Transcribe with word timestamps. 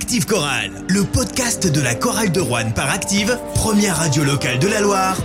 Active 0.00 0.24
Chorale, 0.24 0.70
le 0.88 1.04
podcast 1.04 1.70
de 1.70 1.78
la 1.78 1.94
chorale 1.94 2.32
de 2.32 2.40
Rouen 2.40 2.70
par 2.70 2.90
Active, 2.90 3.38
première 3.54 3.98
radio 3.98 4.24
locale 4.24 4.58
de 4.58 4.66
la 4.66 4.80
Loire. 4.80 5.18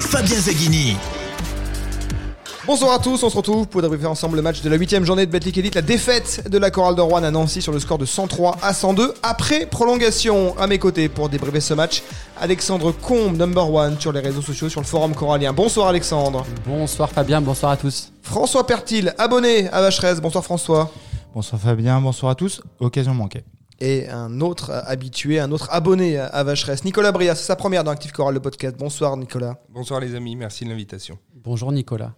Fabien 0.00 0.38
Zaghini. 0.40 0.96
Bonsoir 2.66 2.94
à 2.94 2.98
tous, 3.00 3.22
on 3.22 3.28
se 3.28 3.36
retrouve 3.36 3.66
pour 3.66 3.82
débriefer 3.82 4.06
ensemble 4.06 4.36
le 4.36 4.42
match 4.42 4.62
de 4.62 4.70
la 4.70 4.76
8 4.76 5.04
journée 5.04 5.26
de 5.26 5.30
Betclic 5.30 5.58
Elite, 5.58 5.74
la 5.74 5.82
défaite 5.82 6.48
de 6.48 6.56
la 6.56 6.70
chorale 6.70 6.94
de 6.94 7.02
Rouen 7.02 7.22
à 7.22 7.30
Nancy 7.30 7.60
sur 7.60 7.70
le 7.70 7.78
score 7.78 7.98
de 7.98 8.06
103 8.06 8.56
à 8.62 8.72
102 8.72 9.12
après 9.22 9.66
prolongation. 9.66 10.58
À 10.58 10.66
mes 10.66 10.78
côtés 10.78 11.10
pour 11.10 11.28
débriefer 11.28 11.60
ce 11.60 11.74
match, 11.74 12.02
Alexandre 12.40 12.92
Combe, 12.92 13.36
number 13.36 13.70
one 13.70 14.00
sur 14.00 14.10
les 14.10 14.20
réseaux 14.20 14.42
sociaux, 14.42 14.70
sur 14.70 14.80
le 14.80 14.86
forum 14.86 15.14
corallien. 15.14 15.52
Bonsoir 15.52 15.88
Alexandre. 15.88 16.46
Bonsoir 16.66 17.10
Fabien, 17.10 17.42
bonsoir 17.42 17.72
à 17.72 17.76
tous. 17.76 18.10
François 18.22 18.66
Pertil, 18.66 19.10
abonné 19.18 19.68
à 19.68 19.82
Vacheresse. 19.82 20.18
Bonsoir 20.18 20.42
François. 20.42 20.90
Bonsoir 21.34 21.60
Fabien, 21.60 22.00
bonsoir 22.00 22.32
à 22.32 22.34
tous. 22.34 22.62
Occasion 22.80 23.12
manquée. 23.12 23.44
Et 23.86 24.08
un 24.08 24.40
autre 24.40 24.70
habitué, 24.86 25.38
un 25.38 25.52
autre 25.52 25.68
abonné 25.70 26.16
à 26.16 26.42
Vacheresse, 26.42 26.86
Nicolas 26.86 27.12
Bria, 27.12 27.34
c'est 27.34 27.44
sa 27.44 27.54
première 27.54 27.84
dans 27.84 27.90
Active 27.90 28.12
Chorale, 28.12 28.32
le 28.32 28.40
podcast. 28.40 28.76
Bonsoir 28.78 29.14
Nicolas. 29.18 29.58
Bonsoir 29.68 30.00
les 30.00 30.14
amis, 30.14 30.36
merci 30.36 30.64
de 30.64 30.70
l'invitation. 30.70 31.18
Bonjour 31.34 31.70
Nicolas. 31.70 32.14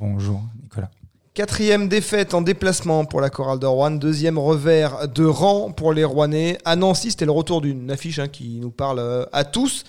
Bonjour 0.00 0.42
Nicolas. 0.60 0.90
Quatrième 1.32 1.88
défaite 1.88 2.34
en 2.34 2.42
déplacement 2.42 3.04
pour 3.04 3.20
la 3.20 3.30
chorale 3.30 3.60
de 3.60 3.66
Rouen. 3.66 3.92
Deuxième 3.92 4.38
revers 4.38 5.08
de 5.08 5.24
rang 5.24 5.70
pour 5.70 5.92
les 5.92 6.02
Rouennais. 6.02 6.58
À 6.64 6.74
Nancy, 6.74 7.12
c'était 7.12 7.26
le 7.26 7.32
retour 7.32 7.60
d'une 7.60 7.92
affiche 7.92 8.18
hein, 8.18 8.26
qui 8.26 8.58
nous 8.58 8.70
parle 8.72 8.98
euh, 8.98 9.24
à 9.32 9.44
tous. 9.44 9.84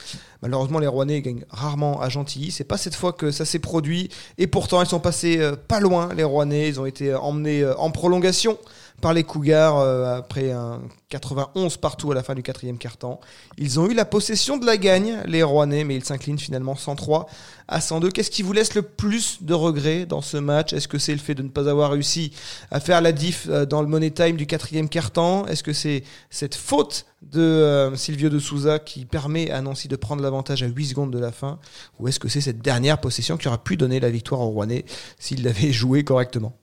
Malheureusement, 0.45 0.77
les 0.77 0.85
Rouennais 0.85 1.23
gagnent 1.23 1.44
rarement 1.49 1.99
à 1.99 2.08
Gentilly. 2.08 2.52
C'est 2.52 2.66
pas 2.66 2.77
cette 2.77 2.94
fois 2.94 3.13
que 3.13 3.31
ça 3.31 3.45
s'est 3.45 3.58
produit. 3.58 4.09
Et 4.38 4.45
pourtant, 4.45 4.80
ils 4.80 4.88
sont 4.88 4.99
passés 4.99 5.40
euh, 5.40 5.55
pas 5.55 5.80
loin, 5.80 6.09
les 6.16 6.23
Rouennais. 6.23 6.70
Ils 6.70 6.80
ont 6.80 6.85
été 6.85 7.09
euh, 7.09 7.20
emmenés 7.20 7.66
en 7.80 7.90
prolongation 7.90 8.59
par 9.02 9.13
les 9.13 9.23
Cougars 9.23 9.77
euh, 9.80 10.18
après 10.18 10.52
un 10.52 10.81
91 11.09 11.77
partout 11.77 12.12
à 12.12 12.16
la 12.16 12.23
fin 12.23 12.34
du 12.34 12.44
quatrième 12.44 12.77
quart-temps. 12.77 13.20
Ils 13.58 13.80
ont 13.80 13.90
eu 13.90 13.94
la 13.94 14.05
possession 14.05 14.58
de 14.58 14.66
la 14.66 14.77
gagne, 14.77 15.21
les 15.26 15.43
Rouennais, 15.43 15.84
mais 15.84 15.96
ils 15.96 16.04
s'inclinent 16.04 16.40
finalement 16.40 16.76
103 16.76 17.27
à 17.68 17.82
102. 17.82 18.12
Qu'est-ce 18.12 18.32
qui 18.32 18.41
vous 18.41 18.54
laisse 18.54 18.74
le 18.74 18.82
plus 18.82 19.40
de 19.41 19.54
regrets 19.54 20.05
dans 20.05 20.21
ce 20.21 20.37
match? 20.37 20.74
Est-ce 20.74 20.87
que 20.87 20.98
c'est 20.98 21.13
le 21.13 21.20
fait 21.20 21.35
de 21.35 21.43
ne 21.43 21.49
pas 21.49 21.70
avoir 21.70 21.91
réussi 21.91 22.32
à 22.71 22.80
faire 22.80 23.02
la 23.02 23.12
diff 23.12 23.48
euh, 23.49 23.65
dans 23.65 23.82
le 23.82 23.87
money 23.87 24.12
time 24.12 24.37
du 24.37 24.48
quatrième 24.48 24.90
quart-temps? 24.90 25.46
Est-ce 25.48 25.63
que 25.63 25.74
c'est 25.74 26.04
cette 26.30 26.55
faute 26.55 27.05
de 27.31 27.41
euh, 27.41 27.95
Silvio 27.95 28.29
de 28.29 28.40
Souza 28.40 28.79
qui 28.79 29.05
permet 29.05 29.51
à 29.51 29.62
Nancy 29.62 29.87
de 29.87 29.95
prendre 29.95 30.21
l'avantage 30.21 30.63
à 30.63 30.68
8 30.68 30.85
secondes 30.85 31.12
de 31.12 31.20
la 31.20 31.31
fin. 31.31 31.59
Ou 31.99 32.07
est-ce 32.07 32.20
que 32.20 32.27
c'est 32.27 32.41
cette 32.41 32.62
dernière 32.62 32.99
possession 32.99 33.37
qui 33.37 33.48
aura 33.48 33.63
pu 33.63 33.77
donner 33.77 33.99
la 33.99 34.09
victoire 34.09 34.41
aux 34.41 34.49
Rouennais 34.49 34.85
s'ils 35.20 35.43
l'avaient 35.43 35.71
joué 35.71 36.03
correctement? 36.03 36.57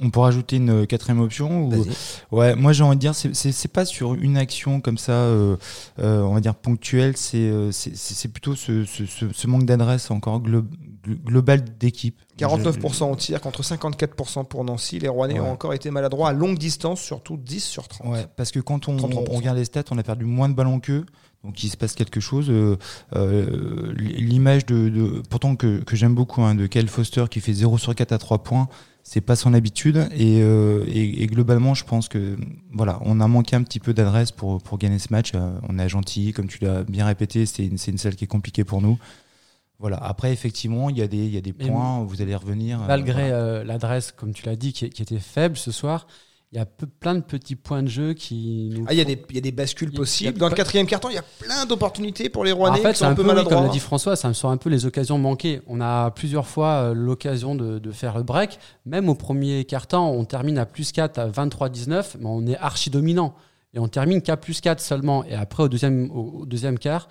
On 0.00 0.10
peut 0.10 0.20
rajouter 0.20 0.56
une 0.56 0.86
quatrième 0.86 1.20
option 1.20 1.70
Ouais, 2.30 2.54
moi 2.54 2.72
j'ai 2.72 2.84
envie 2.84 2.94
de 2.96 3.00
dire, 3.00 3.14
c'est 3.14 3.72
pas 3.72 3.84
sur 3.84 4.14
une 4.14 4.36
action 4.36 4.80
comme 4.80 4.96
ça, 4.96 5.12
euh, 5.12 5.56
euh, 5.98 6.22
on 6.22 6.34
va 6.34 6.40
dire 6.40 6.54
ponctuelle, 6.54 7.16
c'est 7.16 7.50
euh, 7.50 7.72
plutôt 8.32 8.54
ce, 8.54 8.84
ce, 8.84 9.04
ce, 9.32 9.46
manque 9.48 9.64
d'adresse 9.64 10.12
encore 10.12 10.40
global 11.06 11.64
d'équipe. 11.78 12.20
49% 12.38 13.10
au 13.10 13.16
tir 13.16 13.40
contre 13.40 13.62
54% 13.62 14.46
pour 14.46 14.64
Nancy. 14.64 14.98
Les 14.98 15.08
Rouennais 15.08 15.40
ont 15.40 15.50
encore 15.50 15.74
été 15.74 15.90
maladroits 15.90 16.28
à 16.28 16.32
longue 16.32 16.58
distance, 16.58 17.00
surtout 17.00 17.36
10 17.36 17.60
sur 17.64 17.88
30. 17.88 18.08
Ouais, 18.08 18.26
parce 18.36 18.50
que 18.50 18.60
quand 18.60 18.88
on, 18.88 18.96
on, 18.98 19.36
regarde 19.36 19.58
les 19.58 19.64
stats, 19.64 19.84
on 19.90 19.98
a 19.98 20.02
perdu 20.02 20.24
moins 20.24 20.48
de 20.48 20.54
ballons 20.54 20.80
qu'eux. 20.80 21.04
Donc 21.44 21.62
il 21.62 21.68
se 21.68 21.76
passe 21.76 21.94
quelque 21.94 22.20
chose. 22.20 22.50
L'image 23.12 24.66
de, 24.66 24.88
de, 24.88 25.22
pourtant 25.30 25.56
que, 25.56 25.78
que 25.80 25.96
j'aime 25.96 26.14
beaucoup 26.14 26.42
hein, 26.42 26.54
de 26.54 26.66
Kyle 26.66 26.88
Foster 26.88 27.24
qui 27.30 27.40
fait 27.40 27.52
0 27.52 27.78
sur 27.78 27.94
4 27.94 28.12
à 28.12 28.18
3 28.18 28.42
points, 28.42 28.68
c'est 29.08 29.22
pas 29.22 29.36
son 29.36 29.54
habitude 29.54 29.96
euh, 29.96 30.84
et, 30.86 31.22
et, 31.22 31.26
globalement 31.28 31.72
je 31.72 31.84
pense 31.84 32.08
que 32.08 32.36
voilà 32.72 32.98
on 33.06 33.20
a 33.20 33.26
manqué 33.26 33.56
un 33.56 33.62
petit 33.62 33.80
peu 33.80 33.94
d'adresse 33.94 34.32
pour, 34.32 34.60
pour 34.60 34.76
gagner 34.76 34.98
ce 34.98 35.10
match 35.10 35.32
euh, 35.34 35.58
on 35.66 35.78
est 35.78 35.88
gentil 35.88 36.34
comme 36.34 36.46
tu 36.46 36.62
l'as 36.62 36.84
bien 36.84 37.06
répété 37.06 37.46
c'est 37.46 37.64
une, 37.64 37.78
une 37.88 37.96
salle 37.96 38.16
qui 38.16 38.24
est 38.24 38.28
compliquée 38.28 38.64
pour 38.64 38.82
nous 38.82 38.98
voilà 39.78 39.96
après 39.98 40.32
effectivement 40.32 40.90
il 40.90 40.98
y 40.98 41.02
a 41.02 41.08
des, 41.08 41.18
il 41.18 41.34
y 41.34 41.36
a 41.36 41.40
des 41.40 41.52
points 41.52 42.04
vous 42.04 42.22
allez 42.22 42.34
revenir 42.34 42.82
euh, 42.82 42.86
malgré 42.86 43.30
l'adresse 43.64 44.12
comme 44.12 44.32
tu 44.32 44.46
l'as 44.46 44.56
dit 44.56 44.72
qui, 44.72 44.88
qui, 44.90 45.02
était 45.02 45.18
faible 45.18 45.56
ce 45.56 45.70
soir 45.70 46.06
il 46.50 46.56
y 46.56 46.60
a 46.60 46.64
plein 46.64 47.14
de 47.14 47.20
petits 47.20 47.56
points 47.56 47.82
de 47.82 47.88
jeu 47.88 48.14
qui. 48.14 48.72
ah, 48.86 48.94
il 48.94 48.98
y, 48.98 49.02
a 49.02 49.04
des, 49.04 49.22
il 49.28 49.34
y 49.34 49.38
a 49.38 49.42
des 49.42 49.52
bascules 49.52 49.92
possibles. 49.92 50.38
Dans 50.38 50.48
le 50.48 50.54
quatrième 50.54 50.86
carton, 50.86 51.10
il 51.10 51.14
y 51.14 51.18
a 51.18 51.24
plein 51.40 51.66
d'opportunités 51.66 52.30
pour 52.30 52.42
les 52.42 52.52
Rouennais. 52.52 52.80
En 52.80 52.82
fait, 52.82 52.94
c'est 52.94 53.04
un, 53.04 53.14
peu, 53.14 53.22
maladroits. 53.22 53.56
comme 53.56 53.66
l'a 53.66 53.70
dit 53.70 53.80
François, 53.80 54.16
ça 54.16 54.28
me 54.28 54.32
sort 54.32 54.50
un 54.50 54.56
peu 54.56 54.70
les 54.70 54.86
occasions 54.86 55.18
manquées. 55.18 55.60
On 55.66 55.82
a 55.82 56.10
plusieurs 56.10 56.46
fois 56.46 56.68
euh, 56.68 56.94
l'occasion 56.94 57.54
de, 57.54 57.78
de, 57.78 57.92
faire 57.92 58.16
le 58.16 58.22
break. 58.22 58.58
Même 58.86 59.10
au 59.10 59.14
premier 59.14 59.66
carton, 59.66 59.98
on 59.98 60.24
termine 60.24 60.56
à 60.56 60.64
plus 60.64 60.90
4 60.90 61.18
à 61.18 61.28
23-19, 61.28 62.16
mais 62.18 62.26
on 62.26 62.46
est 62.46 62.56
archi 62.56 62.88
dominant. 62.88 63.34
Et 63.78 63.80
on 63.80 63.86
termine 63.86 64.20
qu'à 64.22 64.36
plus 64.36 64.60
4 64.60 64.80
seulement. 64.80 65.24
Et 65.24 65.34
après, 65.34 65.62
au 65.62 65.68
deuxième, 65.68 66.10
au 66.10 66.44
deuxième 66.46 66.80
quart, 66.80 67.08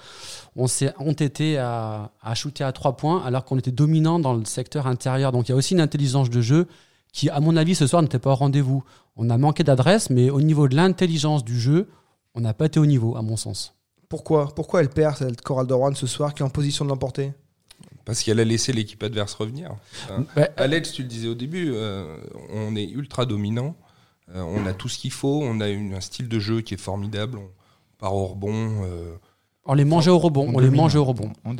on 0.57 0.67
s'est 0.67 0.94
entêté 0.97 1.57
à, 1.57 2.11
à 2.22 2.35
shooter 2.35 2.66
à 2.66 2.73
3 2.73 2.97
points 2.97 3.23
alors 3.23 3.45
qu'on 3.45 3.57
était 3.57 3.72
dominant 3.72 4.19
dans 4.19 4.33
le 4.33 4.44
secteur 4.44 4.85
intérieur. 4.85 5.31
Donc 5.31 5.47
il 5.47 5.53
y 5.53 5.55
a 5.55 5.55
aussi 5.55 5.75
une 5.75 5.79
intelligence 5.79 6.29
de 6.29 6.41
jeu 6.41 6.67
qui, 7.13 7.29
à 7.29 7.39
mon 7.39 7.55
avis, 7.55 7.73
ce 7.73 7.88
soir 7.88 8.01
n'était 8.01 8.19
pas 8.19 8.31
au 8.31 8.35
rendez-vous. 8.35 8.83
On 9.16 9.29
a 9.29 9.38
manqué 9.38 9.63
d'adresse, 9.63 10.09
mais 10.09 10.29
au 10.29 10.41
niveau 10.41 10.67
de 10.67 10.75
l'intelligence 10.75 11.45
du 11.45 11.57
jeu, 11.57 11.88
on 12.35 12.41
n'a 12.41 12.53
pas 12.53 12.66
été 12.66 12.81
au 12.81 12.85
niveau, 12.85 13.16
à 13.16 13.22
mon 13.22 13.38
sens. 13.38 13.73
Pourquoi? 14.09 14.53
Pourquoi 14.53 14.81
elle 14.81 14.89
perd, 14.89 15.16
cette 15.16 15.39
Coral 15.39 15.67
de 15.67 15.73
Rouen, 15.73 15.95
ce 15.95 16.05
soir, 16.05 16.34
qui 16.34 16.44
est 16.44 16.45
en 16.45 16.49
position 16.49 16.84
de 16.84 16.89
l'emporter? 16.89 17.31
Parce 18.03 18.23
qu'elle 18.23 18.41
a 18.41 18.45
laissé 18.45 18.73
l'équipe 18.73 19.01
adverse 19.03 19.34
revenir. 19.35 19.72
Alex, 20.57 20.91
tu 20.91 21.03
le 21.03 21.07
disais 21.07 21.29
au 21.29 21.34
début, 21.34 21.72
euh, 21.73 22.17
on 22.53 22.75
est 22.75 22.89
ultra 22.89 23.25
dominant. 23.25 23.75
Euh, 24.35 24.41
on 24.41 24.65
a 24.65 24.73
tout 24.73 24.89
ce 24.89 24.97
qu'il 24.97 25.11
faut. 25.11 25.41
On 25.43 25.59
a 25.61 25.67
un 25.67 26.01
style 26.01 26.27
de 26.27 26.39
jeu 26.39 26.61
qui 26.61 26.73
est 26.73 26.79
formidable. 26.79 27.38
On 27.38 27.49
part 27.97 28.15
au 28.15 28.25
rebond. 28.25 28.83
Euh, 28.83 29.15
on 29.65 29.73
les 29.73 29.85
mangeait 29.85 30.11
au 30.11 30.19
rebond. 30.19 30.51
On, 30.53 30.59
les 30.59 30.69
mangeait 30.69 30.97
au 30.97 31.05
rebond. 31.05 31.31
On 31.43 31.55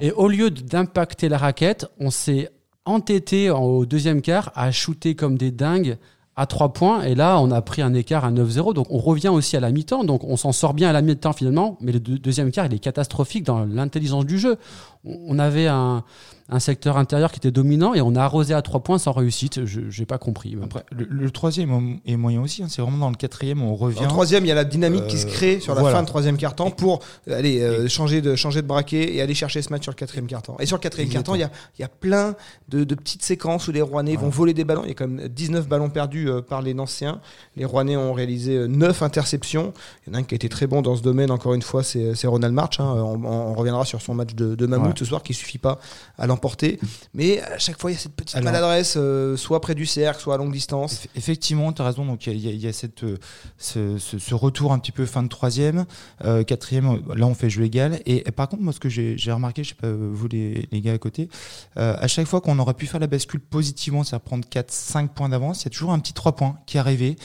Et 0.00 0.12
au 0.12 0.28
lieu 0.28 0.50
d'impacter 0.50 1.28
la 1.28 1.38
raquette, 1.38 1.86
on 1.98 2.10
s'est 2.10 2.50
entêté 2.84 3.50
au 3.50 3.86
deuxième 3.86 4.20
quart 4.20 4.50
à 4.54 4.72
shooter 4.72 5.14
comme 5.14 5.38
des 5.38 5.52
dingues 5.52 5.96
à 6.34 6.46
3 6.46 6.72
points. 6.72 7.02
Et 7.02 7.14
là, 7.14 7.38
on 7.40 7.50
a 7.50 7.62
pris 7.62 7.82
un 7.82 7.94
écart 7.94 8.24
à 8.24 8.32
9-0. 8.32 8.74
Donc, 8.74 8.86
on 8.90 8.98
revient 8.98 9.28
aussi 9.28 9.56
à 9.56 9.60
la 9.60 9.70
mi-temps. 9.70 10.04
Donc, 10.04 10.24
on 10.24 10.36
s'en 10.36 10.52
sort 10.52 10.74
bien 10.74 10.88
à 10.88 10.92
la 10.92 11.02
mi-temps 11.02 11.32
finalement. 11.32 11.76
Mais 11.80 11.92
le 11.92 12.00
deuxième 12.00 12.50
quart, 12.50 12.66
il 12.66 12.74
est 12.74 12.78
catastrophique 12.78 13.44
dans 13.44 13.64
l'intelligence 13.64 14.26
du 14.26 14.38
jeu. 14.38 14.56
On 15.04 15.38
avait 15.38 15.66
un, 15.66 16.04
un 16.52 16.60
secteur 16.60 16.98
intérieur 16.98 17.32
qui 17.32 17.38
était 17.38 17.50
dominant 17.50 17.94
et 17.94 18.02
on 18.02 18.14
a 18.14 18.22
arrosé 18.22 18.52
à 18.52 18.62
trois 18.62 18.80
points 18.80 18.98
sans 18.98 19.12
réussite. 19.12 19.64
Je 19.64 19.80
n'ai 19.80 20.06
pas 20.06 20.18
compris. 20.18 20.56
Après, 20.62 20.84
le, 20.90 21.30
troisième 21.30 21.98
est 22.04 22.16
moyen 22.16 22.42
aussi. 22.42 22.62
Hein. 22.62 22.66
C'est 22.68 22.82
vraiment 22.82 22.98
dans 22.98 23.10
le 23.10 23.16
quatrième, 23.16 23.62
on 23.62 23.74
revient. 23.74 23.96
Dans 23.96 24.04
le 24.04 24.08
troisième, 24.08 24.44
il 24.44 24.48
y 24.48 24.52
a 24.52 24.54
la 24.54 24.64
dynamique 24.64 25.06
qui 25.06 25.18
se 25.18 25.26
crée 25.26 25.60
sur 25.60 25.74
la 25.74 25.90
fin 25.90 26.02
de 26.02 26.06
troisième 26.06 26.36
quart-temps 26.36 26.70
pour 26.70 27.00
aller 27.30 27.62
euh, 27.62 27.88
changer, 27.88 28.20
de, 28.20 28.36
changer 28.36 28.60
de 28.60 28.66
braquet 28.66 29.14
et 29.14 29.22
aller 29.22 29.34
chercher 29.34 29.62
ce 29.62 29.70
match 29.70 29.82
sur 29.82 29.92
le 29.92 29.96
quatrième 29.96 30.26
quart-temps. 30.26 30.56
Et 30.60 30.66
sur 30.66 30.76
le 30.76 30.82
quatrième 30.82 31.08
quart-temps, 31.10 31.34
il 31.34 31.40
y 31.40 31.44
a, 31.44 31.50
y 31.78 31.82
a 31.84 31.88
plein 31.88 32.34
de, 32.68 32.84
de, 32.84 32.94
petites 32.94 33.22
séquences 33.22 33.68
où 33.68 33.72
les 33.72 33.82
Rouennais 33.82 34.16
vont 34.16 34.28
voler 34.28 34.52
des 34.52 34.64
ballons. 34.64 34.82
Il 34.84 34.88
y 34.88 34.92
a 34.92 34.94
quand 34.94 35.08
même 35.08 35.28
19 35.28 35.68
ballons 35.68 35.90
perdus 35.90 36.28
euh, 36.28 36.42
par 36.42 36.60
les 36.60 36.74
Nanciens. 36.74 37.20
Les 37.56 37.64
Rouennais 37.64 37.96
ont 37.96 38.12
réalisé 38.12 38.68
9 38.68 39.02
euh, 39.02 39.04
interceptions. 39.06 39.72
Il 40.06 40.10
y 40.10 40.12
en 40.12 40.18
a 40.18 40.20
un 40.20 40.22
qui 40.22 40.34
a 40.34 40.36
été 40.36 40.48
très 40.48 40.66
bon 40.66 40.82
dans 40.82 40.96
ce 40.96 41.02
domaine, 41.02 41.30
encore 41.30 41.54
une 41.54 41.62
fois, 41.62 41.82
c'est 41.82 42.26
Ronald 42.26 42.54
March. 42.54 42.78
Hein. 42.80 42.94
On, 42.94 43.54
reviendra 43.54 43.84
sur 43.84 44.00
son 44.00 44.14
match 44.14 44.34
de, 44.34 44.54
de 44.54 44.66
Ce 44.96 45.04
soir 45.04 45.22
qui 45.22 45.34
suffit 45.34 45.58
pas 45.58 45.78
à 46.18 46.26
l'emporter. 46.26 46.78
Mais 47.14 47.40
à 47.40 47.58
chaque 47.58 47.80
fois, 47.80 47.90
il 47.90 47.94
y 47.94 47.96
a 47.96 48.00
cette 48.00 48.14
petite 48.14 48.40
maladresse, 48.42 48.94
euh, 48.96 49.36
soit 49.36 49.60
près 49.60 49.74
du 49.74 49.86
cercle, 49.86 50.20
soit 50.20 50.34
à 50.34 50.38
longue 50.38 50.52
distance. 50.52 51.06
Effectivement, 51.14 51.72
tu 51.72 51.82
as 51.82 51.84
raison. 51.84 52.04
Donc, 52.04 52.26
il 52.26 52.38
y, 52.38 52.66
a, 52.66 52.72
cette, 52.72 53.04
euh, 53.04 53.18
ce, 53.58 54.34
retour 54.34 54.72
un 54.72 54.78
petit 54.78 54.92
peu 54.92 55.06
fin 55.06 55.22
de 55.22 55.28
troisième. 55.28 55.84
Euh, 56.24 56.44
quatrième, 56.44 57.02
là, 57.14 57.26
on 57.26 57.34
fait 57.34 57.50
jeu 57.50 57.64
égal. 57.64 58.00
Et, 58.06 58.22
par 58.32 58.48
contre, 58.48 58.62
moi, 58.62 58.72
ce 58.72 58.80
que 58.80 58.88
j'ai 58.88 59.32
remarqué, 59.32 59.64
je 59.64 59.70
sais 59.70 59.74
pas, 59.74 59.90
vous 59.90 60.28
les, 60.28 60.68
les 60.70 60.80
gars 60.80 60.92
à 60.92 60.98
côté, 60.98 61.28
à 61.76 62.06
chaque 62.08 62.26
fois 62.26 62.40
qu'on 62.40 62.58
aurait 62.58 62.74
pu 62.74 62.86
faire 62.86 63.00
la 63.00 63.06
bascule 63.06 63.40
positivement, 63.40 64.04
c'est-à-dire 64.04 64.24
prendre 64.24 64.46
4-5 64.48 65.08
points 65.08 65.28
d'avance, 65.28 65.62
il 65.62 65.64
y 65.64 65.68
a 65.68 65.70
toujours 65.70 65.92
un 65.92 65.98
petit 65.98 66.12
3 66.12 66.32
points 66.36 66.58
qui 66.66 66.76
est 66.76 66.80
arrivé. 66.80 67.16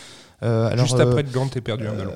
alors, 0.42 0.86
Juste 0.86 1.00
après 1.00 1.24
le 1.24 1.30
Gant, 1.30 1.48
t'es 1.48 1.62
perdu 1.62 1.88
un 1.88 1.94
ballon. 1.94 2.12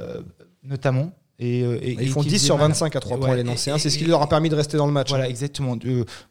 Notamment. 0.63 1.11
Euh, 1.41 1.79
et, 1.81 1.97
ils 1.99 2.09
font 2.09 2.21
10 2.21 2.39
sur 2.39 2.57
25 2.57 2.95
à 2.95 2.99
3 2.99 3.19
points 3.19 3.35
les 3.35 3.43
Nancéens. 3.43 3.77
C'est 3.77 3.89
ce 3.89 3.97
qui 3.97 4.05
leur 4.05 4.21
a 4.21 4.29
permis 4.29 4.49
de 4.49 4.55
rester 4.55 4.77
dans 4.77 4.85
le 4.85 4.91
match. 4.91 5.09
Voilà, 5.09 5.27
exactement. 5.27 5.75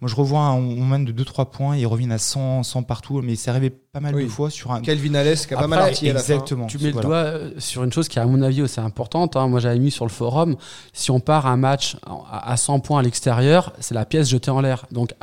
moi, 0.00 0.08
je 0.08 0.14
revois 0.14 0.40
un 0.40 0.60
moment 0.60 0.98
de 0.98 1.12
2-3 1.12 1.50
points. 1.50 1.76
Ils 1.76 1.86
reviennent 1.86 2.12
à 2.12 2.18
100, 2.18 2.62
100 2.62 2.82
partout. 2.84 3.20
Mais 3.22 3.34
c'est 3.34 3.50
arrivé 3.50 3.70
pas 3.70 4.00
mal 4.00 4.14
de 4.14 4.28
fois 4.28 4.50
sur 4.50 4.70
un. 4.70 4.80
Calvin 4.80 5.14
Alès 5.14 5.46
qui 5.46 5.54
a 5.54 5.58
pas 5.58 5.66
mal 5.66 5.80
artillé 5.80 6.12
Exactement. 6.12 6.66
Tu 6.66 6.78
mets 6.78 6.92
le 6.92 7.00
doigt 7.00 7.16
euh, 7.16 7.50
sur 7.58 7.82
une 7.82 7.92
chose 7.92 8.08
qui, 8.08 8.20
à 8.20 8.26
mon 8.26 8.40
avis, 8.42 8.62
aussi 8.62 8.78
importante. 8.78 9.36
Hein. 9.36 9.48
Moi, 9.48 9.58
j'avais 9.58 9.78
mis 9.78 9.90
sur 9.90 10.04
le 10.04 10.10
forum 10.10 10.56
si 10.92 11.10
on 11.10 11.18
part 11.18 11.46
un 11.46 11.56
match 11.56 11.96
à 12.30 12.56
100 12.56 12.80
points 12.80 13.00
à 13.00 13.02
l'extérieur, 13.02 13.72
c'est 13.80 13.94
la 13.94 14.04
pièce 14.04 14.28
jetée 14.28 14.50
en 14.50 14.60
l'air. 14.60 14.86
Donc, 14.92 15.14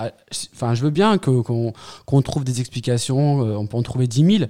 enfin, 0.54 0.74
je 0.74 0.84
veux 0.84 0.90
bien 0.90 1.18
qu'on 1.18 2.22
trouve 2.24 2.44
des 2.44 2.60
explications. 2.60 3.46
Euh, 3.46 3.56
on 3.56 3.68
peut 3.68 3.78
en 3.78 3.84
trouver 3.84 4.08
10 4.08 4.38
000. 4.38 4.50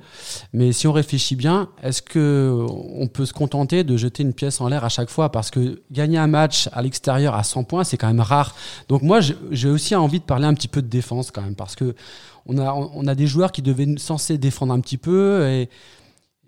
Mais 0.54 0.72
si 0.72 0.88
on 0.88 0.94
réfléchit 0.94 1.36
bien, 1.36 1.70
est-ce 1.84 2.02
qu'on 2.02 3.08
peut 3.08 3.26
se 3.26 3.34
contenter 3.34 3.84
de 3.84 3.98
jeter 3.98 4.24
une 4.24 4.34
pièce 4.34 4.62
en 4.62 4.68
l'air 4.68 4.84
à 4.84 4.90
chaque 4.90 5.10
fois 5.10 5.27
Parce 5.30 5.52
que 5.52 5.82
gagner 5.92 6.18
un 6.18 6.28
match 6.28 6.70
à 6.74 6.82
l'extérieur 6.82 7.36
à 7.36 7.44
100 7.44 7.64
points, 7.64 7.84
c'est 7.84 7.98
quand 7.98 8.08
même 8.08 8.22
rare. 8.22 8.56
Donc, 8.88 9.02
moi, 9.02 9.20
j'ai 9.52 9.70
aussi 9.70 9.96
envie 9.96 10.20
de 10.20 10.26
parler 10.26 10.46
un 10.46 10.54
petit 10.54 10.68
peu 10.68 10.82
de 10.82 10.88
défense 10.88 11.32
quand 11.32 11.42
même. 11.42 11.56
Parce 11.56 11.76
que 11.76 11.96
on 12.46 13.08
a, 13.08 13.16
des 13.16 13.28
joueurs 13.28 13.52
qui 13.52 13.62
devaient 13.62 13.98
censés 13.98 14.38
défendre 14.38 14.74
un 14.74 14.80
petit 14.80 14.98
peu 14.98 15.46
et, 15.50 15.70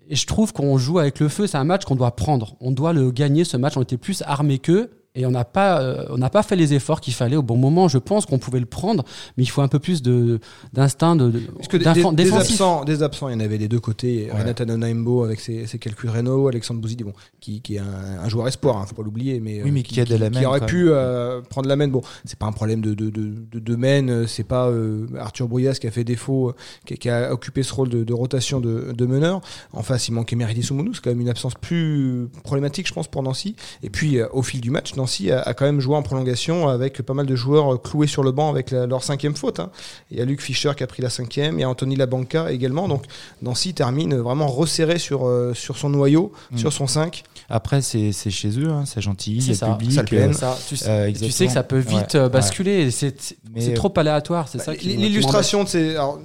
Et 0.08 0.16
je 0.16 0.26
trouve 0.26 0.52
qu'on 0.52 0.78
joue 0.78 0.98
avec 0.98 1.20
le 1.20 1.28
feu. 1.28 1.46
C'est 1.46 1.58
un 1.58 1.64
match 1.64 1.84
qu'on 1.84 1.96
doit 1.96 2.16
prendre. 2.16 2.56
On 2.60 2.70
doit 2.70 2.92
le 2.92 3.10
gagner, 3.10 3.44
ce 3.44 3.56
match. 3.56 3.76
On 3.76 3.82
était 3.82 3.98
plus 3.98 4.22
armés 4.26 4.58
qu'eux 4.58 4.90
et 5.16 5.26
on 5.26 5.30
n'a 5.32 5.44
pas 5.44 5.80
euh, 5.80 6.06
on 6.10 6.18
n'a 6.18 6.30
pas 6.30 6.44
fait 6.44 6.54
les 6.54 6.72
efforts 6.72 7.00
qu'il 7.00 7.14
fallait 7.14 7.36
au 7.36 7.42
bon 7.42 7.56
moment. 7.56 7.88
Je 7.88 7.98
pense 7.98 8.26
qu'on 8.26 8.38
pouvait 8.38 8.60
le 8.60 8.66
prendre 8.66 9.04
mais 9.36 9.42
il 9.42 9.48
faut 9.48 9.60
un 9.60 9.68
peu 9.68 9.80
plus 9.80 10.02
de 10.02 10.38
d'instinct 10.72 11.16
de, 11.16 11.30
Parce 11.56 11.66
que 11.66 11.76
des, 11.76 12.14
des, 12.14 12.32
absents 12.32 12.84
des 12.84 13.02
absents 13.02 13.28
il 13.28 13.32
y 13.32 13.36
en 13.36 13.40
avait 13.40 13.58
des 13.58 13.66
deux 13.66 13.80
côtés. 13.80 14.30
Ouais. 14.32 14.40
Renata 14.40 14.64
Nanaimbo 14.64 15.24
avec 15.24 15.40
ses, 15.40 15.66
ses 15.66 15.78
calculs 15.78 16.10
Renault 16.10 16.46
Alexandre 16.46 16.80
Bouzidi 16.80 17.02
bon 17.02 17.12
qui, 17.40 17.60
qui 17.60 17.76
est 17.76 17.78
un, 17.80 18.20
un 18.22 18.28
joueur 18.28 18.46
espoir 18.46 18.76
hein, 18.76 18.86
faut 18.86 18.94
pas 18.94 19.02
l'oublier 19.02 19.40
mais, 19.40 19.62
oui, 19.64 19.72
mais 19.72 19.80
euh, 19.80 19.82
qui, 19.82 19.94
qui, 19.94 20.04
qui, 20.04 20.30
qui 20.30 20.46
aurait 20.46 20.66
pu 20.66 20.90
euh, 20.90 21.40
prendre 21.42 21.68
la 21.68 21.74
main. 21.74 21.88
Bon 21.88 22.02
c'est 22.24 22.38
pas 22.38 22.46
un 22.46 22.52
problème 22.52 22.80
de 22.80 22.94
de 22.94 23.10
de, 23.10 23.34
de, 23.50 23.58
de 23.58 23.76
main 23.76 24.26
c'est 24.28 24.44
pas 24.44 24.68
euh, 24.68 25.08
Arthur 25.18 25.48
Brouillas 25.48 25.74
qui 25.74 25.88
a 25.88 25.90
fait 25.90 26.04
défaut 26.04 26.52
qui, 26.86 26.94
qui, 26.94 27.10
a 27.10 27.32
occupé 27.32 27.64
ce 27.64 27.74
rôle 27.74 27.88
de, 27.88 28.04
de 28.04 28.12
rotation 28.12 28.60
de, 28.60 28.92
de 28.92 29.06
meneur. 29.06 29.40
En 29.72 29.82
face 29.82 30.06
il 30.06 30.12
manquait 30.12 30.36
Meridi 30.36 30.62
Soumounou 30.62 30.94
c'est 30.94 31.02
quand 31.02 31.10
même 31.10 31.20
une 31.20 31.28
absence 31.28 31.54
plus 31.56 32.28
problématique 32.44 32.86
je 32.86 32.92
pense 32.92 33.08
pour 33.08 33.24
Nancy. 33.24 33.56
Et 33.82 33.90
puis 33.90 34.22
au 34.22 34.42
fil 34.42 34.60
du 34.60 34.70
match 34.70 34.94
Nancy 35.00 35.30
a, 35.30 35.40
a 35.40 35.54
quand 35.54 35.64
même 35.64 35.80
joué 35.80 35.96
en 35.96 36.02
prolongation 36.02 36.68
avec 36.68 37.00
pas 37.02 37.14
mal 37.14 37.26
de 37.26 37.34
joueurs 37.34 37.80
cloués 37.80 38.06
sur 38.06 38.22
le 38.22 38.32
banc 38.32 38.50
avec 38.50 38.70
la, 38.70 38.86
leur 38.86 39.02
cinquième 39.02 39.34
faute. 39.34 39.60
Hein. 39.60 39.70
Il 40.10 40.18
y 40.18 40.20
a 40.20 40.24
Luc 40.24 40.40
Fischer 40.40 40.72
qui 40.76 40.82
a 40.82 40.86
pris 40.86 41.02
la 41.02 41.10
cinquième, 41.10 41.58
il 41.58 41.62
y 41.62 41.64
a 41.64 41.68
Anthony 41.68 41.96
Labanca 41.96 42.52
également. 42.52 42.88
Donc 42.88 43.04
Nancy 43.42 43.74
termine 43.74 44.16
vraiment 44.16 44.46
resserré 44.46 44.98
sur, 44.98 45.26
euh, 45.26 45.54
sur 45.54 45.76
son 45.78 45.88
noyau, 45.88 46.32
mmh. 46.52 46.58
sur 46.58 46.72
son 46.72 46.86
5. 46.86 47.22
Après, 47.48 47.82
c'est 47.82 48.12
chez 48.12 48.58
eux, 48.60 48.70
hein, 48.70 48.84
c'est 48.86 49.00
gentil, 49.00 49.36
il 49.36 49.48
y 49.48 49.50
a 49.50 49.54
ça, 49.54 49.68
le 49.68 49.78
public. 49.78 49.92
Ça, 49.92 50.04
euh, 50.12 50.32
ça. 50.32 50.58
Tu, 50.68 50.76
euh, 50.86 51.12
tu, 51.12 51.30
sais 51.30 51.46
que 51.46 51.52
ça 51.52 51.62
peut 51.62 51.78
vite 51.78 52.14
ouais, 52.14 52.28
basculer, 52.28 52.84
ouais. 52.84 52.90
c'est 52.90 53.74
trop 53.74 53.92
aléatoire. 53.96 54.48
c'est 54.48 54.58
bah, 54.58 54.64
ça 54.64 54.72
L'illustration 54.74 55.64
de 55.64 55.68
ces. 55.68 55.90
Alors, 55.96 56.20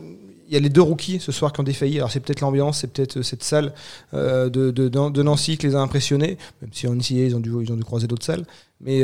y 0.55 0.57
a 0.57 0.61
les 0.61 0.69
deux 0.69 0.81
rookies 0.81 1.19
ce 1.19 1.31
soir 1.31 1.53
qui 1.53 1.59
ont 1.59 1.63
défailli. 1.63 1.97
Alors 1.97 2.11
c'est 2.11 2.19
peut-être 2.19 2.41
l'ambiance, 2.41 2.79
c'est 2.79 2.87
peut-être 2.87 3.21
cette 3.21 3.43
salle 3.43 3.73
euh, 4.13 4.49
de, 4.49 5.21
Nancy 5.23 5.57
qui 5.57 5.67
les 5.67 5.75
a 5.75 5.79
impressionnés, 5.79 6.37
même 6.61 6.71
si 6.73 6.87
en 6.87 6.95
NCA 6.95 7.25
ils 7.25 7.35
ont 7.35 7.39
dû, 7.39 7.51
ils 7.61 7.71
ont 7.71 7.77
dû 7.77 7.83
croiser 7.83 8.07
d'autres 8.07 8.25
salles. 8.25 8.45
Mais 8.81 9.03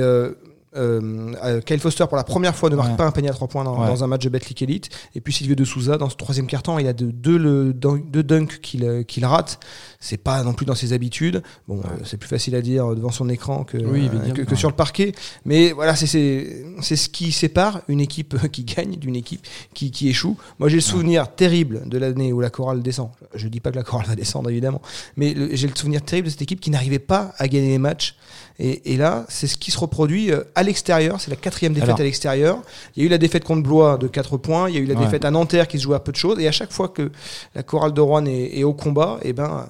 euh, 0.75 1.33
euh, 1.43 1.59
Kyle 1.61 1.79
Foster 1.79 2.05
pour 2.07 2.15
la 2.15 2.23
première 2.23 2.55
fois 2.55 2.69
ne 2.69 2.75
marque 2.75 2.91
ouais. 2.91 2.95
pas 2.95 3.05
un 3.05 3.11
panier 3.11 3.29
à 3.29 3.33
3 3.33 3.47
points 3.49 3.63
dans, 3.65 3.81
ouais. 3.81 3.87
dans 3.87 4.03
un 4.03 4.07
match 4.07 4.23
de 4.23 4.29
Betclic 4.29 4.61
Elite. 4.61 4.89
Et 5.15 5.21
puis 5.21 5.33
Silvio 5.33 5.55
de 5.55 5.65
Souza 5.65 5.97
dans 5.97 6.09
ce 6.09 6.15
troisième 6.15 6.47
quart-temps 6.47 6.79
il 6.79 6.87
a 6.87 6.93
de, 6.93 7.11
deux, 7.11 7.37
le, 7.37 7.73
deux 7.73 8.23
dunks 8.23 8.59
qu'il 8.61 9.03
qu 9.05 9.25
rate. 9.25 9.59
C'est 9.99 10.17
pas 10.17 10.43
non 10.43 10.53
plus 10.53 10.65
dans 10.65 10.75
ses 10.75 10.93
habitudes. 10.93 11.43
Bon 11.67 11.77
ouais. 11.77 11.83
euh, 11.85 12.03
c'est 12.05 12.17
plus 12.17 12.29
facile 12.29 12.55
à 12.55 12.61
dire 12.61 12.95
devant 12.95 13.11
son 13.11 13.27
écran 13.27 13.63
que, 13.63 13.77
oui, 13.77 14.09
euh, 14.13 14.31
que, 14.31 14.41
que, 14.43 14.55
sur 14.55 14.69
le 14.69 14.75
parquet. 14.75 15.11
Mais 15.45 15.73
voilà 15.73 15.95
c'est 15.95 16.07
ce 16.07 17.09
qui 17.09 17.31
sépare 17.31 17.81
une 17.89 17.99
équipe 17.99 18.47
qui 18.51 18.63
gagne 18.63 18.95
d'une 18.95 19.15
équipe 19.15 19.45
qui, 19.73 19.91
qui 19.91 20.07
échoue. 20.07 20.37
Moi 20.59 20.69
j'ai 20.69 20.75
le 20.75 20.81
souvenir 20.81 21.35
terrible 21.35 21.81
de 21.85 21.97
l'année 21.97 22.31
où 22.31 22.39
la 22.39 22.49
chorale 22.49 22.81
descend. 22.81 23.09
Je 23.35 23.47
dis 23.49 23.59
pas 23.59 23.71
que 23.71 23.77
la 23.77 23.83
chorale 23.83 24.07
va 24.07 24.15
descendre 24.15 24.49
évidemment. 24.49 24.81
Mais 25.17 25.35
j'ai 25.51 25.67
le 25.67 25.75
souvenir 25.75 26.01
terrible 26.01 26.27
de 26.27 26.31
cette 26.31 26.41
équipe 26.41 26.61
qui 26.61 26.69
n'arrivait 26.69 26.99
pas 26.99 27.33
à 27.37 27.49
gagner 27.49 27.69
les 27.69 27.77
matchs. 27.77 28.15
Et, 28.59 28.93
et 28.93 28.97
là, 28.97 29.25
c'est 29.27 29.47
ce 29.47 29.57
qui 29.57 29.71
se 29.71 29.79
reproduit 29.79 30.31
euh, 30.31 30.43
à 30.61 30.63
l'extérieur. 30.63 31.19
C'est 31.19 31.29
la 31.29 31.35
quatrième 31.35 31.73
défaite 31.73 31.89
Alors. 31.89 31.99
à 31.99 32.03
l'extérieur. 32.03 32.59
Il 32.95 33.01
y 33.01 33.03
a 33.03 33.05
eu 33.07 33.09
la 33.09 33.17
défaite 33.17 33.43
contre 33.43 33.63
Blois 33.63 33.97
de 33.97 34.07
4 34.07 34.37
points. 34.37 34.69
Il 34.69 34.75
y 34.75 34.77
a 34.77 34.81
eu 34.81 34.85
la 34.85 34.95
ouais. 34.95 35.05
défaite 35.05 35.25
à 35.25 35.31
Nanterre 35.31 35.67
qui 35.67 35.77
se 35.77 35.83
joue 35.83 35.93
à 35.93 36.03
peu 36.03 36.11
de 36.11 36.17
choses. 36.17 36.39
Et 36.39 36.47
à 36.47 36.51
chaque 36.51 36.71
fois 36.71 36.87
que 36.87 37.11
la 37.53 37.63
chorale 37.63 37.93
de 37.93 38.01
Rouen 38.01 38.25
est, 38.25 38.59
est 38.59 38.63
au 38.63 38.73
combat, 38.73 39.19
et 39.23 39.29
eh 39.29 39.33
ben, 39.33 39.67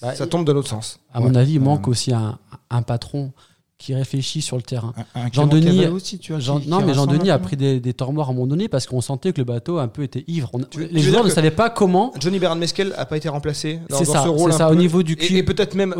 bah, 0.00 0.14
ça 0.14 0.26
tombe 0.26 0.46
de 0.46 0.52
l'autre 0.52 0.68
sens. 0.68 1.00
À 1.12 1.20
mon 1.20 1.34
avis, 1.34 1.54
il 1.54 1.60
manque 1.60 1.88
aussi 1.88 2.12
un, 2.12 2.38
un 2.70 2.82
patron 2.82 3.32
qui 3.78 3.94
réfléchit 3.94 4.40
sur 4.40 4.56
le 4.56 4.62
terrain. 4.62 4.94
Un, 5.14 5.22
un 5.22 5.28
Jean 5.32 5.46
Denis 5.46 5.86
aussi, 5.88 6.18
tu 6.18 6.32
vois, 6.32 6.40
Jean, 6.40 6.60
qui, 6.60 6.68
non, 6.68 6.78
qui 6.78 6.84
mais 6.84 6.94
Jean 6.94 7.06
Denis 7.06 7.30
a 7.30 7.38
pris 7.38 7.56
des, 7.56 7.80
des 7.80 7.92
temps 7.92 8.12
morts 8.12 8.28
à 8.28 8.30
un 8.30 8.34
moment 8.34 8.46
donné 8.46 8.68
parce 8.68 8.86
qu'on 8.86 9.00
sentait 9.00 9.32
que 9.32 9.38
le 9.38 9.44
bateau 9.44 9.78
un 9.78 9.88
peu 9.88 10.02
était 10.02 10.24
ivre. 10.26 10.48
On, 10.52 10.60
tu, 10.60 10.86
les 10.86 10.88
tu 10.88 11.00
joueurs 11.00 11.24
ne 11.24 11.28
savaient 11.28 11.50
pas 11.50 11.70
comment. 11.70 12.12
Johnny 12.18 12.38
Bernard 12.38 12.58
Mesquel 12.58 12.94
a 12.96 13.04
pas 13.04 13.16
été 13.16 13.28
remplacé 13.28 13.80
dans, 13.90 13.98
dans 13.98 14.04
ça, 14.04 14.22
ce 14.22 14.28
rôle. 14.28 14.52
C'est 14.52 14.58
ça, 14.58 14.68
peu. 14.68 14.72
au 14.72 14.76
niveau 14.76 15.02
du 15.02 15.16
cul. 15.16 15.34
Et, 15.34 15.38
et 15.38 15.42
peut-être 15.42 15.74
même. 15.74 15.94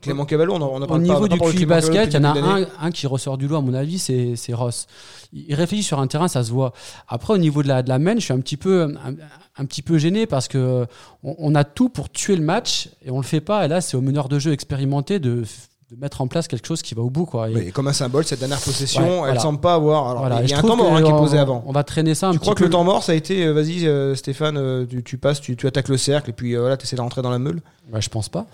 Clément 0.00 0.24
Cavallo, 0.24 0.54
on 0.54 0.62
en, 0.62 0.82
on 0.82 0.82
Au 0.82 0.98
niveau 0.98 1.26
pas, 1.26 1.36
du 1.36 1.38
QI 1.38 1.66
basket, 1.66 2.12
il 2.12 2.14
y 2.14 2.18
en 2.18 2.24
a 2.24 2.38
un, 2.38 2.66
un, 2.80 2.90
qui 2.90 3.06
ressort 3.06 3.38
du 3.38 3.48
lot, 3.48 3.56
à 3.56 3.60
mon 3.60 3.74
avis, 3.74 3.98
c'est 3.98 4.54
Ross. 4.54 4.86
Il 5.32 5.54
réfléchit 5.54 5.82
sur 5.82 5.98
un 5.98 6.06
terrain, 6.06 6.28
ça 6.28 6.44
se 6.44 6.50
voit. 6.50 6.72
Après, 7.08 7.34
au 7.34 7.38
niveau 7.38 7.62
de 7.62 7.68
la, 7.68 7.82
de 7.82 7.88
la 7.88 7.98
main, 7.98 8.14
je 8.14 8.20
suis 8.20 8.32
un 8.32 8.40
petit 8.40 8.56
peu, 8.56 8.82
un, 8.82 9.14
un 9.56 9.64
petit 9.64 9.82
peu 9.82 9.98
gêné 9.98 10.26
parce 10.26 10.48
que 10.48 10.86
on, 11.22 11.34
on, 11.38 11.54
a 11.54 11.64
tout 11.64 11.88
pour 11.88 12.10
tuer 12.10 12.36
le 12.36 12.42
match 12.42 12.88
et 13.04 13.10
on 13.10 13.18
le 13.18 13.24
fait 13.24 13.40
pas. 13.40 13.64
Et 13.64 13.68
là, 13.68 13.80
c'est 13.80 13.96
au 13.96 14.00
meneur 14.00 14.28
de 14.28 14.38
jeu 14.38 14.52
expérimenté 14.52 15.18
de 15.18 15.44
de 15.90 15.96
mettre 15.96 16.20
en 16.20 16.26
place 16.26 16.48
quelque 16.48 16.66
chose 16.66 16.82
qui 16.82 16.94
va 16.94 17.02
au 17.02 17.10
bout 17.10 17.26
quoi. 17.26 17.48
Et 17.48 17.54
oui, 17.54 17.72
comme 17.72 17.86
un 17.86 17.92
symbole 17.92 18.24
cette 18.24 18.40
dernière 18.40 18.60
possession 18.60 19.02
ouais, 19.02 19.14
elle 19.14 19.20
voilà. 19.20 19.40
semble 19.40 19.60
pas 19.60 19.74
avoir 19.74 20.08
alors 20.08 20.22
voilà. 20.22 20.42
il 20.42 20.50
y 20.50 20.54
a 20.54 20.58
un 20.58 20.62
temps 20.62 20.76
mort 20.76 20.92
hein, 20.92 21.00
qui 21.00 21.08
est 21.08 21.16
posé 21.16 21.38
avant 21.38 21.62
on 21.64 21.72
va 21.72 21.84
traîner 21.84 22.16
ça 22.16 22.28
un 22.28 22.32
tu 22.32 22.38
petit 22.38 22.42
crois 22.42 22.54
peu 22.56 22.60
que 22.60 22.64
le 22.64 22.70
temps 22.70 22.82
mort 22.82 23.04
ça 23.04 23.12
a 23.12 23.14
été 23.14 23.46
euh, 23.46 23.52
vas-y 23.52 23.86
euh, 23.86 24.16
Stéphane 24.16 24.56
euh, 24.56 24.84
tu, 24.84 25.04
tu, 25.04 25.16
passes 25.16 25.40
tu, 25.40 25.54
tu, 25.54 25.66
attaques 25.68 25.88
le 25.88 25.96
cercle 25.96 26.30
et 26.30 26.32
puis 26.32 26.56
euh, 26.56 26.60
voilà 26.60 26.76
tu 26.76 26.86
essaies 26.86 26.96
de 26.96 27.00
rentrer 27.00 27.22
dans 27.22 27.30
la 27.30 27.38
meule? 27.38 27.60
Bah, 27.92 28.00
je 28.00 28.08
pense 28.08 28.28
pas 28.28 28.46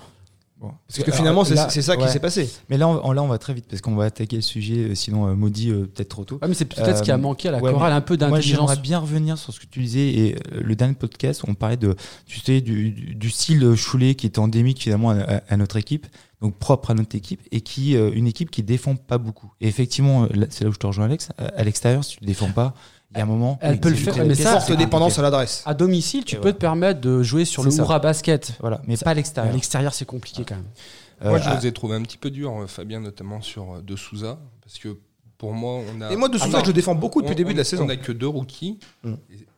Bon. 0.63 0.71
Parce 0.87 1.03
que 1.03 1.11
finalement, 1.11 1.43
c'est 1.45 1.57
ça 1.57 1.97
ouais. 1.97 2.05
qui 2.05 2.09
s'est 2.09 2.21
passé. 2.21 2.49
Mais 2.69 2.79
là 2.79 2.87
on, 2.87 3.11
là, 3.11 3.21
on 3.21 3.27
va 3.27 3.39
très 3.39 3.53
vite 3.53 3.67
parce 3.69 3.83
qu'on 3.83 3.97
va 3.97 4.05
attaquer 4.05 4.37
le 4.37 4.43
sujet, 4.43 4.95
sinon 4.95 5.27
euh, 5.27 5.35
maudit 5.35 5.71
euh, 5.71 5.91
peut-être 5.93 6.11
trop 6.11 6.25
tôt. 6.25 6.39
Ah, 6.41 6.47
mais 6.47 6.55
c'est 6.55 6.67
peut-être 6.67 6.87
euh, 6.87 6.95
ce 6.95 7.03
qui 7.03 7.11
a 7.11 7.19
manqué 7.19 7.49
à 7.49 7.51
la 7.51 7.59
ouais, 7.59 7.73
chorale, 7.73 7.93
un 7.93 8.01
peu 8.01 8.17
d'intelligence. 8.17 8.61
Moi, 8.61 8.69
j'aimerais 8.69 8.81
bien 8.81 9.01
revenir 9.01 9.39
sur 9.39 9.53
ce 9.53 9.59
que 9.59 9.67
tu 9.67 9.81
disais 9.81 10.09
et 10.09 10.35
euh, 10.53 10.61
le 10.63 10.77
dernier 10.77 10.95
podcast, 10.95 11.43
on 11.49 11.55
parlait 11.55 11.77
de, 11.77 11.97
tu 12.27 12.39
sais, 12.39 12.61
du, 12.61 12.93
du 12.93 13.31
style 13.31 13.75
Choulet 13.75 14.15
qui 14.15 14.27
est 14.27 14.39
endémique 14.39 14.81
finalement 14.81 15.11
à, 15.11 15.19
à, 15.19 15.43
à, 15.49 15.57
notre 15.57 15.79
équipe, 15.79 16.07
donc 16.41 16.55
propre 16.57 16.93
à 16.93 16.95
notre 16.95 17.17
équipe 17.17 17.41
et 17.51 17.61
qui 17.61 17.97
euh, 17.97 18.13
une 18.15 18.29
équipe 18.29 18.53
qui 18.53 18.63
défend 18.63 18.95
pas 18.95 19.19
beaucoup. 19.19 19.53
Et 19.61 19.67
effectivement, 19.67 20.29
c'est 20.51 20.63
là 20.63 20.71
où 20.71 20.73
je 20.73 20.79
te 20.79 20.87
rejoins, 20.87 21.07
Alex. 21.07 21.31
À 21.39 21.65
l'extérieur, 21.65 22.05
si 22.05 22.19
tu 22.19 22.25
défends 22.25 22.53
pas, 22.53 22.73
il 23.15 23.19
y 23.19 23.21
a 23.21 23.25
un 23.25 23.27
moment. 23.27 23.59
Elle 23.61 23.81
peut 23.81 23.91
le 23.91 23.97
faire, 23.97 24.25
mais 24.25 24.35
ça, 24.35 24.61
forte 24.61 24.73
dépendance 24.79 25.19
à 25.19 25.23
l'adresse. 25.23 25.63
À 25.67 25.75
domicile, 25.75 26.25
tu 26.25 26.37
et 26.37 26.39
peux 26.39 26.49
ouais. 26.49 26.53
te 26.55 26.59
permettre 26.59 27.01
de 27.01 27.23
jouer 27.23 27.45
sur 27.45 27.63
le 27.63 27.71
Moura 27.71 27.99
basket. 27.99 28.53
Voilà, 28.61 28.81
mais 28.87 28.97
ça, 28.97 29.05
pas 29.05 29.11
à 29.11 29.15
l'extérieur. 29.15 29.53
L'extérieur, 29.53 29.95
c'est 29.95 30.05
compliqué 30.05 30.45
quand 30.47 30.57
même. 30.57 31.31
Moi, 31.31 31.39
je 31.39 31.51
les 31.51 31.67
ai 31.67 31.73
trouvés 31.73 31.97
un 31.97 32.03
petit 32.03 32.19
peu 32.19 32.31
durs, 32.31 32.65
Fabien, 32.67 33.01
notamment 33.01 33.41
sur 33.43 33.83
De 33.83 33.97
Souza, 33.97 34.39
parce 34.63 34.79
que 34.79 34.99
pour 35.39 35.53
moi, 35.53 35.81
on 35.95 36.01
a. 36.01 36.13
Et 36.13 36.17
moi, 36.17 36.29
De 36.29 36.39
Souza, 36.39 36.59
ah, 36.61 36.65
je 36.65 36.73
défends 36.73 36.95
beaucoup 36.95 37.21
depuis 37.21 37.35
le 37.35 37.37
début 37.37 37.51
on, 37.51 37.55
de 37.55 37.59
la 37.59 37.65
saison. 37.65 37.85
On 37.85 37.87
n'a 37.87 37.97
que 37.97 38.13
deux 38.13 38.29
rookies. 38.29 38.79
Mm. 39.05 39.15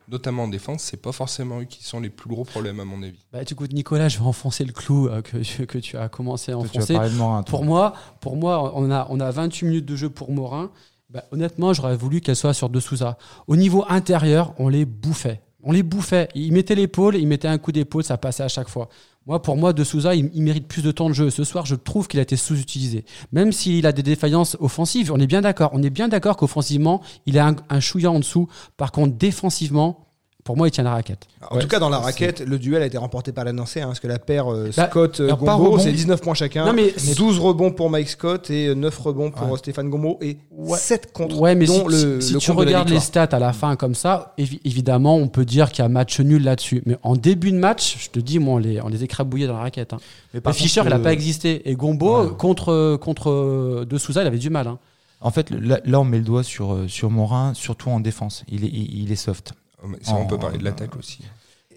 Notamment 0.06 0.44
en 0.44 0.48
défense, 0.48 0.82
c'est 0.82 1.00
pas 1.00 1.12
forcément 1.12 1.60
eux 1.60 1.64
qui 1.64 1.82
sont 1.82 1.98
les 1.98 2.10
plus 2.10 2.28
gros 2.28 2.44
problèmes 2.44 2.78
à 2.78 2.84
mon 2.84 3.02
avis. 3.02 3.24
Bah, 3.32 3.40
écoute, 3.40 3.72
Nicolas, 3.72 4.08
je 4.08 4.18
vais 4.18 4.24
enfoncer 4.24 4.64
le 4.64 4.72
clou 4.72 5.08
euh, 5.08 5.22
que, 5.22 5.64
que 5.64 5.78
tu 5.78 5.96
as 5.96 6.10
commencé 6.10 6.52
à 6.52 6.58
enfoncer. 6.58 6.98
Morin, 7.16 7.42
pour 7.42 7.64
moi, 7.64 7.94
pour 8.20 8.36
moi, 8.36 8.72
on 8.74 8.90
a, 8.90 9.06
on 9.08 9.20
a 9.20 9.30
28 9.30 9.66
minutes 9.66 9.86
de 9.86 9.96
jeu 9.96 10.10
pour 10.10 10.30
Morin. 10.30 10.70
Bah, 11.14 11.22
honnêtement, 11.30 11.72
j'aurais 11.72 11.96
voulu 11.96 12.20
qu'elle 12.20 12.34
soit 12.34 12.54
sur 12.54 12.68
De 12.68 12.80
Souza. 12.80 13.16
Au 13.46 13.54
niveau 13.54 13.84
intérieur, 13.88 14.52
on 14.58 14.68
les 14.68 14.84
bouffait. 14.84 15.40
On 15.62 15.70
les 15.70 15.84
bouffait. 15.84 16.28
Il 16.34 16.52
mettait 16.52 16.74
l'épaule, 16.74 17.14
il 17.14 17.28
mettait 17.28 17.46
un 17.46 17.56
coup 17.56 17.70
d'épaule, 17.70 18.02
ça 18.02 18.18
passait 18.18 18.42
à 18.42 18.48
chaque 18.48 18.68
fois. 18.68 18.88
Moi, 19.24 19.40
pour 19.40 19.56
moi, 19.56 19.72
De 19.72 19.84
Souza, 19.84 20.16
il, 20.16 20.28
il, 20.34 20.42
mérite 20.42 20.66
plus 20.66 20.82
de 20.82 20.90
temps 20.90 21.08
de 21.08 21.14
jeu. 21.14 21.30
Ce 21.30 21.44
soir, 21.44 21.66
je 21.66 21.76
trouve 21.76 22.08
qu'il 22.08 22.18
a 22.18 22.22
été 22.24 22.36
sous-utilisé. 22.36 23.04
Même 23.30 23.52
s'il 23.52 23.86
a 23.86 23.92
des 23.92 24.02
défaillances 24.02 24.56
offensives, 24.58 25.12
on 25.12 25.20
est 25.20 25.28
bien 25.28 25.40
d'accord. 25.40 25.70
On 25.72 25.84
est 25.84 25.90
bien 25.90 26.08
d'accord 26.08 26.36
qu'offensivement, 26.36 27.00
il 27.26 27.38
a 27.38 27.46
un, 27.46 27.56
un 27.70 27.78
chouïa 27.78 28.10
en 28.10 28.18
dessous. 28.18 28.48
Par 28.76 28.90
contre, 28.90 29.16
défensivement, 29.16 30.03
pour 30.44 30.58
moi, 30.58 30.68
il 30.68 30.70
tient 30.70 30.84
la 30.84 30.92
raquette. 30.92 31.26
En 31.50 31.56
ouais, 31.56 31.62
tout 31.62 31.68
cas, 31.68 31.78
dans 31.78 31.88
la 31.88 31.98
raquette, 31.98 32.40
le 32.40 32.58
duel 32.58 32.82
a 32.82 32.86
été 32.86 32.98
remporté 32.98 33.32
par 33.32 33.46
la 33.46 33.54
Nancy, 33.54 33.80
hein, 33.80 33.86
parce 33.86 33.98
que 33.98 34.06
la 34.06 34.18
paire 34.18 34.52
euh, 34.52 34.70
bah, 34.76 34.88
Scott 34.90 35.20
euh, 35.20 35.34
Gombo, 35.34 35.78
c'est 35.78 35.90
19 35.90 36.20
points 36.20 36.34
chacun. 36.34 36.66
Non, 36.66 36.74
mais 36.74 36.94
12 37.16 37.38
rebonds 37.38 37.70
pour 37.70 37.88
Mike 37.88 38.10
Scott 38.10 38.50
et 38.50 38.74
9 38.74 38.98
rebonds 38.98 39.30
pour 39.30 39.50
ouais. 39.50 39.58
Stéphane 39.58 39.88
Gombo 39.88 40.18
et 40.20 40.36
ouais. 40.52 40.78
7 40.78 41.14
contre. 41.14 41.40
Ouais, 41.40 41.54
mais 41.54 41.64
dont 41.64 41.88
si, 41.88 42.04
le, 42.04 42.20
si 42.20 42.32
le 42.34 42.38
tu 42.38 42.50
regardes 42.50 42.90
les 42.90 43.00
stats 43.00 43.22
à 43.32 43.38
la 43.38 43.54
fin 43.54 43.74
comme 43.76 43.94
ça, 43.94 44.34
évi 44.36 44.60
évidemment, 44.64 45.16
on 45.16 45.28
peut 45.28 45.46
dire 45.46 45.72
qu'il 45.72 45.82
y 45.82 45.86
a 45.86 45.88
match 45.88 46.20
nul 46.20 46.44
là-dessus. 46.44 46.82
Mais 46.84 46.98
en 47.02 47.16
début 47.16 47.50
de 47.50 47.58
match, 47.58 47.96
je 48.04 48.10
te 48.10 48.20
dis, 48.20 48.38
moi, 48.38 48.56
on 48.56 48.58
les, 48.58 48.82
on 48.82 48.88
les 48.88 49.02
écrabouillait 49.02 49.46
dans 49.46 49.54
la 49.54 49.60
raquette. 49.60 49.94
Hein. 49.94 49.98
Mais, 50.34 50.40
mais 50.44 50.52
Fischer, 50.52 50.82
il 50.84 50.90
n'a 50.90 50.98
pas 50.98 51.14
existé. 51.14 51.70
Et 51.70 51.74
Gombo, 51.74 52.28
contre, 52.34 52.96
contre 52.96 53.86
De 53.88 53.98
Souza, 53.98 54.20
il 54.20 54.26
avait 54.26 54.36
du 54.36 54.50
mal. 54.50 54.66
Hein. 54.66 54.78
En 55.22 55.30
fait, 55.30 55.48
là, 55.50 55.80
là, 55.86 56.00
on 56.00 56.04
met 56.04 56.18
le 56.18 56.24
doigt 56.24 56.42
sur, 56.42 56.80
sur 56.86 57.10
Morin, 57.10 57.54
surtout 57.54 57.88
en 57.88 57.98
défense. 57.98 58.44
Il 58.48 58.64
est, 58.64 58.68
il, 58.68 59.04
il 59.04 59.10
est 59.10 59.16
soft. 59.16 59.54
Ça, 60.02 60.14
on 60.14 60.26
peut 60.26 60.38
parler 60.38 60.58
de 60.58 60.64
l'attaque 60.64 60.96
aussi. 60.96 61.20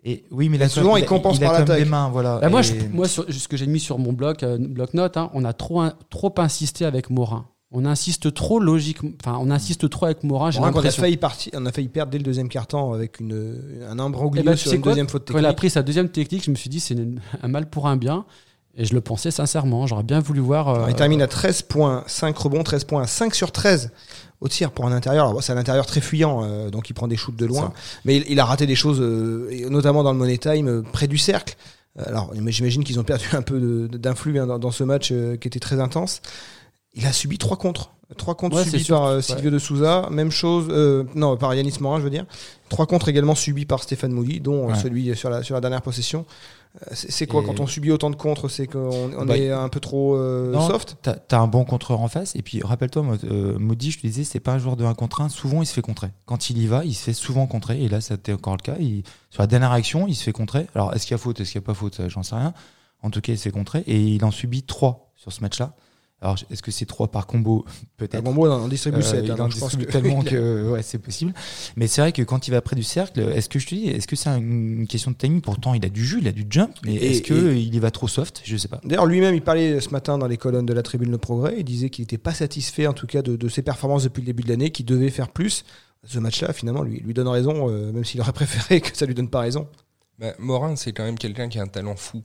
Et 0.04 0.24
oui, 0.32 0.48
mais 0.48 0.58
là, 0.58 0.70
souvent, 0.70 0.96
il, 0.96 1.06
compense 1.06 1.38
il 1.38 1.44
par 1.44 1.54
l'attaque. 1.54 1.86
mains, 1.86 2.10
voilà. 2.10 2.40
Bah 2.40 2.50
moi, 2.50 2.62
je, 2.62 2.74
moi, 2.94 3.08
sur, 3.08 3.26
ce 3.30 3.48
que 3.48 3.58
j'ai 3.58 3.68
mis 3.68 3.80
sur 3.80 3.98
mon 3.98 4.14
bloc, 4.14 4.44
euh, 4.44 4.58
bloc 4.58 4.94
note, 4.94 5.18
hein, 5.18 5.30
on 5.34 5.44
a 5.44 5.54
trop, 5.54 5.82
un, 5.82 5.94
trop 6.10 6.34
insisté 6.38 6.86
avec 6.86 7.10
Morin. 7.10 7.48
On 7.72 7.84
insiste 7.86 8.34
trop 8.34 8.60
logique, 8.60 9.00
enfin, 9.22 9.38
on 9.42 9.52
insiste 9.52 9.90
trop 9.90 10.06
avec 10.06 10.24
Morin. 10.24 10.52
J'ai 10.52 10.62
l'impression. 10.62 11.02
On 11.02 11.04
a 11.04 11.04
failli 11.04 11.18
partir, 11.18 11.52
on 11.56 11.66
a 11.66 11.72
failli 11.74 11.90
perdre 11.90 12.12
dès 12.12 12.18
le 12.18 12.24
deuxième 12.24 12.48
quart-temps 12.48 12.94
avec 12.94 13.20
une, 13.20 13.82
un 13.90 14.00
imbroglio 14.00 14.42
eh 14.42 14.46
ben, 14.46 14.56
sur 14.56 14.72
une 14.72 14.82
quoi, 14.82 14.94
deuxième 14.94 15.10
faute 15.10 15.26
technique. 15.26 15.44
Quand 15.44 15.46
il 15.46 15.52
a 15.52 15.54
pris 15.54 15.70
sa 15.70 15.84
deuxième 15.84 16.08
technique, 16.08 16.46
je 16.46 16.52
me 16.52 16.56
suis 16.56 16.70
dit, 16.70 16.80
c'est 16.80 16.96
un 17.42 17.48
mal 17.50 17.70
pour 17.70 17.88
un 17.88 17.98
bien. 17.98 18.26
Et 18.77 18.86
je 18.86 18.93
le 18.93 19.01
pensais 19.01 19.31
sincèrement. 19.31 19.88
J'aurais 19.88 20.03
bien 20.03 20.19
voulu 20.19 20.39
voir. 20.39 20.69
Euh, 20.69 20.86
il 20.89 20.96
termine 20.96 21.22
à 21.22 21.27
13 21.27 21.63
points, 21.63 22.03
5 22.07 22.38
rebonds, 22.38 22.63
13 22.63 22.84
points, 22.84 23.07
5 23.07 23.34
sur 23.34 23.51
13 23.51 23.91
au 24.41 24.48
tir 24.48 24.72
pour 24.72 24.86
un 24.86 24.91
intérieur. 24.91 25.36
C'est 25.41 25.53
un 25.53 25.57
intérieur 25.57 25.86
très 25.86 26.01
fuyant, 26.01 26.43
euh, 26.43 26.69
donc 26.69 26.89
il 26.89 26.93
prend 26.93 27.07
des 27.07 27.15
shoots 27.15 27.36
de 27.36 27.46
loin. 27.46 27.74
Mais 28.05 28.17
il, 28.17 28.25
il, 28.29 28.39
a 28.39 28.46
raté 28.46 28.67
des 28.67 28.75
choses, 28.75 29.00
euh, 29.01 29.69
notamment 29.69 30.03
dans 30.03 30.12
le 30.12 30.17
money 30.17 30.38
time, 30.38 30.67
euh, 30.67 30.81
près 30.81 31.07
du 31.07 31.17
cercle. 31.17 31.55
Alors, 31.98 32.31
j'imagine 32.36 32.84
qu'ils 32.84 33.00
ont 33.00 33.03
perdu 33.03 33.27
un 33.34 33.41
peu 33.41 33.88
d'influx 33.91 34.38
hein, 34.39 34.46
dans, 34.46 34.60
dans, 34.60 34.69
ce 34.69 34.84
match 34.84 35.07
qui 35.07 35.48
était 35.48 35.60
très 35.60 35.79
intense. 35.79 36.22
Il 36.93 37.05
a 37.07 37.12
subi 37.12 37.39
trois 37.39 37.57
contre. 37.57 37.91
Trois 38.15 38.36
contre 38.36 38.57
ouais, 38.57 38.63
subis 38.63 38.86
par 38.86 39.22
Silvio 39.22 39.46
ouais. 39.46 39.51
de 39.51 39.60
Souza. 39.60 40.07
Même 40.12 40.31
chose, 40.31 40.67
euh, 40.69 41.03
non, 41.15 41.36
par 41.36 41.53
Yanis 41.53 41.74
Morin, 41.81 41.98
je 41.98 42.03
veux 42.03 42.10
dire. 42.10 42.25
Trois 42.69 42.86
contre 42.86 43.10
également 43.10 43.36
subis 43.36 43.65
par 43.65 43.84
Stéphane 43.84 44.12
Mouli, 44.12 44.39
dont 44.39 44.67
ouais. 44.67 44.75
celui 44.75 45.13
sur 45.15 45.29
la, 45.29 45.43
sur 45.43 45.55
la 45.55 45.62
dernière 45.62 45.81
possession. 45.81 46.25
C'est 46.91 47.27
quoi 47.27 47.43
quand 47.43 47.59
on 47.59 47.67
subit 47.67 47.91
autant 47.91 48.09
de 48.09 48.15
contres 48.15 48.50
C'est 48.50 48.67
qu'on 48.67 49.25
bah, 49.25 49.38
est 49.38 49.51
un 49.51 49.69
peu 49.69 49.79
trop 49.79 50.15
euh, 50.15 50.53
soft? 50.67 50.97
T'as 51.01 51.15
as 51.31 51.39
un 51.39 51.47
bon 51.47 51.65
contreur 51.65 52.01
en 52.01 52.07
face. 52.07 52.36
Et 52.36 52.41
puis 52.41 52.62
rappelle-toi, 52.62 53.03
euh, 53.24 53.57
Maudit, 53.57 53.91
je 53.91 53.97
te 53.97 54.07
disais, 54.07 54.24
c'est 54.24 54.39
pas 54.39 54.53
un 54.53 54.57
joueur 54.59 54.75
de 54.75 54.86
1 54.86 54.93
contre 54.93 55.21
1. 55.21 55.29
Souvent, 55.29 55.62
il 55.62 55.65
se 55.65 55.74
fait 55.74 55.81
contrer. 55.81 56.09
Quand 56.25 56.50
il 56.50 56.57
y 56.57 56.67
va, 56.67 56.86
il 56.86 56.93
se 56.93 57.03
fait 57.03 57.13
souvent 57.13 57.47
contrer. 57.47 57.81
Et 57.83 57.89
là, 57.89 58.01
c'était 58.01 58.33
encore 58.33 58.55
le 58.55 58.62
cas. 58.62 58.75
Il, 58.79 59.03
sur 59.29 59.41
la 59.41 59.47
dernière 59.47 59.71
action, 59.71 60.07
il 60.07 60.15
se 60.15 60.24
fait 60.24 60.31
contrer. 60.31 60.67
Alors, 60.75 60.93
est-ce 60.93 61.05
qu'il 61.07 61.13
y 61.13 61.15
a 61.15 61.17
faute? 61.17 61.39
Est-ce 61.39 61.51
qu'il 61.51 61.59
n'y 61.59 61.65
a 61.65 61.67
pas 61.67 61.74
faute? 61.74 62.01
J'en 62.07 62.24
sais 62.24 62.36
rien. 62.36 62.53
En 63.01 63.09
tout 63.09 63.21
cas, 63.21 63.33
il 63.33 63.39
s'est 63.39 63.51
contré. 63.51 63.83
Et 63.88 64.00
il 64.00 64.24
en 64.24 64.31
subit 64.31 64.63
3 64.63 65.13
sur 65.15 65.31
ce 65.31 65.41
match-là. 65.41 65.74
Alors, 66.19 66.36
est-ce 66.50 66.63
que 66.63 66.71
c'est 66.71 66.88
trois 66.88 67.09
par 67.09 67.27
combo 67.27 67.63
Peut-être. 67.97 68.24
combo, 68.24 68.50
on 68.50 68.67
distribue 68.67 69.03
7. 69.03 69.29
Euh, 69.29 69.36
hein, 69.38 69.50
je 69.51 69.59
pense 69.59 69.75
que... 69.75 69.83
tellement 69.83 70.21
que 70.24 70.71
ouais, 70.71 70.81
c'est 70.81 70.97
possible. 70.97 71.33
Mais 71.75 71.86
c'est 71.88 72.01
vrai 72.01 72.12
que 72.12 72.24
quand 72.24 72.47
il 72.47 72.51
va 72.51 72.62
près 72.62 72.75
du 72.75 72.83
cercle, 72.83 73.19
est-ce 73.19 73.50
que 73.50 73.59
je 73.59 73.67
te 73.67 73.75
dis, 73.75 73.88
est-ce 73.88 74.07
que 74.07 74.15
c'est 74.15 74.29
une 74.29 74.88
question 74.88 75.12
de 75.12 75.15
timing? 75.15 75.41
Pourtant, 75.41 75.75
il 75.75 75.86
a 75.86 75.89
du 75.89 76.03
jus, 76.03 76.17
il 76.19 76.27
a 76.27 76.31
du 76.31 76.45
jump, 76.50 76.75
mais 76.83 76.95
est-ce 76.95 77.21
qu'il 77.21 77.74
y 77.74 77.79
va 77.79 77.91
trop 77.91 78.07
soft? 78.07 78.41
Je 78.43 78.57
sais 78.57 78.67
pas. 78.67 78.81
D'ailleurs, 78.83 79.05
lui-même, 79.05 79.36
il 79.36 79.41
parlait 79.41 79.79
ce 79.79 79.89
matin 79.89 80.17
dans 80.17 80.27
les 80.27 80.38
colonnes 80.38 80.65
de 80.65 80.74
la 80.74 80.81
tribune 80.81 81.12
Le 81.12 81.19
Progrès. 81.19 81.55
Il 81.59 81.63
disait 81.63 81.89
qu'il 81.89 82.03
n'était 82.03 82.17
pas 82.17 82.33
satisfait, 82.33 82.88
en 82.88 82.93
tout 82.93 83.07
cas, 83.07 83.21
de, 83.21 83.47
ses 83.50 83.62
performances 83.62 84.03
depuis 84.03 84.21
le 84.21 84.25
début 84.25 84.43
de 84.43 84.50
l'année, 84.50 84.71
qu'il 84.71 84.86
devait 84.86 85.09
faire 85.09 85.29
plus. 85.29 85.65
Ce 86.03 86.19
match-là, 86.19 86.53
finalement, 86.53 86.83
lui, 86.83 87.00
lui 87.00 87.13
donne 87.13 87.27
raison, 87.27 87.69
euh, 87.69 87.91
même 87.91 88.05
s'il 88.05 88.21
aurait 88.21 88.31
préféré 88.33 88.81
que 88.81 88.95
ça 88.95 89.05
lui 89.05 89.13
donne 89.13 89.29
pas 89.29 89.41
raison. 89.41 89.67
Bah, 90.19 90.33
Morin, 90.39 90.75
c'est 90.75 90.93
quand 90.93 91.03
même 91.03 91.17
quelqu'un 91.17 91.47
qui 91.47 91.59
a 91.59 91.63
un 91.63 91.67
talent 91.67 91.95
fou 91.95 92.24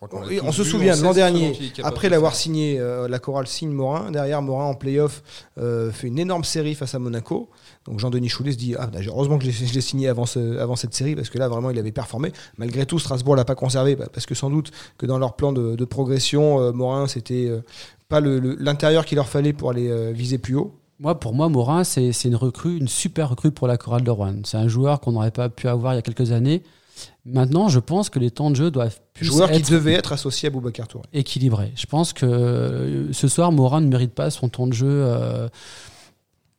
on, 0.00 0.52
se 0.52 0.64
souvient 0.64 0.96
l'an 0.96 1.12
dernier, 1.12 1.58
après 1.82 2.08
l'avoir 2.08 2.34
signé, 2.34 2.78
euh, 2.78 3.08
la 3.08 3.18
chorale 3.18 3.46
signe 3.46 3.70
Morin. 3.70 4.10
Derrière, 4.10 4.42
Morin 4.42 4.66
en 4.66 4.74
playoff 4.74 5.22
euh, 5.58 5.90
fait 5.90 6.08
une 6.08 6.18
énorme 6.18 6.44
série 6.44 6.74
face 6.74 6.94
à 6.94 6.98
Monaco. 6.98 7.48
Donc 7.86 8.00
Jean-Denis 8.00 8.28
Choulet 8.28 8.52
se 8.52 8.56
dit 8.56 8.74
ah, 8.78 8.86
bah, 8.86 8.98
heureusement 9.06 9.38
que 9.38 9.50
je 9.50 9.74
l'ai 9.74 9.80
signé 9.80 10.08
avant, 10.08 10.24
avant 10.58 10.76
cette 10.76 10.94
série 10.94 11.14
parce 11.14 11.30
que 11.30 11.38
là 11.38 11.48
vraiment 11.48 11.70
il 11.70 11.78
avait 11.78 11.92
performé. 11.92 12.32
Malgré 12.58 12.86
tout, 12.86 12.98
Strasbourg 12.98 13.36
l'a 13.36 13.44
pas 13.44 13.54
conservé 13.54 13.96
bah, 13.96 14.06
parce 14.12 14.26
que 14.26 14.34
sans 14.34 14.50
doute 14.50 14.70
que 14.98 15.06
dans 15.06 15.18
leur 15.18 15.36
plan 15.36 15.52
de, 15.52 15.84
progression, 15.84 16.60
euh, 16.60 16.72
Morin 16.72 17.06
c'était 17.06 17.50
pas 18.08 18.20
l'intérieur 18.20 19.04
qu'il 19.04 19.16
leur 19.16 19.28
fallait 19.28 19.52
pour 19.52 19.70
aller 19.70 20.12
viser 20.12 20.38
plus 20.38 20.56
haut. 20.56 20.74
Moi, 21.00 21.18
pour 21.18 21.34
moi, 21.34 21.48
Morin, 21.48 21.82
c'est 21.82 22.12
une 22.24 22.36
recrue, 22.36 22.78
une 22.78 22.88
super 22.88 23.30
recrue 23.30 23.50
pour 23.50 23.66
la 23.66 23.76
chorale 23.76 24.02
de 24.02 24.10
Rouen. 24.10 24.36
C'est 24.44 24.56
un 24.56 24.68
joueur 24.68 25.00
qu'on 25.00 25.12
n'aurait 25.12 25.32
pas 25.32 25.48
pu 25.48 25.66
avoir 25.66 25.92
il 25.92 25.96
y 25.96 25.98
a 25.98 26.02
quelques 26.02 26.30
années. 26.30 26.62
Maintenant, 27.26 27.68
je 27.68 27.78
pense 27.78 28.10
que 28.10 28.18
les 28.18 28.30
temps 28.30 28.50
de 28.50 28.56
jeu 28.56 28.70
doivent 28.70 29.00
plus 29.14 29.24
Joueur 29.26 29.50
être 29.50 29.64
qui 29.64 29.72
devait 29.72 29.94
être 29.94 30.12
associé 30.12 30.48
à 30.48 30.50
Boubacar 30.50 30.86
Touré. 30.86 31.04
Équilibré. 31.14 31.72
Je 31.74 31.86
pense 31.86 32.12
que 32.12 32.26
euh, 32.26 33.12
ce 33.12 33.28
soir, 33.28 33.50
Morin 33.50 33.80
ne 33.80 33.86
mérite 33.86 34.12
pas 34.12 34.28
son 34.30 34.50
temps 34.50 34.66
de 34.66 34.74
jeu. 34.74 34.86
Euh, 34.88 35.48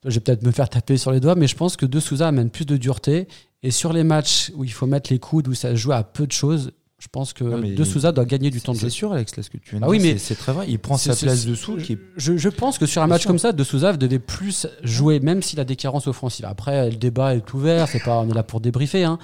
je 0.03 0.15
vais 0.15 0.19
peut-être 0.21 0.43
me 0.43 0.51
faire 0.51 0.69
taper 0.69 0.97
sur 0.97 1.11
les 1.11 1.19
doigts, 1.19 1.35
mais 1.35 1.47
je 1.47 1.55
pense 1.55 1.77
que 1.77 1.85
De 1.85 1.99
Souza 1.99 2.27
amène 2.27 2.49
plus 2.49 2.65
de 2.65 2.77
dureté. 2.77 3.27
Et 3.61 3.71
sur 3.71 3.93
les 3.93 4.03
matchs 4.03 4.51
où 4.55 4.63
il 4.63 4.71
faut 4.71 4.87
mettre 4.87 5.11
les 5.11 5.19
coudes, 5.19 5.47
où 5.47 5.53
ça 5.53 5.71
se 5.71 5.75
joue 5.75 5.91
à 5.91 6.03
peu 6.03 6.25
de 6.25 6.31
choses, 6.31 6.71
je 7.05 7.09
pense 7.11 7.33
que 7.33 7.43
De 7.43 7.83
Souza 7.83 8.11
doit 8.11 8.25
gagner 8.25 8.49
du 8.49 8.59
temps 8.59 8.73
de 8.73 8.79
jeu. 8.79 8.89
C'est 8.89 8.95
sûr, 8.95 9.13
Alex, 9.13 9.37
là, 9.37 9.43
ce 9.43 9.51
que 9.51 9.57
tu 9.57 9.69
viens 9.69 9.79
de 9.79 9.85
ah 9.85 9.89
oui, 9.89 9.99
mais 10.01 10.17
c'est 10.17 10.33
très 10.33 10.53
vrai. 10.53 10.65
Il 10.67 10.79
prend 10.79 10.97
sa 10.97 11.15
place 11.15 11.45
dessous. 11.45 11.77
Qui 11.77 11.99
je, 12.17 12.35
je, 12.35 12.49
pense 12.49 12.79
que 12.79 12.87
sur 12.87 13.03
un 13.03 13.07
match 13.07 13.27
comme 13.27 13.37
ça, 13.37 13.51
De 13.51 13.63
Souza 13.63 13.93
devait 13.93 14.17
plus 14.17 14.65
jouer, 14.81 15.19
même 15.19 15.43
s'il 15.43 15.59
a 15.59 15.65
des 15.65 15.75
carences 15.75 16.07
offensives. 16.07 16.45
Après, 16.45 16.89
le 16.89 16.95
débat 16.95 17.35
est 17.35 17.53
ouvert. 17.53 17.87
C'est 17.87 18.03
pas, 18.03 18.17
on 18.17 18.29
est 18.29 18.33
là 18.33 18.41
pour 18.41 18.59
débriefer. 18.59 19.03
Hein. 19.03 19.19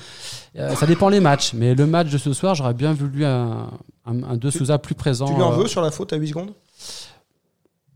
Euh, 0.59 0.75
ça 0.75 0.85
dépend 0.85 1.09
les 1.09 1.19
matchs. 1.21 1.53
Mais 1.55 1.73
le 1.73 1.87
match 1.87 2.11
de 2.11 2.19
ce 2.19 2.33
soir, 2.33 2.53
j'aurais 2.53 2.75
bien 2.75 2.93
voulu 2.93 3.25
un, 3.25 3.71
un, 4.05 4.37
De 4.37 4.51
Souza 4.51 4.77
plus 4.77 4.93
présent. 4.93 5.25
Tu 5.25 5.33
lui 5.33 5.41
en 5.41 5.51
euh, 5.51 5.63
veux 5.63 5.67
sur 5.67 5.81
la 5.81 5.89
faute 5.89 6.13
à 6.13 6.17
8 6.17 6.27
secondes? 6.27 6.53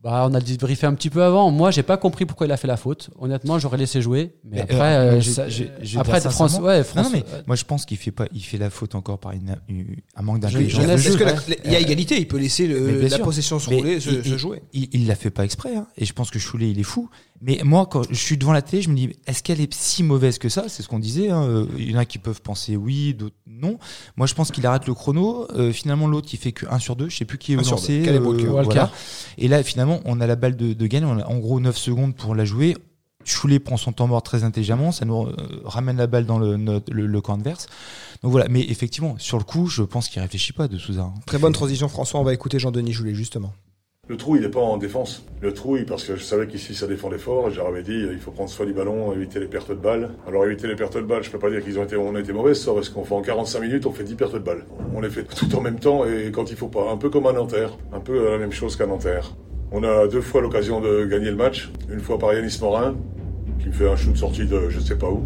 Bah, 0.05 0.23
on 0.29 0.35
a 0.35 0.39
débriefé 0.39 0.85
un 0.85 0.93
petit 0.93 1.09
peu 1.09 1.23
avant. 1.23 1.49
Moi, 1.49 1.71
j'ai 1.71 1.81
pas 1.81 1.97
compris 1.97 2.27
pourquoi 2.27 2.45
il 2.45 2.51
a 2.51 2.57
fait 2.57 2.67
la 2.67 2.77
faute. 2.77 3.09
Honnêtement, 3.17 3.57
j'aurais 3.57 3.77
laissé 3.77 4.03
jouer. 4.03 4.35
Mais, 4.43 4.61
après, 4.61 4.97
euh, 4.97 5.19
euh, 5.19 5.97
après 5.97 6.21
France, 6.21 6.59
ouais, 6.59 6.83
France, 6.83 7.07
mais 7.11 7.23
moi, 7.47 7.55
je 7.55 7.63
pense 7.63 7.85
qu'il 7.85 7.97
fait 7.97 8.11
pas, 8.11 8.27
il 8.31 8.41
fait 8.41 8.59
la 8.59 8.69
faute 8.69 8.93
encore 8.93 9.17
par 9.17 9.31
une, 9.31 9.55
un 10.15 10.21
manque 10.21 10.41
d'intelligence. 10.41 10.83
Il 11.65 11.71
y 11.71 11.75
a 11.75 11.79
égalité. 11.79 12.19
Il 12.19 12.27
peut 12.27 12.37
laisser 12.37 12.67
la 12.67 13.17
possession 13.17 13.57
se 13.57 13.67
rouler, 13.67 13.99
se, 13.99 14.37
jouer. 14.37 14.61
Il, 14.73 14.89
il 14.93 15.07
l'a 15.07 15.15
fait 15.15 15.31
pas 15.31 15.43
exprès. 15.43 15.75
Hein. 15.75 15.87
Et 15.97 16.05
je 16.05 16.13
pense 16.13 16.29
que 16.29 16.37
Choulet, 16.37 16.69
il 16.69 16.79
est 16.79 16.83
fou. 16.83 17.09
Mais 17.41 17.59
moi, 17.63 17.85
quand 17.85 18.03
je 18.09 18.15
suis 18.15 18.37
devant 18.37 18.53
la 18.53 18.61
télé, 18.61 18.81
je 18.81 18.89
me 18.89 18.95
dis, 18.95 19.15
est-ce 19.27 19.43
qu'elle 19.43 19.61
est 19.61 19.73
si 19.73 20.03
mauvaise 20.03 20.37
que 20.37 20.49
ça? 20.49 20.65
C'est 20.67 20.83
ce 20.83 20.87
qu'on 20.87 20.99
disait. 20.99 21.29
Hein. 21.29 21.67
Il 21.77 21.91
y 21.91 21.95
en 21.95 21.99
a 21.99 22.05
qui 22.05 22.17
peuvent 22.17 22.41
penser 22.41 22.75
oui, 22.75 23.13
d'autres 23.13 23.35
non. 23.61 23.77
Moi, 24.17 24.27
je 24.27 24.33
pense 24.33 24.51
qu'il 24.51 24.65
arrête 24.65 24.87
le 24.87 24.93
chrono. 24.93 25.47
Euh, 25.51 25.71
finalement, 25.71 26.07
l'autre, 26.07 26.29
il 26.33 26.37
fait 26.37 26.51
que 26.51 26.65
1 26.69 26.79
sur 26.79 26.95
2. 26.95 27.09
Je 27.09 27.17
sais 27.17 27.25
plus 27.25 27.37
qui 27.37 27.53
est 27.53 27.55
lancé. 27.55 28.03
Euh, 28.07 28.19
voilà. 28.19 28.91
Et 29.37 29.47
là, 29.47 29.63
finalement, 29.63 30.01
on 30.05 30.19
a 30.21 30.27
la 30.27 30.35
balle 30.35 30.55
de, 30.55 30.73
de 30.73 30.87
gagne. 30.87 31.05
On 31.05 31.19
a 31.19 31.25
en 31.25 31.37
gros 31.37 31.59
9 31.59 31.77
secondes 31.77 32.15
pour 32.15 32.35
la 32.35 32.45
jouer. 32.45 32.75
Choulet 33.23 33.57
prend 33.57 33.77
son 33.77 33.91
temps 33.91 34.05
mort 34.05 34.21
très 34.21 34.43
intelligemment, 34.43 34.91
ça 34.91 35.03
nous 35.03 35.23
euh, 35.23 35.35
ramène 35.63 35.97
la 35.97 36.05
balle 36.05 36.27
dans 36.27 36.37
le, 36.37 36.57
le, 36.57 37.07
le, 37.07 37.21
camp 37.21 37.33
adverse. 37.33 37.65
Donc 38.21 38.31
voilà, 38.31 38.47
mais 38.49 38.61
effectivement, 38.61 39.15
sur 39.17 39.39
le 39.39 39.43
coup, 39.43 39.65
je 39.65 39.81
pense 39.81 40.09
qu'il 40.09 40.21
réfléchit 40.21 40.53
pas 40.53 40.67
de 40.67 40.77
Souza. 40.77 41.01
Hein. 41.01 41.13
Très 41.25 41.39
bonne 41.39 41.51
transition, 41.51 41.87
François. 41.87 42.19
On 42.19 42.23
va 42.23 42.35
écouter 42.35 42.59
Jean-Denis 42.59 42.93
Choulet 42.93 43.15
justement. 43.15 43.51
Le 44.07 44.17
trou, 44.17 44.35
il 44.35 44.43
n'est 44.43 44.49
pas 44.49 44.59
en 44.59 44.77
défense. 44.77 45.25
Le 45.41 45.51
trou, 45.51 45.79
parce 45.87 46.03
que 46.03 46.15
je 46.15 46.21
savais 46.21 46.45
qu'ici 46.45 46.75
ça 46.75 46.85
défendait 46.85 47.17
fort, 47.17 47.49
j'avais 47.49 47.81
dit 47.81 48.05
il 48.11 48.19
faut 48.19 48.29
prendre 48.29 48.51
soin 48.51 48.67
du 48.67 48.73
ballon, 48.73 49.11
éviter 49.13 49.39
les 49.39 49.47
pertes 49.47 49.71
de 49.71 49.75
balles. 49.75 50.11
Alors 50.27 50.45
éviter 50.45 50.67
les 50.67 50.75
pertes 50.75 50.95
de 50.95 51.01
balles, 51.01 51.23
je 51.23 51.31
peux 51.31 51.39
pas 51.39 51.49
dire 51.49 51.63
qu'ils 51.63 51.79
ont 51.79 51.83
été, 51.83 51.95
a 51.95 52.19
été 52.19 52.31
mauvais, 52.31 52.53
ça, 52.53 52.71
parce 52.71 52.89
qu'on 52.89 53.03
fait 53.03 53.15
en 53.15 53.23
45 53.23 53.61
minutes, 53.61 53.87
on 53.87 53.91
fait 53.91 54.03
10 54.03 54.13
pertes 54.13 54.33
de 54.35 54.39
balles. 54.39 54.63
On 54.93 55.01
les 55.01 55.09
fait 55.09 55.23
tout 55.23 55.55
en 55.55 55.61
même 55.61 55.79
temps 55.79 56.05
et 56.05 56.29
quand 56.31 56.51
il 56.51 56.55
faut 56.55 56.67
pas, 56.67 56.91
un 56.91 56.97
peu 56.97 57.09
comme 57.09 57.25
à 57.25 57.33
Nanterre, 57.33 57.75
un 57.93 57.99
peu 57.99 58.29
la 58.29 58.37
même 58.37 58.51
chose 58.51 58.75
qu'à 58.75 58.85
Nanterre. 58.85 59.33
On 59.71 59.83
a 59.83 60.07
deux 60.07 60.21
fois 60.21 60.41
l'occasion 60.41 60.81
de 60.81 61.05
gagner 61.05 61.31
le 61.31 61.35
match, 61.35 61.71
une 61.89 61.99
fois 61.99 62.19
par 62.19 62.31
Yanis 62.31 62.59
Morin, 62.61 62.95
qui 63.59 63.69
me 63.69 63.73
fait 63.73 63.89
un 63.89 63.95
shoot 63.95 64.15
sorti 64.15 64.45
de 64.45 64.69
je 64.69 64.79
sais 64.81 64.97
pas 64.99 65.09
où, 65.09 65.25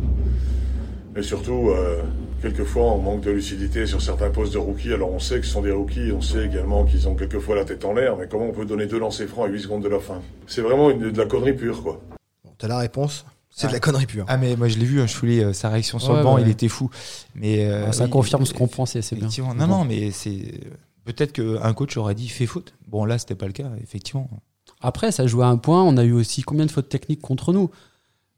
et 1.17 1.21
surtout. 1.21 1.71
Euh, 1.71 2.01
Quelquefois, 2.41 2.83
on 2.83 2.99
manque 2.99 3.21
de 3.21 3.31
lucidité 3.31 3.85
sur 3.85 4.01
certains 4.01 4.29
postes 4.29 4.53
de 4.53 4.57
rookies. 4.57 4.93
Alors, 4.93 5.11
on 5.11 5.19
sait 5.19 5.39
que 5.39 5.45
ce 5.45 5.51
sont 5.51 5.61
des 5.61 5.71
rookies, 5.71 6.11
on 6.13 6.21
sait 6.21 6.45
également 6.45 6.85
qu'ils 6.85 7.07
ont 7.09 7.15
quelquefois 7.15 7.55
la 7.55 7.65
tête 7.65 7.83
en 7.83 7.93
l'air, 7.93 8.15
mais 8.15 8.27
comment 8.29 8.45
on 8.45 8.53
peut 8.53 8.65
donner 8.65 8.85
deux 8.85 8.99
lancers 8.99 9.27
francs 9.27 9.47
à 9.47 9.51
8 9.51 9.61
secondes 9.61 9.83
de 9.83 9.89
la 9.89 9.99
fin? 9.99 10.21
C'est 10.47 10.61
vraiment 10.61 10.89
une, 10.89 11.11
de 11.11 11.17
la 11.17 11.25
connerie 11.25 11.53
pure, 11.53 11.83
quoi. 11.83 12.01
Bon, 12.45 12.51
T'as 12.57 12.69
la 12.69 12.77
réponse? 12.77 13.25
C'est 13.49 13.67
de 13.67 13.73
la 13.73 13.81
connerie 13.81 14.05
pure. 14.05 14.23
Ah 14.29 14.37
mais 14.37 14.55
moi 14.55 14.69
je 14.69 14.77
l'ai 14.77 14.85
vu, 14.85 15.01
hein, 15.01 15.07
je 15.07 15.17
voulais 15.17 15.43
euh, 15.43 15.53
sa 15.53 15.67
réaction 15.69 15.99
sur 15.99 16.15
le 16.15 16.23
banc, 16.23 16.37
il 16.37 16.47
était 16.47 16.69
fou. 16.69 16.89
Mais 17.35 17.65
euh, 17.65 17.91
ça 17.91 18.07
confirme 18.07 18.45
ce 18.45 18.53
qu'on 18.53 18.67
pensait, 18.67 19.01
c'est 19.01 19.17
bien. 19.17 19.27
Non 19.55 19.67
non, 19.67 19.83
mais 19.83 20.11
c'est 20.11 20.61
peut-être 21.03 21.33
qu'un 21.33 21.73
coach 21.73 21.97
aurait 21.97 22.15
dit 22.15 22.29
fait 22.29 22.45
faute. 22.45 22.73
Bon 22.87 23.03
là 23.03 23.17
c'était 23.17 23.35
pas 23.35 23.47
le 23.47 23.51
cas, 23.51 23.69
effectivement. 23.83 24.29
Après 24.81 25.11
ça 25.11 25.27
joue 25.27 25.41
à 25.41 25.47
un 25.47 25.57
point. 25.57 25.83
On 25.83 25.97
a 25.97 26.03
eu 26.05 26.13
aussi 26.13 26.43
combien 26.43 26.65
de 26.65 26.71
fautes 26.71 26.87
techniques 26.87 27.21
contre 27.21 27.51
nous? 27.51 27.69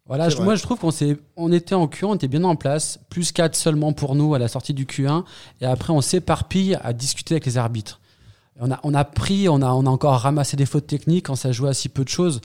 Voilà, 0.08 0.30
moi 0.42 0.56
je 0.56 0.64
trouve 0.64 0.80
qu'on 0.80 0.92
s'est, 0.92 1.18
on 1.38 1.52
était 1.52 1.76
en 1.76 1.88
Q1, 1.88 2.06
on 2.06 2.16
était 2.16 2.28
bien 2.28 2.44
en 2.44 2.56
place, 2.56 3.00
plus 3.10 3.32
4 3.32 3.56
seulement 3.56 3.94
pour 3.94 4.16
nous 4.16 4.34
à 4.34 4.40
la 4.40 4.48
sortie 4.48 4.74
du 4.74 4.86
Q1, 4.86 5.24
et 5.62 5.66
après 5.66 5.94
on 5.94 6.02
s'éparpille 6.02 6.78
à 6.84 6.92
discuter 6.92 7.36
avec 7.36 7.46
les 7.46 7.58
arbitres. 7.58 8.02
On 8.60 8.72
a, 8.72 8.80
on 8.84 8.94
a 8.94 9.06
pris, 9.06 9.48
on 9.48 9.62
a, 9.62 9.72
on 9.72 9.86
a 9.86 9.90
encore 9.90 10.20
ramassé 10.20 10.58
des 10.58 10.66
fautes 10.66 10.88
techniques 10.88 11.28
quand 11.28 11.36
ça 11.36 11.52
jouait 11.52 11.70
à 11.70 11.74
si 11.74 11.88
peu 11.88 12.04
de 12.04 12.10
choses 12.10 12.42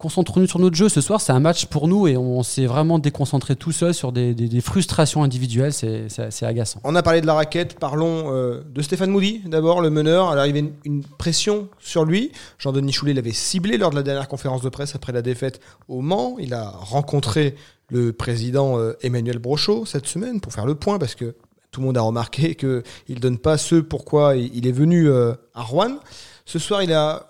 concentrons-nous 0.00 0.48
sur 0.48 0.58
notre 0.58 0.74
jeu. 0.74 0.88
Ce 0.88 1.00
soir, 1.00 1.20
c'est 1.20 1.32
un 1.32 1.40
match 1.40 1.66
pour 1.66 1.86
nous 1.86 2.08
et 2.08 2.16
on 2.16 2.42
s'est 2.42 2.66
vraiment 2.66 2.98
déconcentré 2.98 3.54
tout 3.54 3.70
seul 3.70 3.92
sur 3.94 4.12
des, 4.12 4.60
frustrations 4.60 5.22
individuelles. 5.22 5.72
C'est 5.72 6.42
agaçant. 6.42 6.80
On 6.84 6.96
a 6.96 7.02
parlé 7.02 7.20
de 7.20 7.26
la 7.26 7.34
raquette. 7.34 7.78
Parlons 7.78 8.34
euh, 8.34 8.62
de 8.66 8.82
Stéphane 8.82 9.10
Moody, 9.10 9.42
d'abord, 9.46 9.82
le 9.82 9.90
meneur. 9.90 10.30
Alors, 10.30 10.46
il 10.46 10.56
y 10.56 10.58
avait 10.58 10.72
une, 10.84 11.04
pression 11.04 11.68
sur 11.78 12.04
lui. 12.04 12.32
Jean-Denis 12.58 12.92
Choulet 12.92 13.12
l'avait 13.12 13.32
ciblé 13.32 13.76
lors 13.76 13.90
de 13.90 13.96
la 13.96 14.02
dernière 14.02 14.26
conférence 14.26 14.62
de 14.62 14.70
presse 14.70 14.94
après 14.94 15.12
la 15.12 15.22
défaite 15.22 15.60
au 15.86 16.00
Mans. 16.00 16.36
Il 16.38 16.54
a 16.54 16.70
rencontré 16.70 17.54
le 17.90 18.12
président 18.12 18.78
euh, 18.78 18.96
Emmanuel 19.02 19.38
Brochot 19.38 19.84
cette 19.84 20.06
semaine 20.06 20.40
pour 20.40 20.52
faire 20.52 20.66
le 20.66 20.74
point 20.74 20.98
parce 20.98 21.14
que 21.14 21.34
tout 21.70 21.80
le 21.80 21.86
monde 21.86 21.98
a 21.98 22.02
remarqué 22.02 22.54
qu'il 22.56 22.82
ne 23.10 23.20
donne 23.20 23.38
pas 23.38 23.58
ce 23.58 23.76
pourquoi 23.76 24.36
il 24.36 24.66
est 24.66 24.72
venu 24.72 25.10
euh, 25.10 25.34
à 25.54 25.62
Rouen. 25.62 25.98
Ce 26.46 26.58
soir, 26.58 26.80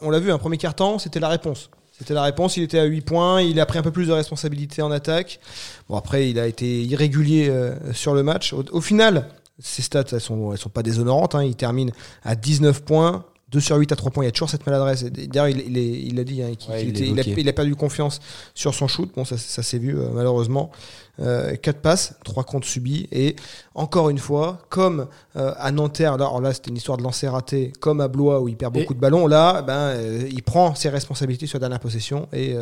on 0.00 0.10
l'a 0.10 0.20
vu, 0.20 0.30
un 0.30 0.38
premier 0.38 0.56
quart-temps, 0.56 0.98
c'était 0.98 1.20
la 1.20 1.28
réponse. 1.28 1.68
C'était 2.00 2.14
la 2.14 2.22
réponse. 2.22 2.56
Il 2.56 2.62
était 2.62 2.78
à 2.78 2.84
8 2.84 3.02
points. 3.02 3.42
Il 3.42 3.60
a 3.60 3.66
pris 3.66 3.78
un 3.78 3.82
peu 3.82 3.90
plus 3.90 4.06
de 4.06 4.12
responsabilité 4.12 4.80
en 4.80 4.90
attaque. 4.90 5.38
Bon, 5.86 5.98
après, 5.98 6.30
il 6.30 6.38
a 6.38 6.46
été 6.46 6.82
irrégulier 6.82 7.50
euh, 7.50 7.74
sur 7.92 8.14
le 8.14 8.22
match. 8.22 8.54
Au, 8.54 8.80
final, 8.80 9.28
ses 9.58 9.82
stats, 9.82 10.04
elles 10.12 10.20
sont, 10.22 10.50
elles 10.52 10.58
sont 10.58 10.70
pas 10.70 10.82
déshonorantes. 10.82 11.34
Hein. 11.34 11.44
Il 11.44 11.56
termine 11.56 11.92
à 12.24 12.36
19 12.36 12.84
points. 12.84 13.26
2 13.50 13.60
sur 13.60 13.76
8 13.76 13.92
à 13.92 13.96
3 13.96 14.12
points, 14.12 14.22
il 14.22 14.28
y 14.28 14.28
a 14.28 14.32
toujours 14.32 14.48
cette 14.48 14.64
maladresse. 14.64 15.04
D'ailleurs, 15.04 15.48
il, 15.48 15.76
il, 15.76 16.20
a 16.20 16.24
dit 16.24 16.40
hein, 16.40 16.52
qu'il 16.54 17.48
a, 17.48 17.52
perdu 17.52 17.74
confiance 17.74 18.20
sur 18.54 18.74
son 18.74 18.86
shoot. 18.86 19.10
Bon, 19.14 19.24
ça, 19.24 19.36
ça 19.36 19.62
s'est 19.62 19.78
vu 19.78 19.98
euh, 19.98 20.08
malheureusement. 20.14 20.70
4 21.20 21.22
euh, 21.22 21.80
passes, 21.80 22.14
3 22.24 22.44
comptes 22.44 22.64
subis. 22.64 23.08
Et 23.12 23.36
encore 23.74 24.08
une 24.10 24.18
fois, 24.18 24.58
comme 24.68 25.06
euh, 25.36 25.52
à 25.58 25.70
Nanterre, 25.70 26.14
alors 26.14 26.40
là 26.40 26.54
c'était 26.54 26.70
une 26.70 26.76
histoire 26.76 26.96
de 26.96 27.02
lancer 27.02 27.28
raté, 27.28 27.72
comme 27.80 28.00
à 28.00 28.08
Blois 28.08 28.40
où 28.40 28.48
il 28.48 28.56
perd 28.56 28.72
beaucoup 28.72 28.94
de 28.94 29.00
ballons, 29.00 29.26
là 29.26 29.62
ben, 29.62 29.72
euh, 29.72 30.28
il 30.30 30.42
prend 30.42 30.74
ses 30.74 30.88
responsabilités 30.88 31.46
sur 31.46 31.58
la 31.58 31.60
dernière 31.60 31.80
possession 31.80 32.28
et, 32.32 32.56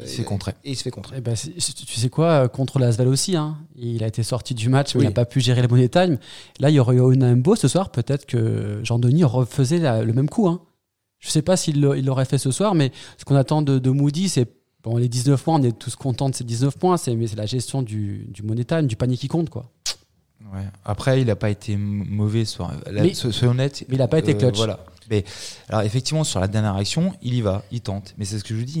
il 0.00 0.08
se 0.08 0.16
fait 0.16 0.24
contrer. 0.24 0.52
Et 0.64 0.70
il 0.70 0.76
se 0.76 0.82
fait 0.82 0.90
contrer. 0.90 1.16
Eh 1.18 1.20
ben, 1.20 1.34
tu 1.34 2.00
sais 2.00 2.08
quoi, 2.08 2.48
contre 2.48 2.78
l'Asvel 2.78 3.08
aussi, 3.08 3.36
hein. 3.36 3.56
il 3.76 4.04
a 4.04 4.06
été 4.06 4.22
sorti 4.22 4.54
du 4.54 4.68
match, 4.68 4.94
il 4.94 5.02
n'a 5.02 5.10
pas 5.10 5.24
pu 5.24 5.40
gérer 5.40 5.62
le 5.62 5.68
money 5.68 5.88
time. 5.88 6.18
Là, 6.60 6.70
il 6.70 6.74
y 6.74 6.80
aurait 6.80 6.96
eu 6.96 7.22
un 7.22 7.36
beau 7.36 7.56
ce 7.56 7.68
soir, 7.68 7.90
peut-être 7.90 8.26
que 8.26 8.80
Jean-Denis 8.84 9.24
refaisait 9.24 10.04
le 10.04 10.12
même 10.12 10.28
coup. 10.28 10.48
Hein. 10.48 10.60
Je 11.18 11.28
ne 11.28 11.32
sais 11.32 11.42
pas 11.42 11.56
s'il 11.56 11.80
l'aurait 11.80 12.24
fait 12.24 12.38
ce 12.38 12.52
soir, 12.52 12.74
mais 12.74 12.92
ce 13.16 13.24
qu'on 13.24 13.34
attend 13.34 13.60
de, 13.62 13.78
de 13.78 13.90
Moody, 13.90 14.28
c'est 14.28 14.57
Bon, 14.84 14.96
les 14.96 15.08
19 15.08 15.42
points, 15.42 15.58
on 15.60 15.62
est 15.62 15.76
tous 15.76 15.96
contents 15.96 16.28
de 16.30 16.34
ces 16.34 16.44
19 16.44 16.76
points, 16.78 16.96
c'est, 16.96 17.14
mais 17.16 17.26
c'est 17.26 17.36
la 17.36 17.46
gestion 17.46 17.82
du, 17.82 18.26
du 18.28 18.42
money 18.42 18.64
time, 18.64 18.86
du 18.86 18.96
panier 18.96 19.16
qui 19.16 19.28
compte, 19.28 19.50
quoi. 19.50 19.70
Ouais. 20.54 20.64
Après, 20.84 21.20
il 21.20 21.26
n'a 21.26 21.36
pas 21.36 21.50
été 21.50 21.76
mauvais, 21.76 22.44
soir. 22.44 22.72
Mais- 22.92 23.12
soyons 23.12 23.50
honnêtes. 23.50 23.84
mais 23.88 23.96
il 23.96 24.02
a 24.02 24.08
pas 24.08 24.18
été 24.20 24.36
clutch. 24.36 24.56
Voilà. 24.56 24.80
Mais, 25.10 25.24
alors, 25.68 25.82
effectivement, 25.82 26.22
sur 26.22 26.38
la 26.38 26.48
dernière 26.48 26.76
action, 26.76 27.14
il 27.22 27.34
y 27.34 27.40
va, 27.40 27.64
il 27.72 27.80
tente. 27.80 28.14
Mais 28.18 28.24
c'est 28.24 28.38
ce 28.38 28.44
que 28.44 28.54
je 28.54 28.58
vous 28.60 28.64
dis, 28.64 28.80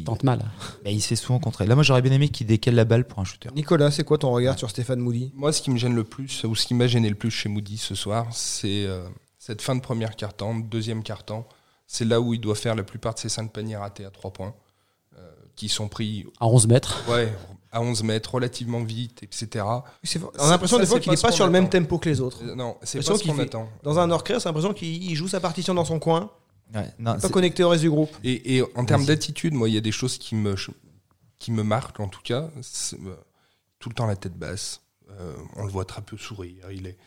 il, 0.00 0.04
Tente 0.04 0.22
mal. 0.24 0.44
mais 0.84 0.92
il 0.92 1.00
se 1.00 1.08
fait 1.08 1.16
souvent 1.16 1.38
contrer. 1.38 1.66
Là, 1.66 1.74
moi, 1.76 1.84
j'aurais 1.84 2.02
bien 2.02 2.12
aimé 2.12 2.28
qu'il 2.28 2.46
décale 2.46 2.74
la 2.74 2.84
balle 2.84 3.04
pour 3.06 3.20
un 3.20 3.24
shooter. 3.24 3.48
Nicolas, 3.54 3.90
c'est 3.90 4.04
quoi 4.04 4.18
ton 4.18 4.30
regard 4.32 4.58
sur 4.58 4.68
Stéphane 4.70 4.98
Moody? 5.00 5.32
Moi, 5.34 5.52
ce 5.52 5.62
qui 5.62 5.70
me 5.70 5.78
gêne 5.78 5.94
le 5.94 6.04
plus, 6.04 6.44
ou 6.44 6.54
ce 6.56 6.66
qui 6.66 6.74
m'a 6.74 6.88
gêné 6.88 7.08
le 7.08 7.14
plus 7.14 7.30
chez 7.30 7.48
Moody 7.48 7.78
ce 7.78 7.94
soir, 7.94 8.26
c'est 8.32 8.84
euh, 8.86 9.06
cette 9.38 9.62
fin 9.62 9.74
de 9.76 9.80
première 9.80 10.14
quart-temps, 10.16 10.56
deuxième 10.56 11.02
quart-temps. 11.04 11.46
C'est 11.86 12.04
là 12.04 12.20
où 12.20 12.34
il 12.34 12.40
doit 12.40 12.56
faire 12.56 12.74
la 12.74 12.82
plupart 12.82 13.14
de 13.14 13.20
ses 13.20 13.28
5 13.28 13.52
paniers 13.52 13.76
ratés 13.76 14.04
à 14.04 14.10
3 14.10 14.32
points, 14.32 14.48
euh, 14.48 14.50
qui 15.56 15.68
sont 15.68 15.88
pris 15.88 16.26
À 16.40 16.46
11 16.46 16.66
mètres. 16.68 17.04
ouais, 17.08 17.32
à 17.70 17.82
11 17.82 18.02
mètres, 18.04 18.34
relativement 18.34 18.82
vite, 18.82 19.22
etc. 19.22 19.64
On 19.64 20.44
a 20.44 20.50
l'impression 20.50 20.78
des 20.78 20.86
fois 20.86 21.00
qu'il 21.00 21.12
n'est 21.12 21.18
pas 21.20 21.32
sur 21.32 21.44
le 21.44 21.52
même 21.52 21.68
tempo 21.68 21.98
que 21.98 22.08
les 22.08 22.20
autres. 22.20 22.42
Euh, 22.44 22.54
non, 22.54 22.76
c'est 22.82 23.04
pas 23.04 23.16
ce 23.18 23.24
qu'on 23.24 23.38
attend. 23.38 23.68
Dans 23.82 23.98
un 23.98 24.10
orchestre, 24.10 24.42
c'est 24.42 24.48
l'impression 24.48 24.72
qu'il 24.72 25.02
il 25.02 25.14
joue 25.14 25.28
sa 25.28 25.40
partition 25.40 25.74
dans 25.74 25.84
son 25.84 25.98
coin, 25.98 26.30
Ouais, 26.74 26.92
non, 26.98 27.18
pas 27.18 27.28
connecté 27.30 27.64
au 27.64 27.70
reste 27.70 27.82
du 27.82 27.90
groupe. 27.90 28.10
Et, 28.24 28.56
et 28.56 28.62
en 28.74 28.84
termes 28.84 29.04
d'attitude, 29.06 29.54
moi, 29.54 29.68
il 29.70 29.74
y 29.74 29.78
a 29.78 29.80
des 29.80 29.92
choses 29.92 30.18
qui 30.18 30.34
me, 30.34 30.54
qui 31.38 31.50
me 31.50 31.62
marquent, 31.62 32.00
en 32.00 32.08
tout 32.08 32.20
cas. 32.22 32.50
Euh, 32.56 33.14
Tout 33.78 33.88
le 33.88 33.94
temps 33.94 34.06
la 34.06 34.16
tête 34.16 34.34
basse. 34.36 34.82
Euh, 35.18 35.34
on 35.56 35.64
le 35.64 35.70
voit 35.70 35.84
très 35.86 36.02
peu 36.02 36.16
sourire. 36.18 36.70
Il 36.70 36.86
est. 36.86 36.98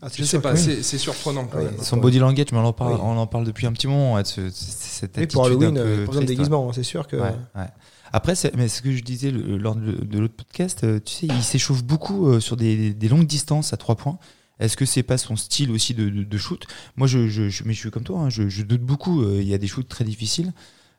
Ah, 0.00 0.08
c'est 0.08 0.18
Je 0.18 0.24
sais 0.24 0.40
pas, 0.40 0.54
c'est 0.56 0.82
surprenant 0.98 1.46
quand 1.46 1.58
même. 1.58 1.76
son 1.82 1.96
body 1.96 2.18
language, 2.18 2.46
mais 2.52 2.58
on 2.58 2.64
en 2.64 2.72
parle, 2.72 2.94
Oui. 2.94 3.00
on 3.02 3.16
en 3.18 3.26
parle 3.26 3.44
depuis 3.44 3.66
un 3.66 3.72
petit 3.72 3.86
moment. 3.88 4.14
ouais, 4.14 4.22
de 4.22 4.28
ce- 4.28 4.48
cette 4.50 5.18
attitude 5.18 5.32
pour 5.32 5.46
Halloween, 5.46 5.76
un 5.78 5.82
peu 5.82 5.88
euh, 5.88 6.06
triste, 6.06 6.24
déguisement, 6.24 6.72
c'est 6.72 6.82
sûr 6.82 7.06
que. 7.06 7.16
Ouais, 7.16 7.34
ouais. 7.56 7.66
Après, 8.12 8.34
c'est- 8.34 8.54
mais 8.56 8.68
ce 8.68 8.80
que 8.80 8.92
je 8.92 9.02
disais 9.02 9.30
le- 9.30 9.56
lors 9.58 9.74
de, 9.74 10.18
l'autre 10.18 10.34
podcast, 10.34 10.84
euh, 10.84 10.98
tu 11.04 11.12
sais, 11.12 11.26
il 11.26 11.42
s'échauffe 11.42 11.82
beaucoup 11.84 12.28
euh, 12.28 12.40
sur 12.40 12.56
des, 12.56 12.94
des 12.94 13.08
longues 13.08 13.26
distances 13.26 13.72
à 13.72 13.76
trois 13.76 13.96
points. 13.96 14.18
Est-ce 14.60 14.76
que 14.76 14.86
c'est 14.86 15.02
pas 15.02 15.18
son 15.18 15.36
style 15.36 15.70
aussi 15.70 15.94
de, 15.94 16.08
de- 16.08 16.22
de 16.24 16.38
shoot? 16.38 16.64
Moi, 16.96 17.06
je, 17.06 17.28
je, 17.28 17.48
je- 17.48 17.64
mais 17.64 17.74
je 17.74 17.78
suis 17.80 17.90
comme 17.90 18.04
toi, 18.04 18.20
hein, 18.20 18.30
je, 18.30 18.48
je 18.48 18.62
doute 18.62 18.80
beaucoup. 18.82 19.22
euh, 19.22 19.38
Il 19.42 19.46
y 19.48 19.54
a 19.54 19.58
des 19.58 19.66
shoots 19.68 19.88
très 19.88 20.04
difficiles. 20.04 20.52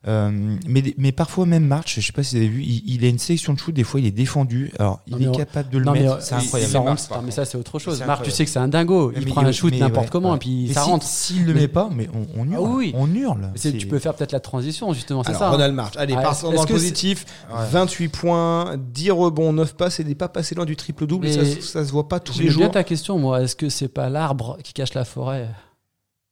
Euh, 0.07 0.55
mais, 0.65 0.81
mais 0.97 1.11
parfois 1.11 1.45
même 1.45 1.65
March, 1.65 1.95
je 1.99 2.05
sais 2.05 2.13
pas 2.13 2.23
si 2.23 2.35
vous 2.37 2.41
avez 2.41 2.47
vu, 2.49 2.61
il, 2.63 2.83
il 2.95 3.03
a 3.03 3.09
une 3.09 3.19
sélection 3.19 3.51
de 3.53 3.59
shoot. 3.59 3.75
Des 3.75 3.83
fois, 3.83 3.99
il 3.99 4.05
est 4.05 4.11
défendu. 4.11 4.71
Alors, 4.79 5.01
il 5.07 5.17
Non, 5.17 5.19
est 5.19 5.27
on- 5.27 5.31
capable 5.33 5.69
de 5.69 5.77
le 5.77 5.83
Non, 5.83 5.91
mais 5.91 5.99
mettre. 6.03 6.13
euh, 6.13 6.17
C'est 6.21 6.35
incroyable. 6.35 6.71
ça, 6.71 6.79
rentre, 6.79 7.21
mais 7.25 7.31
ça, 7.31 7.43
c'est 7.43 7.57
autre 7.57 7.79
chose. 7.79 7.97
C'est 7.97 8.05
Marc, 8.05 8.23
tu 8.23 8.31
sais 8.31 8.45
que 8.45 8.49
c'est 8.49 8.59
un 8.59 8.69
dingo. 8.69 9.11
Il 9.13 9.25
Mais 9.25 9.31
prend 9.31 9.41
il- 9.41 9.47
un 9.47 9.51
shoot 9.51 9.73
n'importe 9.77 10.05
ouais, 10.05 10.09
comment 10.09 10.29
ouais. 10.29 10.35
et 10.37 10.39
puis 10.39 10.65
Mais 10.69 10.73
ça 10.73 10.83
si- 10.85 10.89
rentre. 10.89 11.05
S'il 11.05 11.45
le 11.45 11.53
Mais- 11.53 11.59
met 11.61 11.67
pas, 11.67 11.89
mais 11.93 12.07
on, 12.13 12.41
on 12.41 12.49
hurle. 12.49 12.65
Ah 12.65 12.75
oui. 12.77 12.93
On 12.95 13.13
hurle. 13.13 13.51
Tu 13.61 13.87
peux 13.87 13.99
faire 13.99 14.13
peut-être 14.15 14.31
la 14.31 14.39
transition, 14.39 14.93
justement, 14.93 15.21
c'est 15.25 15.33
ça. 15.33 15.47
hein. 15.47 15.51
Ronald 15.51 15.75
March, 15.75 15.95
allez, 15.97 16.15
Ah, 16.17 16.21
partons 16.21 16.53
dans 16.53 16.61
le 16.63 16.67
positif. 16.67 17.25
28 17.49 18.07
points, 18.07 18.77
10 18.77 19.11
rebonds, 19.11 19.51
9 19.51 19.75
passes 19.75 19.99
et 19.99 20.05
des 20.05 20.15
pas 20.15 20.29
passés 20.29 20.55
loin 20.55 20.63
du 20.65 20.77
triple-double. 20.77 21.27
et 21.27 21.35
Mais- 21.37 21.45
Ça, 21.61 21.61
ça 21.81 21.85
se 21.85 21.91
voit 21.91 22.07
pas 22.07 22.21
tous 22.21 22.39
les 22.39 22.45
J'aime 22.45 22.55
bien 22.55 22.63
jours. 22.67 22.71
ta 22.71 22.85
question, 22.85 23.19
moi. 23.19 23.41
Est-ce 23.41 23.57
que 23.57 23.67
c'est 23.67 23.89
pas 23.89 24.09
l'arbre 24.09 24.57
qui 24.63 24.71
cache 24.71 24.93
la 24.93 25.03
forêt? 25.03 25.49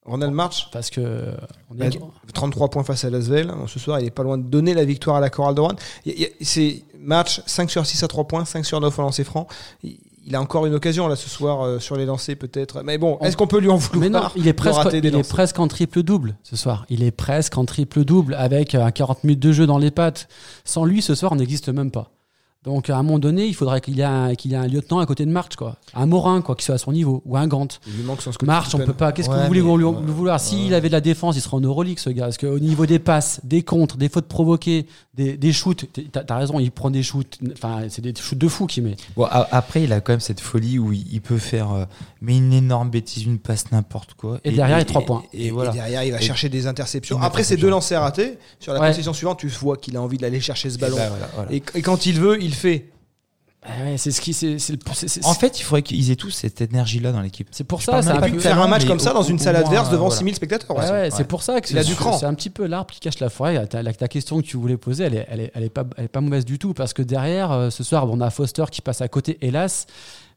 Ronald 0.08 0.34
March, 0.34 0.70
Parce 0.72 0.90
que 0.90 1.26
on 1.70 1.76
Bah, 1.76 1.86
est- 1.88 2.00
33 2.34 2.70
points 2.70 2.84
face 2.84 3.04
à 3.04 3.10
Lasvel. 3.10 3.52
Ce 3.68 3.78
soir, 3.80 4.00
il 4.00 4.06
est 4.08 4.12
pas 4.12 4.24
loin 4.24 4.38
de 4.38 4.44
donner 4.44 4.74
la 4.74 4.86
victoire 4.86 5.18
à 5.18 5.20
la 5.20 5.30
Chorale 5.30 5.56
de 5.56 5.62
Rouen. 5.62 5.76
C'est 6.42 6.84
match 7.00 7.42
5 7.46 7.70
sur 7.70 7.86
6 7.86 8.02
à 8.04 8.08
3 8.08 8.26
points, 8.26 8.46
5 8.46 8.66
sur 8.66 8.80
9 8.80 8.98
au 8.98 9.02
lancer 9.02 9.24
franc. 9.24 9.48
Il 9.84 10.36
a 10.36 10.42
encore 10.42 10.66
une 10.66 10.74
occasion 10.74 11.08
là 11.08 11.16
ce 11.16 11.30
soir 11.30 11.62
euh, 11.66 11.80
sur 11.80 11.96
les 11.96 12.06
lancers 12.06 12.36
peut-être. 12.36 12.84
Mais 12.84 12.98
bon, 12.98 13.18
On- 13.22 13.26
est-ce 13.26 13.38
qu'on 13.38 13.48
peut 13.48 13.60
lui 13.60 13.70
en 13.70 13.78
vouloir 13.78 14.02
Mais 14.02 14.10
non, 14.10 14.24
il 14.36 14.46
est 14.48 14.52
presque, 14.54 14.80
il 14.92 15.06
est 15.16 15.30
presque 15.30 15.58
en 15.60 15.70
triple 15.70 16.04
double 16.04 16.36
ce 16.44 16.58
soir. 16.58 16.86
Il 16.90 17.02
est 17.02 17.12
presque 17.12 17.58
en 17.58 17.64
triple 17.64 18.04
double 18.04 18.34
avec 18.34 18.76
un 18.76 18.92
40 18.92 19.24
minutes 19.24 19.40
de 19.40 19.54
jeu 19.54 19.66
dans 19.66 19.78
les 19.78 19.90
pattes. 19.92 20.28
Sans 20.66 20.84
lui, 20.84 21.02
ce 21.02 21.16
soir, 21.16 21.32
on 21.32 21.36
n'existe 21.38 21.70
même 21.70 21.92
pas. 21.92 22.12
Donc 22.68 22.90
à 22.90 22.98
un 22.98 23.02
moment 23.04 23.18
donné, 23.18 23.46
il 23.46 23.54
faudrait 23.56 23.80
qu'il 23.80 23.96
y 23.96 24.02
ait 24.02 24.04
un, 24.04 24.36
qu'il 24.36 24.52
y 24.52 24.54
ait 24.54 24.58
un 24.58 24.68
lieutenant 24.68 25.00
à 25.00 25.06
côté 25.06 25.26
de 25.26 25.32
March, 25.32 25.56
quoi. 25.56 25.78
Un 25.94 26.06
Morin, 26.06 26.42
quoi, 26.42 26.54
qui 26.54 26.66
soit 26.66 26.76
à 26.76 26.78
son 26.78 26.92
niveau, 26.92 27.22
ou 27.26 27.38
un 27.38 27.48
Gant. 27.48 27.66
Il 27.88 27.94
lui 27.96 28.04
manque 28.04 28.22
son 28.22 28.32
March, 28.44 28.76
on 28.76 28.80
peut 28.80 28.92
pas. 28.92 29.14
Qu'est-ce 29.14 29.30
que 29.30 29.34
vous 29.34 29.48
voulez 29.48 29.62
mais- 29.62 29.78
lui, 29.78 29.84
ouais. 29.86 30.02
lui 30.06 30.12
vouloir? 30.12 30.38
S'il 30.40 30.74
avait 30.74 30.90
de 30.90 30.94
la 30.94 31.00
défense, 31.00 31.38
il 31.38 31.42
serait 31.42 31.56
en 31.56 31.62
Euroleague, 31.62 31.98
ce 31.98 32.10
gars. 32.10 32.26
Parce 32.26 32.38
qu'au 32.38 32.60
niveau 32.60 32.86
des 32.86 33.00
passes, 33.00 33.40
des 33.46 33.62
contres, 33.64 33.96
des 33.96 34.10
fautes 34.10 34.28
provoquées, 34.28 34.86
des, 35.14 35.38
des 35.38 35.54
shoots, 35.54 35.86
t'as 36.12 36.24
as 36.28 36.38
raison, 36.38 36.60
il 36.60 36.70
prend 36.72 36.90
des 36.92 37.04
shoots. 37.04 37.40
Enfin, 37.54 37.84
c'est 37.88 38.02
des 38.02 38.14
shoots 38.14 38.38
de 38.38 38.48
fou 38.50 38.66
qu'il 38.68 38.84
met. 38.84 38.98
Bon, 39.16 39.24
a- 39.24 39.48
après, 39.54 39.84
il 39.84 39.94
a 39.94 40.02
quand 40.02 40.12
même 40.12 40.20
cette 40.20 40.42
folie 40.42 40.78
où 40.78 40.92
il, 40.92 41.06
il 41.12 41.22
peut 41.22 41.38
faire 41.38 41.72
euh, 41.72 41.86
mais 42.22 42.36
une 42.36 42.52
énorme 42.52 42.90
bêtise, 42.90 43.24
une 43.24 43.40
passe 43.40 43.72
n'importe 43.72 44.14
quoi. 44.16 44.40
Et 44.44 44.52
derrière, 44.52 44.78
il 44.78 44.82
y 44.82 44.84
a 44.84 44.86
trois 44.86 45.06
points. 45.06 45.24
Et, 45.34 45.48
Et 45.48 45.52
voilà. 45.52 45.72
derrière, 45.72 46.04
il 46.04 46.12
va 46.12 46.20
Et- 46.20 46.22
chercher 46.22 46.50
des 46.50 46.68
interceptions. 46.68 47.20
Après 47.22 47.44
ces 47.46 47.56
deux 47.56 47.70
lancers 47.70 48.02
ratés, 48.02 48.38
sur 48.60 48.74
la 48.74 48.82
Ouais. 48.82 48.90
possession 48.90 49.14
suivante, 49.14 49.40
tu 49.40 49.48
vois 49.48 49.78
qu'il 49.78 49.96
a 49.96 50.02
envie 50.02 50.18
d'aller 50.18 50.42
chercher 50.42 50.70
ce 50.70 50.78
ballon. 50.78 50.98
Bah, 50.98 51.08
voilà, 51.10 51.30
voilà. 51.34 51.52
Et, 51.54 51.64
et 51.76 51.82
quand 51.82 52.06
il 52.06 52.20
veut, 52.20 52.44
il 52.44 52.54
fait. 52.58 52.90
Ah 53.64 53.84
ouais, 53.84 53.98
c'est 53.98 54.12
ce 54.12 54.22
qui, 54.22 54.34
c'est, 54.34 54.60
c'est 54.60 54.74
le- 54.74 54.80
c'est- 54.94 55.08
c'est- 55.10 55.26
En 55.26 55.34
fait, 55.34 55.60
il 55.60 55.64
faudrait 55.64 55.82
qu'ils 55.82 56.10
aient 56.10 56.16
tous 56.16 56.30
cette 56.30 56.62
énergie-là 56.62 57.12
dans 57.12 57.20
l'équipe. 57.22 57.48
c'est 57.52 57.66
pour 57.66 57.80
je 57.82 57.86
ça, 57.86 57.92
parle 57.94 58.04
c'est 58.04 58.10
même 58.10 58.18
un 58.18 58.22
pas 58.22 58.28
peu- 58.28 58.32
du 58.34 58.40
Faire 58.40 58.62
un 58.62 58.68
match 58.68 58.84
mais 58.84 58.88
comme 58.88 59.00
ça 59.00 59.12
au- 59.12 59.16
dans 59.16 59.24
une 59.24 59.36
au 59.36 59.40
salle 59.40 59.56
moins, 59.58 59.66
adverse 59.66 59.90
devant 59.90 60.06
voilà. 60.06 60.16
6000 60.16 60.36
spectateurs. 60.36 60.72
Ouais, 60.78 60.84
ouais. 60.84 60.90
ouais, 60.92 61.00
ouais. 61.02 61.10
c'est 61.12 61.26
pour 61.26 61.44
ça 61.44 61.60
que 61.60 61.70
Il 61.72 61.78
a 61.78 61.84
c'est- 61.84 61.90
du 61.90 61.96
cran. 61.96 62.18
C'est 62.18 62.28
un 62.28 62.34
petit 62.34 62.50
peu 62.50 62.66
l'arbre 62.66 62.92
qui 62.94 63.00
cache 63.02 63.20
la 63.20 63.30
forêt. 63.30 63.68
Ta, 63.68 63.84
la- 63.84 63.94
ta 63.94 64.08
question 64.08 64.38
que 64.40 64.46
tu 64.46 64.56
voulais 64.56 64.78
poser, 64.78 65.04
elle 65.06 65.16
est, 65.16 65.28
elle 65.30 65.40
est, 65.42 65.52
elle 65.54 65.64
est 65.64 65.70
pas, 65.70 65.84
elle 65.98 66.06
est 66.06 66.08
pas 66.08 66.22
mauvaise 66.22 66.46
du 66.46 66.60
tout 66.60 66.74
parce 66.74 66.94
que 66.94 67.02
derrière, 67.02 67.52
euh, 67.52 67.70
ce 67.70 67.84
soir, 67.84 68.08
on 68.10 68.22
a 68.22 68.30
Foster 68.30 68.64
qui 68.72 68.82
passe 68.82 69.02
à 69.02 69.08
côté, 69.10 69.38
hélas. 69.42 69.86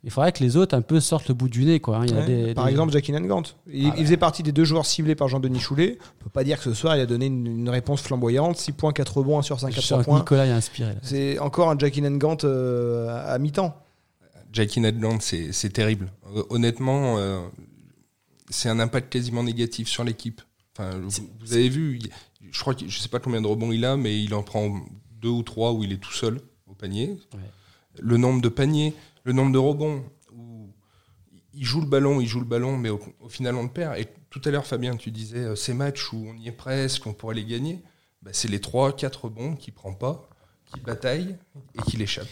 Il 0.02 0.10
faudrait 0.10 0.32
que 0.32 0.42
les 0.42 0.56
autres 0.56 0.74
un 0.74 0.80
peu 0.80 0.98
sortent 0.98 1.28
le 1.28 1.34
bout 1.34 1.48
du 1.50 1.64
nez, 1.64 1.78
quoi. 1.78 1.98
hein. 1.98 2.06
Il 2.06 2.10
y 2.14 2.14
a 2.16 2.20
Ouais, 2.20 2.26
des- 2.26 2.54
par 2.54 2.64
des- 2.64 2.70
exemple, 2.70 2.92
Jackie 2.92 3.12
Nangant. 3.12 3.42
Il, 3.66 3.86
il 3.98 4.04
faisait 4.04 4.16
partie 4.16 4.42
des 4.42 4.50
deux 4.52 4.64
joueurs 4.64 4.86
ciblés 4.86 5.14
par 5.14 5.28
Jean-Denis 5.28 5.60
Choulet. 5.60 5.98
On 6.20 6.24
peut 6.24 6.30
pas 6.30 6.42
dire 6.42 6.56
que 6.56 6.64
ce 6.64 6.72
soir, 6.74 6.96
il 6.96 7.00
a 7.00 7.06
donné 7.06 7.26
une, 7.26 7.46
une 7.46 7.68
réponse 7.68 8.00
flamboyante. 8.00 8.56
6 8.56 8.72
points, 8.72 8.92
4 8.92 9.18
rebonds, 9.18 9.38
1 9.38 9.42
sur 9.42 9.60
5 9.60 9.72
je 9.72 9.78
à 9.78 9.82
sens 9.82 9.88
3 9.88 9.98
que 10.00 10.04
points. 10.06 10.18
Nicolas 10.20 10.46
est 10.46 10.50
inspiré. 10.52 10.94
C'est 11.02 11.38
encore 11.38 11.70
un 11.70 11.78
Jackie 11.78 12.00
Nangant 12.00 12.38
euh, 12.44 13.08
à 13.34 13.38
mi-temps. 13.38 13.76
Jackie 14.52 14.80
Nedland, 14.80 15.18
c'est 15.20 15.52
c'est 15.52 15.70
terrible. 15.70 16.10
Euh, 16.34 16.42
honnêtement, 16.50 17.18
euh, 17.18 17.40
c'est 18.48 18.68
un 18.68 18.80
impact 18.80 19.12
quasiment 19.12 19.42
négatif 19.44 19.86
sur 19.88 20.02
l'équipe. 20.02 20.40
Enfin, 20.76 20.90
vous, 20.98 21.10
vous 21.40 21.52
avez 21.52 21.68
vu, 21.68 22.00
je 22.50 22.60
crois 22.60 22.74
que 22.74 22.88
je 22.88 22.98
sais 22.98 23.08
pas 23.08 23.18
combien 23.20 23.40
de 23.42 23.46
rebonds 23.46 23.70
il 23.70 23.84
a, 23.84 23.96
mais 23.96 24.20
il 24.20 24.34
en 24.34 24.42
prend 24.42 24.80
deux 25.20 25.28
ou 25.28 25.42
trois 25.42 25.72
où 25.72 25.84
il 25.84 25.92
est 25.92 25.98
tout 25.98 26.12
seul 26.12 26.40
au 26.68 26.74
panier. 26.74 27.18
Ouais. 27.34 27.40
Le 28.00 28.16
nombre 28.16 28.40
de 28.40 28.48
paniers, 28.48 28.94
le 29.30 29.36
nombre 29.36 29.52
de 29.52 29.58
rebonds 29.58 30.04
où 30.32 30.72
il 31.54 31.64
joue 31.64 31.80
le 31.80 31.86
ballon, 31.86 32.20
il 32.20 32.26
joue 32.26 32.40
le 32.40 32.46
ballon, 32.46 32.76
mais 32.76 32.90
au, 32.90 32.98
final 33.28 33.54
on 33.54 33.62
le 33.62 33.68
perd. 33.68 33.96
Et 33.96 34.08
tout 34.28 34.40
à 34.44 34.50
l'heure, 34.50 34.66
Fabien, 34.66 34.96
tu 34.96 35.12
disais 35.12 35.38
euh, 35.38 35.54
ces 35.54 35.72
matchs 35.72 36.12
où 36.12 36.26
on 36.28 36.36
y 36.36 36.48
est 36.48 36.52
presque, 36.52 37.06
on 37.06 37.12
pourrait 37.12 37.36
les 37.36 37.44
gagner. 37.44 37.80
Bah, 38.22 38.32
c'est 38.34 38.48
les 38.48 38.60
trois, 38.60 38.94
quatre 38.94 39.26
rebonds 39.26 39.54
qu'il 39.54 39.72
prend 39.72 39.94
pas, 39.94 40.28
qui 40.72 40.80
bataille 40.80 41.36
et 41.78 41.82
qui 41.90 41.96
l'échappe. 41.96 42.26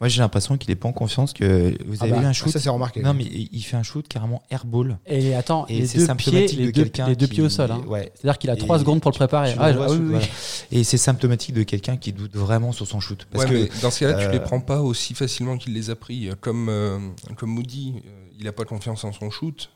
Moi, 0.00 0.08
j'ai 0.08 0.20
l'impression 0.20 0.56
qu'il 0.56 0.70
est 0.70 0.76
pas 0.76 0.88
en 0.88 0.92
confiance. 0.92 1.32
Que 1.32 1.76
vous 1.84 1.96
Ah 2.00 2.04
avez 2.04 2.12
bah, 2.12 2.18
vu 2.20 2.24
un 2.26 2.32
Ça, 2.32 2.44
shoot 2.44 2.56
c'est 2.58 2.68
remarqué. 2.68 3.02
Non, 3.02 3.12
mais 3.12 3.24
il 3.24 3.60
fait 3.62 3.76
un 3.76 3.82
shoot 3.82 4.06
carrément 4.06 4.42
airball. 4.50 4.98
Et 5.06 5.34
attends, 5.34 5.66
Et 5.68 5.80
les 5.80 5.86
c'est 5.86 5.98
deux 5.98 6.04
pieds, 6.04 6.06
symptomatique 6.06 6.58
les 6.58 6.66
de 6.66 6.70
deux, 6.70 6.82
quelqu'un 6.84 7.08
les 7.08 7.16
deux 7.16 7.26
pieds 7.26 7.42
au 7.42 7.48
sol. 7.48 7.70
hein. 7.72 7.82
Ouais. 7.86 8.12
C'est-à-dire 8.14 8.38
qu'il 8.38 8.50
a 8.50 8.56
trois 8.56 8.78
secondes 8.78 9.00
pour 9.00 9.10
le 9.10 9.16
préparer. 9.16 9.52
Tu 9.52 9.58
Ah, 9.60 9.70
le 9.72 9.76
vois 9.76 9.86
ah 9.86 9.90
oui, 9.90 9.96
sur- 9.96 10.04
oui, 10.04 10.10
voilà. 10.10 10.26
oui. 10.72 10.78
Et 10.78 10.84
c'est 10.84 10.96
symptomatique 10.96 11.54
de 11.54 11.64
quelqu'un 11.64 11.96
qui 11.96 12.12
doute 12.12 12.34
vraiment 12.36 12.72
sur 12.72 12.86
son 12.86 13.00
shoot. 13.00 13.26
Parce 13.32 13.44
Ouais, 13.50 13.66
que 13.68 13.82
dans 13.82 13.90
ce 13.90 14.00
cas-là, 14.00 14.14
tu 14.20 14.26
euh, 14.26 14.30
les 14.32 14.40
prends 14.40 14.60
pas 14.60 14.80
aussi 14.80 15.14
facilement 15.14 15.56
qu'il 15.58 15.74
les 15.74 15.90
a 15.90 15.96
pris. 15.96 16.30
Comme, 16.40 16.68
euh, 16.68 16.98
comme 17.36 17.50
Moody, 17.50 17.94
euh, 18.06 18.10
il 18.38 18.46
a 18.46 18.52
pas 18.52 18.64
confiance 18.64 19.02
en 19.04 19.12
son 19.12 19.30
shoot. 19.30 19.70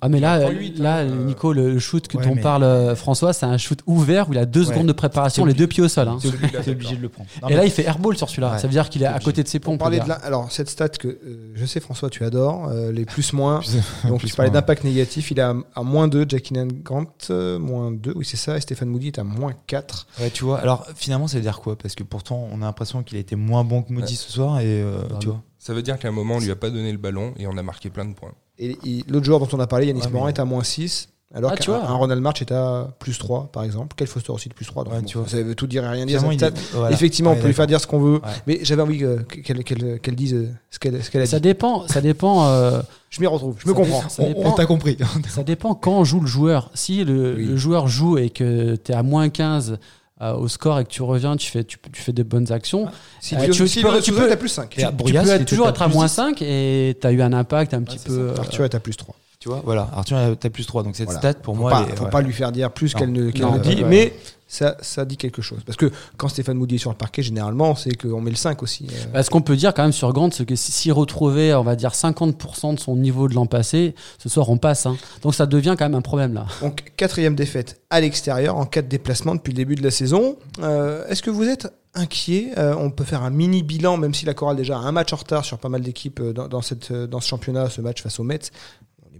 Ah 0.00 0.08
mais 0.08 0.20
là, 0.20 0.36
euh, 0.38 0.52
là, 0.76 0.98
hein, 0.98 1.08
euh. 1.08 1.24
Nico, 1.24 1.52
le 1.52 1.78
shoot 1.78 2.06
que 2.08 2.16
Ouais, 2.18 2.24
dont 2.26 2.34
mais- 2.34 2.40
parle 2.42 2.62
euh, 2.62 2.94
François, 2.96 3.32
c'est 3.32 3.46
un 3.46 3.56
shoot 3.58 3.78
ouvert 3.86 4.28
où 4.28 4.32
il 4.32 4.38
a 4.38 4.44
deux 4.46 4.60
Ouais. 4.60 4.66
secondes 4.74 4.86
de 4.86 4.92
préparation, 4.92 5.44
les 5.44 5.54
deux 5.54 5.66
pieds 5.66 5.82
au 5.82 5.88
sol. 5.88 6.08
hein. 6.08 6.18
t'es 6.20 6.28
obligé, 6.28 6.48
t'es 6.62 6.70
obligé 6.70 6.96
de 6.96 7.02
le 7.02 7.08
prendre. 7.08 7.28
Non, 7.42 7.48
Et 7.48 7.52
mais- 7.52 7.56
là, 7.58 7.64
il 7.64 7.70
fait 7.70 7.84
airball 7.84 8.16
sur 8.16 8.28
celui-là. 8.28 8.52
Ouais. 8.52 8.58
Ça 8.58 8.66
veut 8.66 8.72
dire 8.72 8.88
qu'il 8.90 9.02
est 9.02 9.06
à 9.06 9.18
côté 9.20 9.42
de 9.42 9.48
ses 9.48 9.60
pompes. 9.60 9.78
parler 9.78 9.98
le 9.98 10.04
de 10.04 10.08
gars. 10.08 10.18
la- 10.20 10.26
alors 10.26 10.50
cette 10.52 10.68
stat 10.70 10.88
que 10.90 11.08
euh, 11.08 11.52
je 11.54 11.64
sais 11.66 11.80
François 11.80 12.10
tu 12.10 12.24
adores 12.24 12.68
euh, 12.68 12.92
les 12.92 13.04
plus 13.04 13.32
moins 13.32 13.60
donc 14.08 14.20
Plus 14.20 14.28
tu 14.30 14.36
parlais 14.36 14.50
d'impact 14.50 14.84
négatif 14.84 15.30
il 15.30 15.38
est 15.38 15.42
à, 15.42 15.54
à 15.74 15.82
moins 15.82 16.08
2 16.08 16.26
Jackie 16.28 16.54
Grant 16.82 17.04
euh, 17.30 17.58
moins 17.58 17.90
2 17.90 18.12
oui 18.16 18.24
c'est 18.24 18.36
ça 18.36 18.56
et 18.56 18.60
Stéphane 18.60 18.88
Moody 18.88 19.08
est 19.08 19.18
à 19.18 19.24
moins 19.24 19.52
4 19.66 20.06
Ouais, 20.20 20.30
tu 20.30 20.44
vois. 20.44 20.60
Alors 20.60 20.86
finalement, 20.96 21.26
ça 21.28 21.36
veut 21.36 21.42
dire 21.42 21.60
quoi? 21.60 21.76
Parce 21.76 21.94
que 21.94 22.02
pourtant, 22.04 22.48
on 22.52 22.62
a 22.62 22.66
l'impression 22.66 23.02
qu'il 23.02 23.16
a 23.16 23.20
été 23.20 23.36
moins 23.36 23.64
bon 23.64 23.82
que 23.82 23.92
Moody 23.92 24.16
ce 24.16 24.30
soir. 24.30 24.60
Et 24.60 24.64
euh, 24.66 25.00
Pardon. 25.00 25.18
tu 25.18 25.26
vois. 25.28 25.42
Ça 25.58 25.72
veut 25.74 25.82
dire 25.82 25.98
qu'à 25.98 26.08
un 26.08 26.12
moment, 26.12 26.34
on 26.36 26.40
lui 26.40 26.50
a 26.50 26.56
pas 26.56 26.70
donné 26.70 26.92
le 26.92 26.98
ballon 26.98 27.32
et 27.38 27.46
on 27.46 27.56
a 27.56 27.62
marqué 27.62 27.90
plein 27.90 28.04
de 28.04 28.12
points. 28.14 28.32
Et 28.58 28.76
l'autre 29.08 29.24
joueur 29.26 29.40
dont 29.40 29.48
on 29.52 29.60
a 29.60 29.66
parlé 29.66 29.86
Yanis 29.86 30.00
Ouais, 30.02 30.08
Morin 30.10 30.26
mais- 30.26 30.32
est 30.32 30.40
à 30.40 30.44
moins 30.44 30.62
6 30.64 31.08
alors 31.36 31.50
Ah, 31.52 31.56
qu'un 31.56 31.78
Ronald 31.80 32.22
March 32.22 32.40
est 32.42 32.52
à 32.52 32.94
plus 33.00 33.18
3 33.18 33.48
par 33.52 33.64
exemple 33.64 33.94
Quel 33.96 34.06
Foster 34.06 34.30
aussi 34.30 34.48
de 34.48 34.54
plus 34.54 34.66
3 34.66 34.84
donc 34.84 34.92
Ouais, 34.92 35.00
bon, 35.00 35.06
tu 35.06 35.18
vois. 35.18 35.26
ça 35.26 35.42
veut 35.42 35.56
tout 35.56 35.66
dire 35.66 35.82
et 35.84 35.88
rien 35.88 36.06
dire 36.06 36.22
est- 36.30 36.52
voilà. 36.74 36.92
effectivement 36.92 37.30
Ouais, 37.32 37.38
on 37.38 37.40
peut 37.40 37.48
lui 37.48 37.54
faire 37.54 37.66
dire 37.66 37.80
ce 37.80 37.88
qu'on 37.88 37.98
veut 37.98 38.20
mais 38.46 38.60
j'avais 38.62 38.82
envie 38.82 39.02
euh, 39.02 39.18
qu'elle 39.42 39.64
qu'elle- 39.64 39.98
qu'elle 39.98 40.14
dise 40.14 40.34
euh, 40.34 40.48
ce 40.70 40.78
qu'elle 40.78 40.94
a 40.94 41.26
Ça 41.26 41.38
dit 41.38 41.42
dépend. 41.42 41.88
Ça 41.88 42.00
dépend. 42.00 42.46
euh, 42.46 42.80
je 43.10 43.20
m'y 43.20 43.26
retrouve 43.26 43.56
je 43.58 43.66
me 43.68 43.72
Ça 43.74 43.80
comprends 43.80 44.08
ça 44.08 44.22
On, 44.22 44.52
t'a 44.52 44.66
compris. 44.66 44.96
Ça 45.28 45.42
dépend 45.42 45.74
quand 45.74 46.04
joue 46.04 46.20
le 46.20 46.26
joueur. 46.28 46.70
Si 46.74 47.02
le, 47.04 47.34
Oui. 47.34 47.46
le 47.46 47.56
joueur 47.56 47.88
joue 47.88 48.16
et 48.18 48.30
que 48.30 48.76
tu 48.76 48.92
es 48.92 48.94
à 48.94 49.02
moins 49.02 49.28
15 49.28 49.78
euh, 50.24 50.34
au 50.34 50.48
score 50.48 50.78
et 50.80 50.84
que 50.84 50.90
tu 50.90 51.02
reviens, 51.02 51.36
tu 51.36 51.50
fais, 51.50 51.62
tu, 51.64 51.76
tu 51.92 52.00
fais 52.02 52.12
des 52.12 52.24
bonnes 52.24 52.50
actions. 52.52 52.88
si 53.20 53.34
Euh, 53.36 53.44
tu, 53.44 53.50
tu- 53.50 53.68
si 53.68 53.78
tu 53.80 53.86
peux- 53.86 54.00
tu 54.00 54.12
peux- 54.12 54.28
t'as 54.28 54.36
plus 54.36 54.48
5 54.48 54.78
Et 54.78 54.84
à 54.84 54.90
tu 54.92 55.12
peux 55.12 55.28
être 55.30 55.44
toujours 55.44 55.66
à 55.66 55.70
être 55.70 55.82
à 55.82 55.88
moins 55.88 56.06
10. 56.06 56.12
5 56.12 56.42
et 56.42 56.96
tu 57.00 57.06
as 57.06 57.12
eu 57.12 57.22
un 57.22 57.32
impact 57.32 57.74
un 57.74 57.82
petit 57.82 57.98
peu. 57.98 58.34
ça. 58.34 58.40
euh, 58.40 58.42
Arthur 58.44 58.64
est 58.64 58.74
à 58.74 58.80
plus 58.80 58.96
3 58.96 59.14
Tu 59.40 59.48
vois, 59.48 59.60
voilà. 59.64 59.90
Arthur, 59.94 60.16
t'as 60.40 60.48
plus 60.50 60.66
3. 60.66 60.82
Donc 60.82 60.96
cette 60.96 61.10
stat, 61.10 61.34
pour 61.34 61.54
faut 61.54 61.60
moi. 61.60 61.70
Pas, 61.70 61.86
faut 61.96 62.06
pas 62.06 62.22
lui 62.22 62.32
faire 62.32 62.50
dire 62.52 62.70
plus 62.70 62.94
qu'elle 62.94 63.12
ne, 63.12 63.24
ne 63.24 63.58
dit. 63.58 63.84
Mais 63.84 64.14
ça, 64.54 64.76
ça 64.80 65.04
dit 65.04 65.16
quelque 65.16 65.42
chose. 65.42 65.60
Parce 65.66 65.76
que 65.76 65.90
quand 66.16 66.28
Stéphane 66.28 66.56
Moody 66.56 66.76
est 66.76 66.78
sur 66.78 66.90
le 66.90 66.96
parquet, 66.96 67.22
généralement, 67.22 67.74
c'est 67.74 67.94
qu'on 67.96 68.20
met 68.20 68.30
le 68.30 68.36
5 68.36 68.62
aussi. 68.62 68.86
Euh. 68.88 69.12
Bah, 69.12 69.22
ce 69.22 69.30
qu'on 69.30 69.42
peut 69.42 69.56
dire 69.56 69.74
quand 69.74 69.82
même 69.82 69.92
sur 69.92 70.12
Gant, 70.12 70.30
c'est 70.30 70.46
que 70.46 70.54
s'il 70.54 70.92
retrouvait, 70.92 71.54
on 71.54 71.64
va 71.64 71.74
dire, 71.74 71.90
50% 71.90 72.74
de 72.74 72.80
son 72.80 72.96
niveau 72.96 73.28
de 73.28 73.34
l'an 73.34 73.46
passé, 73.46 73.94
ce 74.18 74.28
soir, 74.28 74.48
on 74.50 74.56
passe. 74.56 74.86
Hein. 74.86 74.96
Donc 75.22 75.34
ça 75.34 75.46
devient 75.46 75.74
quand 75.76 75.86
même 75.86 75.96
un 75.96 76.02
problème 76.02 76.34
là. 76.34 76.46
Donc 76.60 76.92
quatrième 76.96 77.34
défaite 77.34 77.80
à 77.90 78.00
l'extérieur 78.00 78.56
en 78.56 78.64
quatre 78.64 78.88
déplacements 78.88 79.34
depuis 79.34 79.52
le 79.52 79.56
début 79.56 79.74
de 79.74 79.82
la 79.82 79.90
saison. 79.90 80.36
Euh, 80.60 81.04
est-ce 81.08 81.22
que 81.22 81.30
vous 81.30 81.48
êtes 81.48 81.72
inquiet 81.94 82.52
euh, 82.56 82.76
On 82.78 82.90
peut 82.90 83.04
faire 83.04 83.24
un 83.24 83.30
mini 83.30 83.64
bilan, 83.64 83.96
même 83.96 84.14
si 84.14 84.24
la 84.24 84.34
chorale 84.34 84.56
déjà 84.56 84.76
a 84.76 84.80
un 84.80 84.92
match 84.92 85.12
en 85.12 85.16
retard 85.16 85.44
sur 85.44 85.58
pas 85.58 85.68
mal 85.68 85.80
d'équipes 85.80 86.22
dans, 86.22 86.46
dans, 86.46 86.62
cette, 86.62 86.92
dans 86.92 87.20
ce 87.20 87.28
championnat, 87.28 87.70
ce 87.70 87.80
match 87.80 88.02
face 88.02 88.20
aux 88.20 88.24
Mets 88.24 88.50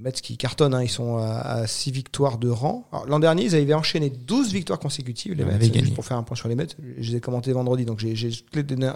Mets 0.04 0.12
qui 0.12 0.36
cartonnent, 0.36 0.74
hein, 0.74 0.82
ils 0.82 0.90
sont 0.90 1.16
à 1.16 1.66
6 1.66 1.90
victoires 1.90 2.38
de 2.38 2.48
rang. 2.50 2.86
L'an 3.08 3.18
dernier, 3.18 3.44
ils 3.44 3.56
avaient 3.56 3.74
enchaîné 3.74 4.10
12 4.10 4.52
victoires 4.52 4.78
consécutives, 4.78 5.32
les 5.32 5.44
Mets, 5.44 5.58
juste 5.60 5.94
pour 5.94 6.04
faire 6.04 6.18
un 6.18 6.22
point 6.22 6.36
sur 6.36 6.48
les 6.48 6.54
Mets. 6.54 6.68
Je 6.98 7.10
les 7.10 7.16
ai 7.16 7.20
commentés 7.20 7.52
vendredi, 7.52 7.84
donc 7.84 8.00
j'ai 8.00 8.30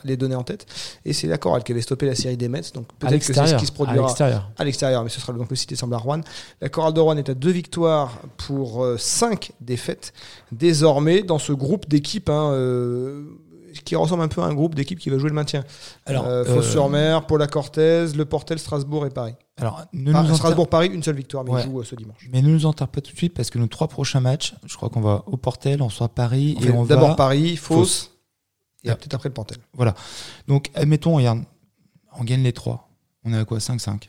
les 0.04 0.16
données 0.16 0.34
en 0.34 0.42
tête. 0.44 0.66
Et 1.04 1.12
c'est 1.12 1.26
la 1.26 1.38
Chorale 1.38 1.64
qui 1.64 1.72
avait 1.72 1.80
stoppé 1.80 2.06
la 2.06 2.14
série 2.14 2.36
des 2.36 2.48
Mets, 2.48 2.60
donc 2.74 2.86
peut-être 2.98 3.26
que 3.26 3.32
c'est 3.32 3.46
ce 3.46 3.54
qui 3.56 3.66
se 3.66 3.72
produira 3.72 4.14
à 4.58 4.64
l'extérieur. 4.64 5.02
mais 5.02 5.10
ce 5.10 5.20
sera 5.20 5.32
donc 5.32 5.50
le 5.50 5.56
6 5.56 5.66
décembre 5.66 5.94
à 5.94 5.98
Rouen. 5.98 6.20
La 6.60 6.68
Chorale 6.68 6.92
de 6.92 7.00
Rouen 7.00 7.16
est 7.16 7.30
à 7.30 7.34
2 7.34 7.50
victoires 7.50 8.20
pour 8.36 8.86
5 8.98 9.50
euh, 9.50 9.54
défaites, 9.60 10.12
désormais 10.52 11.22
dans 11.22 11.38
ce 11.38 11.52
groupe 11.52 11.88
d'équipes. 11.88 12.28
Hein, 12.28 12.50
euh, 12.52 13.24
qui 13.84 13.96
ressemble 13.96 14.22
un 14.22 14.28
peu 14.28 14.42
à 14.42 14.46
un 14.46 14.54
groupe 14.54 14.74
d'équipes 14.74 14.98
qui 14.98 15.10
va 15.10 15.18
jouer 15.18 15.28
le 15.28 15.34
maintien. 15.34 15.64
Alors, 16.06 16.26
euh, 16.26 16.44
Fosse-sur-Mer, 16.44 17.26
Paula 17.26 17.46
Cortez, 17.46 18.08
Le 18.14 18.24
Portel, 18.24 18.58
Strasbourg 18.58 19.06
et 19.06 19.10
Paris. 19.10 19.34
Alors, 19.56 19.84
Strasbourg-Paris, 20.34 20.88
une 20.88 21.02
seule 21.02 21.16
victoire, 21.16 21.44
mais 21.44 21.62
joue 21.62 21.80
euh, 21.80 21.84
ce 21.84 21.94
dimanche. 21.94 22.28
Mais 22.32 22.42
ne 22.42 22.48
nous 22.48 22.66
enterre 22.66 22.88
pas 22.88 23.00
tout 23.00 23.12
de 23.12 23.16
suite 23.16 23.34
parce 23.34 23.50
que 23.50 23.58
nos 23.58 23.66
trois 23.66 23.88
prochains 23.88 24.20
matchs, 24.20 24.54
je 24.64 24.76
crois 24.76 24.88
qu'on 24.88 25.00
va 25.00 25.24
au 25.26 25.36
Portel, 25.36 25.82
on 25.82 25.90
sera 25.90 26.08
Paris 26.08 26.56
et 26.62 26.70
on 26.70 26.82
va. 26.82 26.94
D'abord 26.94 27.16
Paris, 27.16 27.56
Fosse, 27.56 28.12
et 28.84 28.88
peut-être 28.88 29.14
après 29.14 29.28
le 29.28 29.34
Portel. 29.34 29.58
Voilà. 29.74 29.94
Donc, 30.46 30.70
admettons, 30.74 31.16
regarde, 31.16 31.42
on 32.18 32.24
gagne 32.24 32.42
les 32.42 32.52
trois. 32.52 32.88
On 33.24 33.32
est 33.32 33.38
à 33.38 33.44
quoi? 33.44 33.58
5-5 33.58 34.08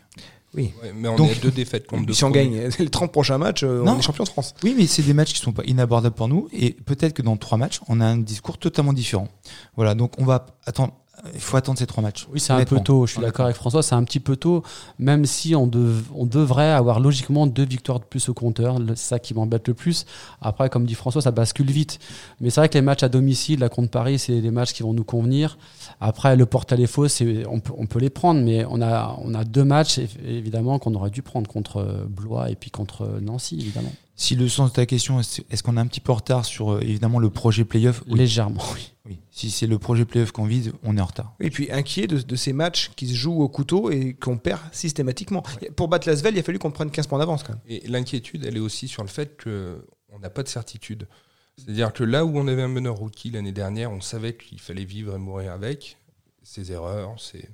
oui. 0.54 0.72
mais 0.94 1.08
on 1.08 1.16
est 1.16 1.30
à 1.30 1.34
deux 1.36 1.50
défaites 1.50 1.86
contre 1.86 2.06
deux. 2.06 2.12
Si 2.12 2.24
on 2.24 2.30
gagne 2.30 2.68
les 2.78 2.88
30 2.88 3.12
prochains 3.12 3.38
matchs, 3.38 3.62
euh, 3.62 3.82
on 3.84 3.98
est 3.98 4.02
champion 4.02 4.24
de 4.24 4.28
France. 4.28 4.54
Oui, 4.64 4.74
mais 4.76 4.86
c'est 4.86 5.02
des 5.02 5.14
matchs 5.14 5.32
qui 5.32 5.40
sont 5.40 5.52
pas 5.52 5.64
inabordables 5.64 6.14
pour 6.14 6.28
nous. 6.28 6.48
Et 6.52 6.72
peut-être 6.72 7.14
que 7.14 7.22
dans 7.22 7.36
trois 7.36 7.58
matchs, 7.58 7.80
on 7.88 8.00
a 8.00 8.04
un 8.04 8.18
discours 8.18 8.58
totalement 8.58 8.92
différent. 8.92 9.28
Voilà, 9.76 9.94
donc 9.94 10.12
on 10.18 10.24
va 10.24 10.46
attendre 10.66 10.94
il 11.34 11.40
faut 11.40 11.56
attendre 11.56 11.78
ces 11.78 11.86
trois 11.86 12.02
matchs. 12.02 12.26
Oui, 12.32 12.40
c'est 12.40 12.52
un 12.52 12.64
peu 12.64 12.80
tôt. 12.80 13.06
Je 13.06 13.12
suis 13.12 13.20
d'accord 13.20 13.44
avec 13.46 13.56
François, 13.56 13.82
c'est 13.82 13.94
un 13.94 14.04
petit 14.04 14.20
peu 14.20 14.36
tôt, 14.36 14.62
même 14.98 15.26
si 15.26 15.54
on, 15.54 15.70
on, 16.14 16.26
devrait 16.26 16.70
avoir 16.70 17.00
logiquement 17.00 17.46
deux 17.46 17.64
victoires 17.64 18.00
de 18.00 18.04
plus 18.04 18.28
au 18.28 18.34
compteur. 18.34 18.78
C'est 18.88 18.96
ça 18.96 19.18
qui 19.18 19.34
m'embête 19.34 19.68
le 19.68 19.74
plus. 19.74 20.06
Après, 20.40 20.68
comme 20.68 20.86
dit 20.86 20.94
François, 20.94 21.22
ça 21.22 21.30
bascule 21.30 21.70
vite. 21.70 21.98
Mais 22.40 22.50
c'est 22.50 22.60
vrai 22.60 22.68
que 22.68 22.74
les 22.74 22.82
matchs 22.82 23.02
à 23.02 23.08
domicile, 23.08 23.60
la 23.60 23.68
contre 23.68 23.90
Paris, 23.90 24.18
c'est 24.18 24.40
des 24.40 24.50
matchs 24.50 24.72
qui 24.72 24.82
vont 24.82 24.92
nous 24.92 25.04
convenir. 25.04 25.58
Après, 26.00 26.36
le 26.36 26.46
Portal 26.46 26.80
et 26.80 26.86
Faux, 26.86 27.06
on 27.48 27.60
peut, 27.60 27.72
on 27.76 27.86
peut 27.86 27.98
les 27.98 28.10
prendre, 28.10 28.40
mais 28.40 28.64
on 28.68 28.80
a, 28.80 29.16
on 29.22 29.34
a 29.34 29.44
deux 29.44 29.64
matchs, 29.64 30.00
évidemment, 30.26 30.78
qu'on 30.78 30.94
aurait 30.94 31.10
dû 31.10 31.22
prendre 31.22 31.50
contre 31.50 32.06
Blois 32.08 32.50
et 32.50 32.54
puis 32.54 32.70
contre 32.70 33.18
Nancy, 33.20 33.58
évidemment. 33.60 33.92
Si 34.20 34.36
le 34.36 34.50
sens 34.50 34.68
de 34.68 34.74
ta 34.74 34.84
question, 34.84 35.18
est-ce 35.18 35.62
qu'on 35.62 35.78
est 35.78 35.80
un 35.80 35.86
petit 35.86 36.02
peu 36.02 36.12
en 36.12 36.16
retard 36.16 36.44
sur 36.44 36.72
euh, 36.72 36.80
évidemment 36.82 37.18
le 37.18 37.30
projet 37.30 37.64
playoff? 37.64 38.04
Légèrement, 38.06 38.62
oui. 38.74 38.92
oui. 39.06 39.18
Si 39.30 39.50
c'est 39.50 39.66
le 39.66 39.78
projet 39.78 40.04
playoff 40.04 40.30
qu'on 40.30 40.44
vise, 40.44 40.74
on 40.82 40.98
est 40.98 41.00
en 41.00 41.06
retard. 41.06 41.34
Et 41.40 41.48
puis 41.48 41.72
inquiet 41.72 42.06
de, 42.06 42.36
ces 42.36 42.52
matchs 42.52 42.90
qui 42.96 43.08
se 43.08 43.14
jouent 43.14 43.40
au 43.40 43.48
couteau 43.48 43.90
et 43.90 44.12
qu'on 44.12 44.36
perd 44.36 44.60
systématiquement. 44.72 45.42
Pour 45.74 45.88
battre 45.88 46.06
Lasvel, 46.06 46.34
il 46.34 46.38
a 46.38 46.42
fallu 46.42 46.58
qu'on 46.58 46.70
prenne 46.70 46.90
15 46.90 47.06
points 47.06 47.18
d'avance. 47.18 47.44
Et 47.66 47.88
l'inquiétude, 47.88 48.44
elle 48.44 48.58
est 48.58 48.60
aussi 48.60 48.88
sur 48.88 49.02
le 49.02 49.08
fait 49.08 49.42
qu'on 49.42 50.18
n'a 50.18 50.28
pas 50.28 50.42
de 50.42 50.48
certitude. 50.48 51.08
C'est-à-dire 51.56 51.90
que 51.90 52.04
là 52.04 52.26
où 52.26 52.36
on 52.36 52.46
avait 52.46 52.62
un 52.62 52.68
meneur 52.68 52.96
rookie 52.96 53.30
l'année 53.30 53.52
dernière, 53.52 53.90
on 53.90 54.02
savait 54.02 54.36
qu'il 54.36 54.60
fallait 54.60 54.84
vivre 54.84 55.14
et 55.14 55.18
mourir 55.18 55.52
avec 55.52 55.96
ses 56.42 56.72
erreurs, 56.72 57.18
ses 57.18 57.48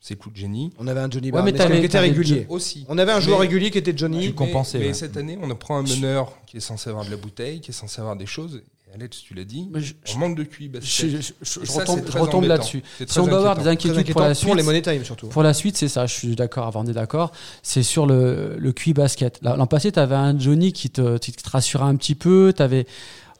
c'est 0.00 0.16
coups 0.16 0.34
de 0.34 0.40
génie. 0.40 0.70
On 0.78 0.86
avait 0.86 1.00
un 1.00 1.10
Johnny 1.10 1.30
Barnes 1.30 1.52
qui 1.52 1.84
était 1.84 1.98
régulier. 1.98 2.46
Aussi. 2.48 2.86
On 2.88 2.98
avait 2.98 3.12
un 3.12 3.20
joueur 3.20 3.40
régulier 3.40 3.70
qui 3.70 3.78
était 3.78 3.96
Johnny. 3.96 4.34
Mais, 4.38 4.62
mais 4.74 4.94
cette 4.94 5.16
année, 5.16 5.38
on 5.40 5.54
prend 5.54 5.78
un 5.78 5.82
meneur 5.82 6.32
qui 6.46 6.58
est 6.58 6.60
censé 6.60 6.90
avoir 6.90 7.04
de 7.04 7.10
la 7.10 7.16
bouteille, 7.16 7.60
qui 7.60 7.70
est 7.70 7.74
censé 7.74 8.00
avoir 8.00 8.16
des 8.16 8.26
choses. 8.26 8.62
Et 8.90 8.94
Alex, 8.94 9.20
tu 9.20 9.34
l'as 9.34 9.44
dit, 9.44 9.68
on 10.14 10.18
manque 10.18 10.36
de 10.36 10.44
QI 10.44 10.70
Je, 10.80 11.18
je, 11.42 12.18
retombe, 12.18 12.44
là-dessus. 12.44 12.82
Si 13.06 13.18
on 13.18 13.26
doit 13.26 13.38
avoir 13.38 13.58
des 13.58 13.68
inquiétudes 13.68 14.12
pour 14.12 14.22
la 14.22 14.34
suite, 14.34 14.46
pour 14.46 14.56
les 14.56 14.62
money 14.62 14.80
time 14.80 15.04
surtout. 15.04 15.26
Pour 15.26 15.42
la 15.42 15.52
suite, 15.52 15.76
c'est 15.76 15.88
ça. 15.88 16.06
Je 16.06 16.14
suis 16.14 16.36
d'accord. 16.36 16.66
Avant, 16.66 16.84
on 16.84 16.86
est 16.86 16.94
d'accord. 16.94 17.32
C'est 17.62 17.82
sur 17.82 18.06
le, 18.06 18.56
le 18.58 18.72
QI 18.72 18.94
basket. 18.94 19.40
L'an 19.42 19.66
passé, 19.66 19.92
tu 19.92 19.98
avais 19.98 20.14
un 20.14 20.38
Johnny 20.38 20.72
qui 20.72 20.88
te, 20.88 21.18
qui 21.18 21.32
te 21.32 21.50
rassurait 21.50 21.84
un 21.84 21.96
petit 21.96 22.14
peu. 22.14 22.54
Tu 22.56 22.62
avais 22.62 22.86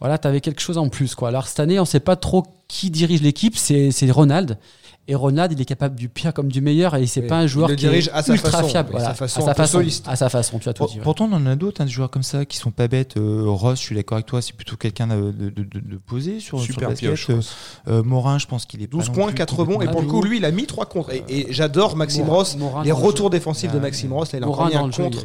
voilà, 0.01 0.19
avais 0.23 0.41
quelque 0.41 0.61
chose 0.61 0.79
en 0.79 0.89
plus. 0.89 1.15
Quoi. 1.15 1.29
Alors 1.29 1.49
cette 1.49 1.61
année, 1.61 1.79
on 1.79 1.83
ne 1.83 1.87
sait 1.87 2.01
pas 2.01 2.17
trop 2.17 2.45
qui 2.69 2.91
dirige 2.91 3.23
l'équipe. 3.23 3.57
C'est 3.57 4.11
Ronald. 4.11 4.59
Et 5.11 5.15
Ronald, 5.15 5.51
il 5.53 5.61
est 5.61 5.65
capable 5.65 5.97
du 5.97 6.11
pire 6.11 6.35
comme 6.35 6.53
du 6.53 6.61
meilleur 6.61 6.95
et 6.95 7.07
c'est 7.07 7.23
pas 7.23 7.39
un 7.39 7.47
joueur 7.47 7.75
qui 7.75 7.87
est 7.87 8.11
à 8.11 8.23
ultra 8.29 8.63
fiable. 8.63 8.95
à 8.95 9.01
sa 9.01 9.15
façon, 9.15 9.49
à 10.07 10.17
sa 10.17 10.29
façon, 10.29 10.59
tu 10.59 10.69
as 10.69 10.75
tout 10.75 10.87
dit. 10.87 10.99
Pourtant, 11.03 11.31
on 11.33 11.35
en 11.35 11.47
a 11.47 11.57
d'autres, 11.57 11.81
hein, 11.81 11.87
des 11.87 11.91
joueurs 11.91 12.11
comme 12.11 12.23
ça 12.23 12.45
qui 12.45 12.59
sont 12.59 12.71
pas 12.71 12.89
bêtes. 12.89 13.17
Euh, 13.17 13.45
Ross, 13.47 13.81
je 13.81 13.85
suis 13.85 13.95
d'accord 13.95 14.17
avec 14.17 14.27
toi, 14.27 14.43
c'est 14.43 14.55
plutôt 14.55 14.77
quelqu'un 14.77 15.07
de, 15.07 15.31
de, 15.31 15.51
de, 15.51 15.97
posé 15.97 16.41
sur, 16.41 16.61
Super 16.61 16.95
sur 16.95 17.09
le 17.09 17.17
basket. 17.17 17.31
Euh, 17.31 17.41
euh, 17.89 18.03
Morin, 18.03 18.39
je 18.39 18.47
pense 18.47 18.67
qu'il 18.67 18.83
est 18.83 18.87
12 18.87 19.09
points, 19.09 19.33
4 19.33 19.65
bons. 19.65 19.81
Et 19.81 19.87
pour 19.87 20.03
le 20.03 20.07
coup, 20.07 20.23
lui, 20.23 20.37
il 20.37 20.45
a 20.45 20.51
mis 20.51 20.67
3 20.67 20.85
contre. 20.87 21.11
Et, 21.29 21.47
j'adore 21.51 21.97
Maxime 21.97 22.29
Ross, 22.29 22.59
les 22.85 22.93
retours 22.93 23.31
défensifs 23.31 23.73
de 23.73 23.79
Maxime 23.79 24.13
Ross. 24.13 24.31
il 24.35 24.43
a 24.43 24.47
Morin 24.47 24.69
dans 24.69 24.87
le 24.87 24.93
contre. 24.93 25.25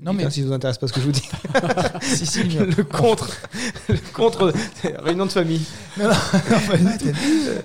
Non 0.00 0.12
mais 0.12 0.28
si 0.30 0.40
ça 0.40 0.46
vous 0.46 0.52
intéresse 0.52 0.78
pas 0.78 0.88
ce 0.88 0.92
que 0.92 1.00
je 1.00 1.06
vous 1.06 1.12
dis. 1.12 1.28
si, 2.02 2.26
si, 2.26 2.42
le 2.42 2.82
contre, 2.82 3.30
le 3.88 3.98
contre, 4.12 4.52
réunion 5.04 5.26
de 5.26 5.30
famille. 5.30 5.62
Non, 5.98 6.10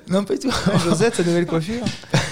non, 0.10 0.24
pas 0.24 0.34
du 0.36 0.40
tout. 0.40 0.52
Josette, 0.84 1.16
sa 1.16 1.24
nouvelle 1.24 1.48
coiffure. 1.48 1.84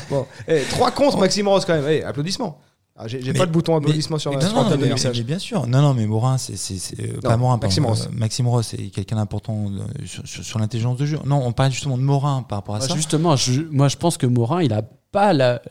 Bon, 0.10 0.26
eh, 0.48 0.62
trois 0.70 0.92
contre 0.92 1.18
Maxime 1.18 1.48
Ross 1.48 1.66
quand 1.66 1.74
même. 1.74 1.86
Eh, 1.88 2.04
applaudissements. 2.04 2.62
Ah, 3.02 3.08
j'ai 3.08 3.32
pas 3.32 3.46
de 3.46 3.52
bouton 3.52 3.78
applaudissement 3.78 4.18
sur 4.18 4.34
ma 4.34 4.44
non, 4.44 4.70
non, 4.70 4.78
mais, 4.78 4.94
mais, 4.94 5.24
bien 5.24 5.40
sûr. 5.40 5.66
Non, 5.68 5.82
non, 5.82 5.94
mais 5.94 6.06
Morin, 6.06 6.38
c'est 6.38 6.54
euh, 7.00 7.22
pas 7.22 7.38
Morin, 7.38 7.58
Maxime 7.58 7.86
Ross. 7.86 8.08
Euh, 8.08 8.10
Maxime 8.12 8.48
Ross, 8.50 8.68
c'est 8.72 8.90
quelqu'un 8.90 9.16
d'important 9.16 9.68
euh, 9.72 10.06
sur, 10.06 10.44
sur, 10.44 10.60
l'intelligence 10.60 10.98
de 10.98 11.06
jeu. 11.06 11.18
Non, 11.26 11.42
on 11.46 11.54
parle 11.54 11.72
justement 11.72 11.98
de 11.98 12.04
Morin 12.04 12.44
par 12.44 12.58
rapport 12.58 12.76
à 12.76 12.80
bah, 12.80 12.88
ça. 12.90 12.96
Justement, 12.96 13.36
moi, 13.72 13.88
je 13.88 13.96
pense 13.96 14.18
que 14.18 14.28
Morin, 14.28 14.62
il 14.62 14.74
a 14.74 14.82
pas 15.12 15.34
la, 15.34 15.62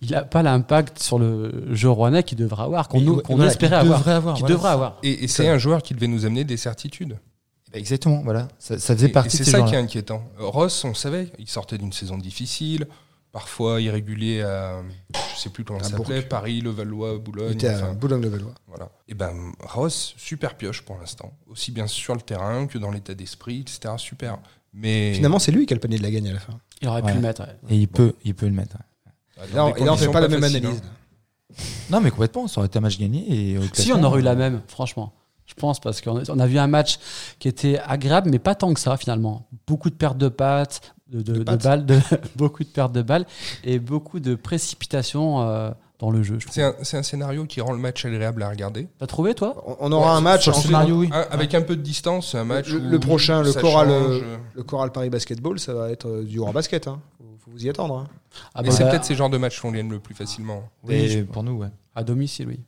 il 0.00 0.14
a 0.14 0.22
pas 0.22 0.42
l'impact 0.42 0.98
sur 1.00 1.18
le 1.18 1.74
jeu 1.74 1.90
rouennais 1.90 2.22
qu'il 2.22 2.38
devrait 2.38 2.64
avoir, 2.64 2.88
qu'on 2.88 3.16
qu'on 3.16 3.42
espérait 3.42 3.76
avoir, 3.76 4.06
avoir, 4.08 4.42
devrait 4.42 4.70
avoir. 4.70 4.98
Et, 5.02 5.26
c'est 5.28 5.48
un 5.48 5.58
joueur 5.58 5.82
qui 5.82 5.94
devait 5.94 6.06
nous 6.06 6.26
amener 6.26 6.44
des 6.44 6.56
certitudes. 6.56 7.18
Bah, 7.72 7.78
exactement, 7.78 8.22
voilà. 8.22 8.48
Ça, 8.58 8.78
faisait 8.78 9.08
partie. 9.08 9.36
C'est 9.36 9.44
ça 9.44 9.62
qui 9.62 9.74
est 9.74 9.78
inquiétant. 9.78 10.22
Ross, 10.38 10.84
on 10.84 10.94
savait, 10.94 11.32
il 11.38 11.48
sortait 11.48 11.78
d'une 11.78 11.92
saison 11.92 12.18
difficile, 12.18 12.86
parfois 13.32 13.80
irrégulier 13.80 14.42
à, 14.42 14.80
je 15.34 15.40
sais 15.40 15.50
plus 15.50 15.64
comment 15.64 15.82
ça 15.82 15.90
s'appelait, 15.90 16.22
Paris, 16.22 16.60
Levallois, 16.60 17.18
Boulogne. 17.18 17.50
Il 17.50 17.54
était 17.54 17.68
à 17.68 17.92
Boulogne-Levallois. 17.92 18.54
Voilà. 18.68 18.90
Et 19.08 19.14
ben 19.14 19.52
Ross, 19.60 20.14
super 20.16 20.56
pioche 20.56 20.82
pour 20.82 20.98
l'instant, 20.98 21.32
aussi 21.48 21.72
bien 21.72 21.88
sur 21.88 22.14
le 22.14 22.20
terrain 22.20 22.66
que 22.68 22.78
dans 22.78 22.92
l'état 22.92 23.14
d'esprit, 23.14 23.62
etc. 23.62 23.94
Super. 23.98 24.38
Mais 24.72 25.14
finalement, 25.14 25.38
c'est 25.38 25.52
lui 25.52 25.66
qui 25.66 25.72
a 25.72 25.76
le 25.76 25.80
panier 25.80 25.98
de 25.98 26.02
la 26.02 26.10
gagne 26.10 26.28
à 26.28 26.32
la 26.32 26.40
fin. 26.40 26.58
Il 26.84 26.88
aurait 26.88 27.02
pu 27.02 27.14
le 27.14 27.20
mettre. 27.20 27.42
Et 27.70 27.76
il 27.76 27.88
peut, 27.88 28.14
il 28.24 28.34
peut 28.34 28.46
le 28.46 28.52
mettre. 28.52 28.76
Non, 29.54 29.74
il 29.78 29.84
n'en 29.84 29.96
fait 29.96 30.10
pas, 30.10 30.20
la 30.20 30.28
même 30.28 30.44
analyse. 30.44 30.82
Hein. 30.84 31.62
Non, 31.90 32.00
mais 32.00 32.10
complètement, 32.10 32.46
ça 32.46 32.60
aurait 32.60 32.66
été 32.66 32.78
un 32.78 32.82
match 32.82 32.98
gagné. 32.98 33.54
Et 33.54 33.60
si, 33.72 33.92
on 33.92 34.02
aurait 34.02 34.20
eu 34.20 34.22
la 34.22 34.34
même, 34.34 34.60
franchement. 34.68 35.12
Je 35.46 35.54
pense, 35.54 35.78
parce 35.78 36.00
qu'on 36.00 36.38
a 36.38 36.46
vu 36.46 36.58
un 36.58 36.66
match 36.66 36.98
qui 37.38 37.48
était 37.48 37.78
agréable, 37.78 38.30
mais 38.30 38.38
pas 38.38 38.54
tant 38.54 38.72
que 38.72 38.80
ça, 38.80 38.96
finalement. 38.96 39.46
Beaucoup 39.66 39.90
de 39.90 39.94
pertes 39.94 40.16
de 40.16 40.28
pattes, 40.28 40.94
de, 41.08 41.20
de, 41.20 41.42
de, 41.42 41.56
balles, 41.56 41.84
de, 41.84 42.00
beaucoup 42.36 42.64
de 42.64 42.68
pertes 42.68 42.92
de 42.92 43.02
balles, 43.02 43.26
et 43.62 43.78
beaucoup 43.78 44.20
de 44.20 44.34
précipitations 44.36 45.42
euh, 45.42 45.70
dans 46.04 46.10
le 46.10 46.22
jeu. 46.22 46.38
C'est 46.50 46.62
un, 46.62 46.74
un, 46.92 47.02
scénario 47.02 47.46
qui 47.46 47.60
rend 47.60 47.72
le 47.72 47.78
match 47.78 48.04
agréable 48.04 48.42
à 48.42 48.50
regarder. 48.50 48.88
T'as 48.98 49.06
trouvé, 49.06 49.34
toi 49.34 49.64
On 49.80 49.90
aura 49.92 50.16
un 50.16 50.20
match 50.20 50.48
en 50.48 50.52
scénario, 50.52 50.96
oui. 50.96 51.10
Avec 51.30 51.54
un 51.54 51.62
peu 51.62 51.76
de 51.76 51.82
distance, 51.82 52.34
un 52.34 52.44
match. 52.44 52.68
Le, 52.70 52.98
prochain, 52.98 53.42
le 53.42 53.52
choral, 53.52 53.88
euh, 53.90 54.36
le 54.54 54.62
choral 54.62 54.92
Paris 54.92 55.10
Basketball, 55.10 55.58
ça 55.58 55.74
va 55.74 55.90
être 55.90 56.08
euh, 56.08 56.24
du 56.24 56.40
basket 56.52 56.88
Hein 56.88 57.00
faut 57.44 57.50
vous 57.50 57.66
y 57.66 57.68
attendre. 57.68 57.98
Hein. 57.98 58.08
Ah 58.54 58.62
bah, 58.62 58.70
c'est 58.70 58.84
peut-être 58.84 59.04
ces 59.04 59.14
genres 59.14 59.30
de 59.30 59.36
matchs 59.36 59.60
qu'on 59.60 59.70
gagne 59.70 59.90
le 59.90 59.98
plus 59.98 60.14
facilement. 60.14 60.62
Oui, 60.82 61.22
pour 61.24 61.42
nous, 61.42 61.52
ouais. 61.52 61.68
À 61.94 62.02
domicile, 62.02 62.48
oui. 62.48 62.60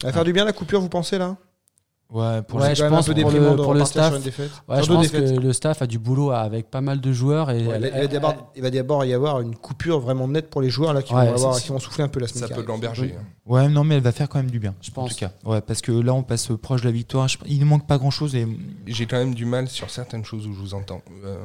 Ça 0.00 0.08
va 0.08 0.12
faire 0.12 0.24
du 0.24 0.32
bien 0.32 0.44
la 0.44 0.52
coupure, 0.52 0.80
vous 0.80 0.88
pensez 0.88 1.18
là? 1.18 1.36
Ouais, 2.12 2.42
pour 2.42 2.60
je 2.60 2.84
pense 2.88 3.06
pour 3.06 3.30
le, 3.30 3.56
pour 3.56 3.72
le 3.72 3.84
staff. 3.86 4.12
Ouais, 4.68 4.82
je 4.82 4.86
pense 4.86 5.08
que 5.08 5.40
le 5.40 5.52
staff 5.52 5.80
a 5.80 5.86
du 5.86 5.98
boulot 5.98 6.30
avec 6.30 6.70
pas 6.70 6.82
mal 6.82 7.00
de 7.00 7.12
joueurs. 7.12 7.50
Et 7.50 7.60
il, 7.60 8.62
va 8.62 8.70
d'abord 8.70 9.04
y 9.04 9.14
avoir 9.14 9.40
une 9.40 9.56
coupure 9.56 9.98
vraiment 10.00 10.28
nette 10.28 10.50
pour 10.50 10.60
les 10.60 10.68
joueurs 10.68 10.92
là, 10.92 11.02
qui, 11.02 11.14
vont, 11.14 11.18
avoir, 11.18 11.58
qui 11.58 11.70
vont 11.70 11.78
souffler 11.78 12.04
un 12.04 12.08
peu 12.08 12.20
la 12.20 12.28
semaine 12.28 12.48
Ça 12.48 12.54
peut 12.54 12.64
l'emberger. 12.66 13.14
Hein. 13.18 13.24
Ouais, 13.46 13.68
non, 13.68 13.82
mais 13.82 13.96
elle 13.96 14.02
va 14.02 14.12
faire 14.12 14.28
quand 14.28 14.38
même 14.38 14.50
du 14.50 14.58
bien. 14.58 14.74
Je 14.82 14.90
pense. 14.90 15.06
En 15.06 15.14
tout 15.14 15.18
cas. 15.18 15.32
Ouais, 15.44 15.62
parce 15.62 15.80
que 15.80 15.92
là, 15.92 16.12
on 16.12 16.22
passe 16.22 16.48
proche 16.60 16.82
de 16.82 16.86
la 16.86 16.92
victoire. 16.92 17.28
Il 17.46 17.60
ne 17.60 17.64
manque 17.64 17.86
pas 17.86 17.96
grand 17.96 18.10
chose. 18.10 18.34
Et... 18.34 18.46
J'ai 18.86 19.06
quand 19.06 19.18
même 19.18 19.34
du 19.34 19.46
mal 19.46 19.68
sur 19.68 19.88
certaines 19.88 20.24
choses 20.24 20.46
où 20.46 20.52
je 20.52 20.58
vous 20.58 20.74
entends. 20.74 21.00
Euh, 21.24 21.38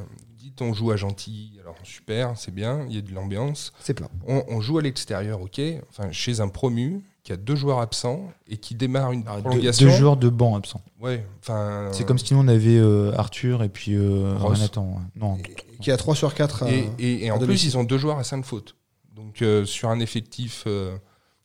on 0.62 0.74
joue 0.74 0.92
à 0.92 0.96
gentil, 0.96 1.52
alors 1.62 1.76
super, 1.84 2.38
c'est 2.38 2.54
bien, 2.54 2.86
il 2.90 2.96
y 2.96 2.98
a 2.98 3.02
de 3.02 3.14
l'ambiance. 3.14 3.74
C'est 3.80 3.94
plein. 3.94 4.10
On, 4.28 4.62
joue 4.62 4.80
à 4.80 4.82
l'extérieur, 4.82 5.42
ok, 5.42 5.62
enfin 5.90 6.12
chez 6.12 6.40
un 6.40 6.48
promu 6.48 7.02
qui 7.28 7.34
a 7.34 7.36
deux 7.36 7.58
joueurs 7.58 7.82
absents 7.82 8.30
et 8.48 8.56
qui 8.56 8.74
démarre 8.74 9.12
une 9.12 9.26
ah, 9.28 9.40
prolongation. 9.42 9.86
Deux, 9.86 9.94
joueurs 9.94 10.16
de 10.16 10.30
banc 10.30 10.56
absents. 10.56 10.82
Ouais, 11.02 11.26
enfin. 11.42 11.90
C'est 11.92 12.06
comme 12.06 12.18
si 12.18 12.34
nous 12.34 12.40
on 12.40 12.48
avait 12.48 12.80
Arthur 13.18 13.64
et 13.64 13.70
puis 13.70 13.98
Renatan. 13.98 15.02
Non. 15.18 15.38
Qui 15.82 15.92
a 15.92 15.98
3 15.98 16.16
sur 16.16 16.34
4. 16.34 16.64
et, 16.68 17.26
et, 17.26 17.32
en 17.32 17.38
plus, 17.38 17.66
ils 17.66 17.78
ont 17.78 17.84
deux 17.84 17.98
joueurs 17.98 18.18
à 18.18 18.24
5 18.24 18.46
fautes. 18.46 18.78
Donc 19.14 19.44
sur 19.66 19.90
un 19.90 20.00
effectif 20.00 20.66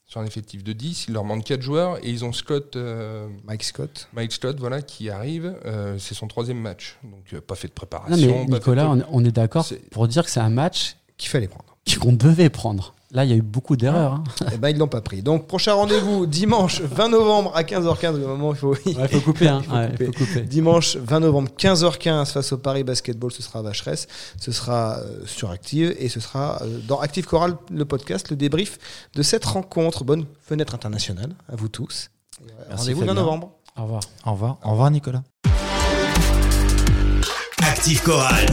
sur 0.06 0.20
un 0.20 0.26
effectif 0.26 0.62
de 0.62 0.72
10, 0.72 1.06
il 1.08 1.14
leur 1.14 1.24
manque 1.24 1.42
4 1.42 1.60
joueurs 1.60 1.98
et 2.04 2.10
ils 2.10 2.24
ont 2.24 2.32
Scott. 2.32 2.78
Mike 3.44 3.64
Scott. 3.64 4.08
Mike 4.12 4.30
Scott, 4.30 4.60
voilà, 4.60 4.82
qui 4.82 5.10
arrive. 5.10 5.52
c'est 5.98 6.14
son 6.14 6.28
troisième 6.28 6.60
match. 6.60 6.96
Donc, 7.02 7.40
pas 7.40 7.56
fait 7.56 7.66
de 7.66 7.72
préparation. 7.72 8.16
Non, 8.16 8.46
mais 8.48 8.54
Nicolas, 8.54 8.88
on, 9.10 9.24
est 9.24 9.32
d'accord 9.32 9.66
pour 9.90 10.06
dire 10.06 10.22
que 10.22 10.30
c'est 10.30 10.38
un 10.38 10.50
match 10.50 10.96
qu'il 11.16 11.28
fallait 11.28 11.48
prendre. 11.48 11.71
Qu'on 12.00 12.12
devait 12.12 12.50
prendre. 12.50 12.94
Là, 13.12 13.24
il 13.24 13.30
y 13.30 13.34
a 13.34 13.36
eu 13.36 13.42
beaucoup 13.42 13.76
d'erreurs. 13.76 14.14
Hein. 14.14 14.24
Eh 14.52 14.56
ben, 14.56 14.70
ils 14.70 14.78
l'ont 14.78 14.88
pas 14.88 15.02
pris. 15.02 15.22
Donc, 15.22 15.46
prochain 15.46 15.74
rendez-vous 15.74 16.26
dimanche 16.26 16.80
20 16.80 17.10
novembre 17.10 17.52
à 17.54 17.62
15h15. 17.62 18.18
Le 18.18 18.26
moment, 18.26 18.52
il 18.54 18.58
faut, 18.58 18.74
il 18.86 18.94
faut 19.08 19.20
couper. 19.20 19.46
Hein. 19.48 19.62
Dimanche 20.46 20.96
20 20.96 21.20
novembre 21.20 21.50
15h15 21.56 22.32
face 22.32 22.52
au 22.52 22.58
Paris 22.58 22.82
Basketball, 22.82 23.30
ce 23.30 23.42
sera 23.42 23.62
Vacheresse. 23.62 24.08
Ce 24.40 24.50
sera 24.50 24.98
euh, 24.98 25.26
sur 25.26 25.50
Active 25.50 25.94
et 25.98 26.08
ce 26.08 26.18
sera 26.18 26.60
euh, 26.62 26.80
dans 26.88 26.98
Active 27.00 27.26
Choral, 27.26 27.54
le 27.70 27.84
podcast, 27.84 28.30
le 28.30 28.36
débrief 28.36 28.78
de 29.14 29.22
cette 29.22 29.44
rencontre. 29.44 30.02
Bonne 30.02 30.24
fenêtre 30.40 30.74
internationale 30.74 31.34
à 31.52 31.54
vous 31.54 31.68
tous. 31.68 32.10
Rendez-vous 32.70 33.04
20 33.04 33.14
novembre. 33.14 33.52
Au 33.76 33.82
revoir. 33.82 34.02
Au 34.24 34.32
revoir. 34.32 34.58
Au 34.64 34.70
revoir, 34.70 34.90
Nicolas. 34.90 35.22
Active 37.62 38.02
Choral, 38.02 38.46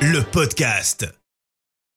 le 0.00 0.22
podcast. 0.22 1.17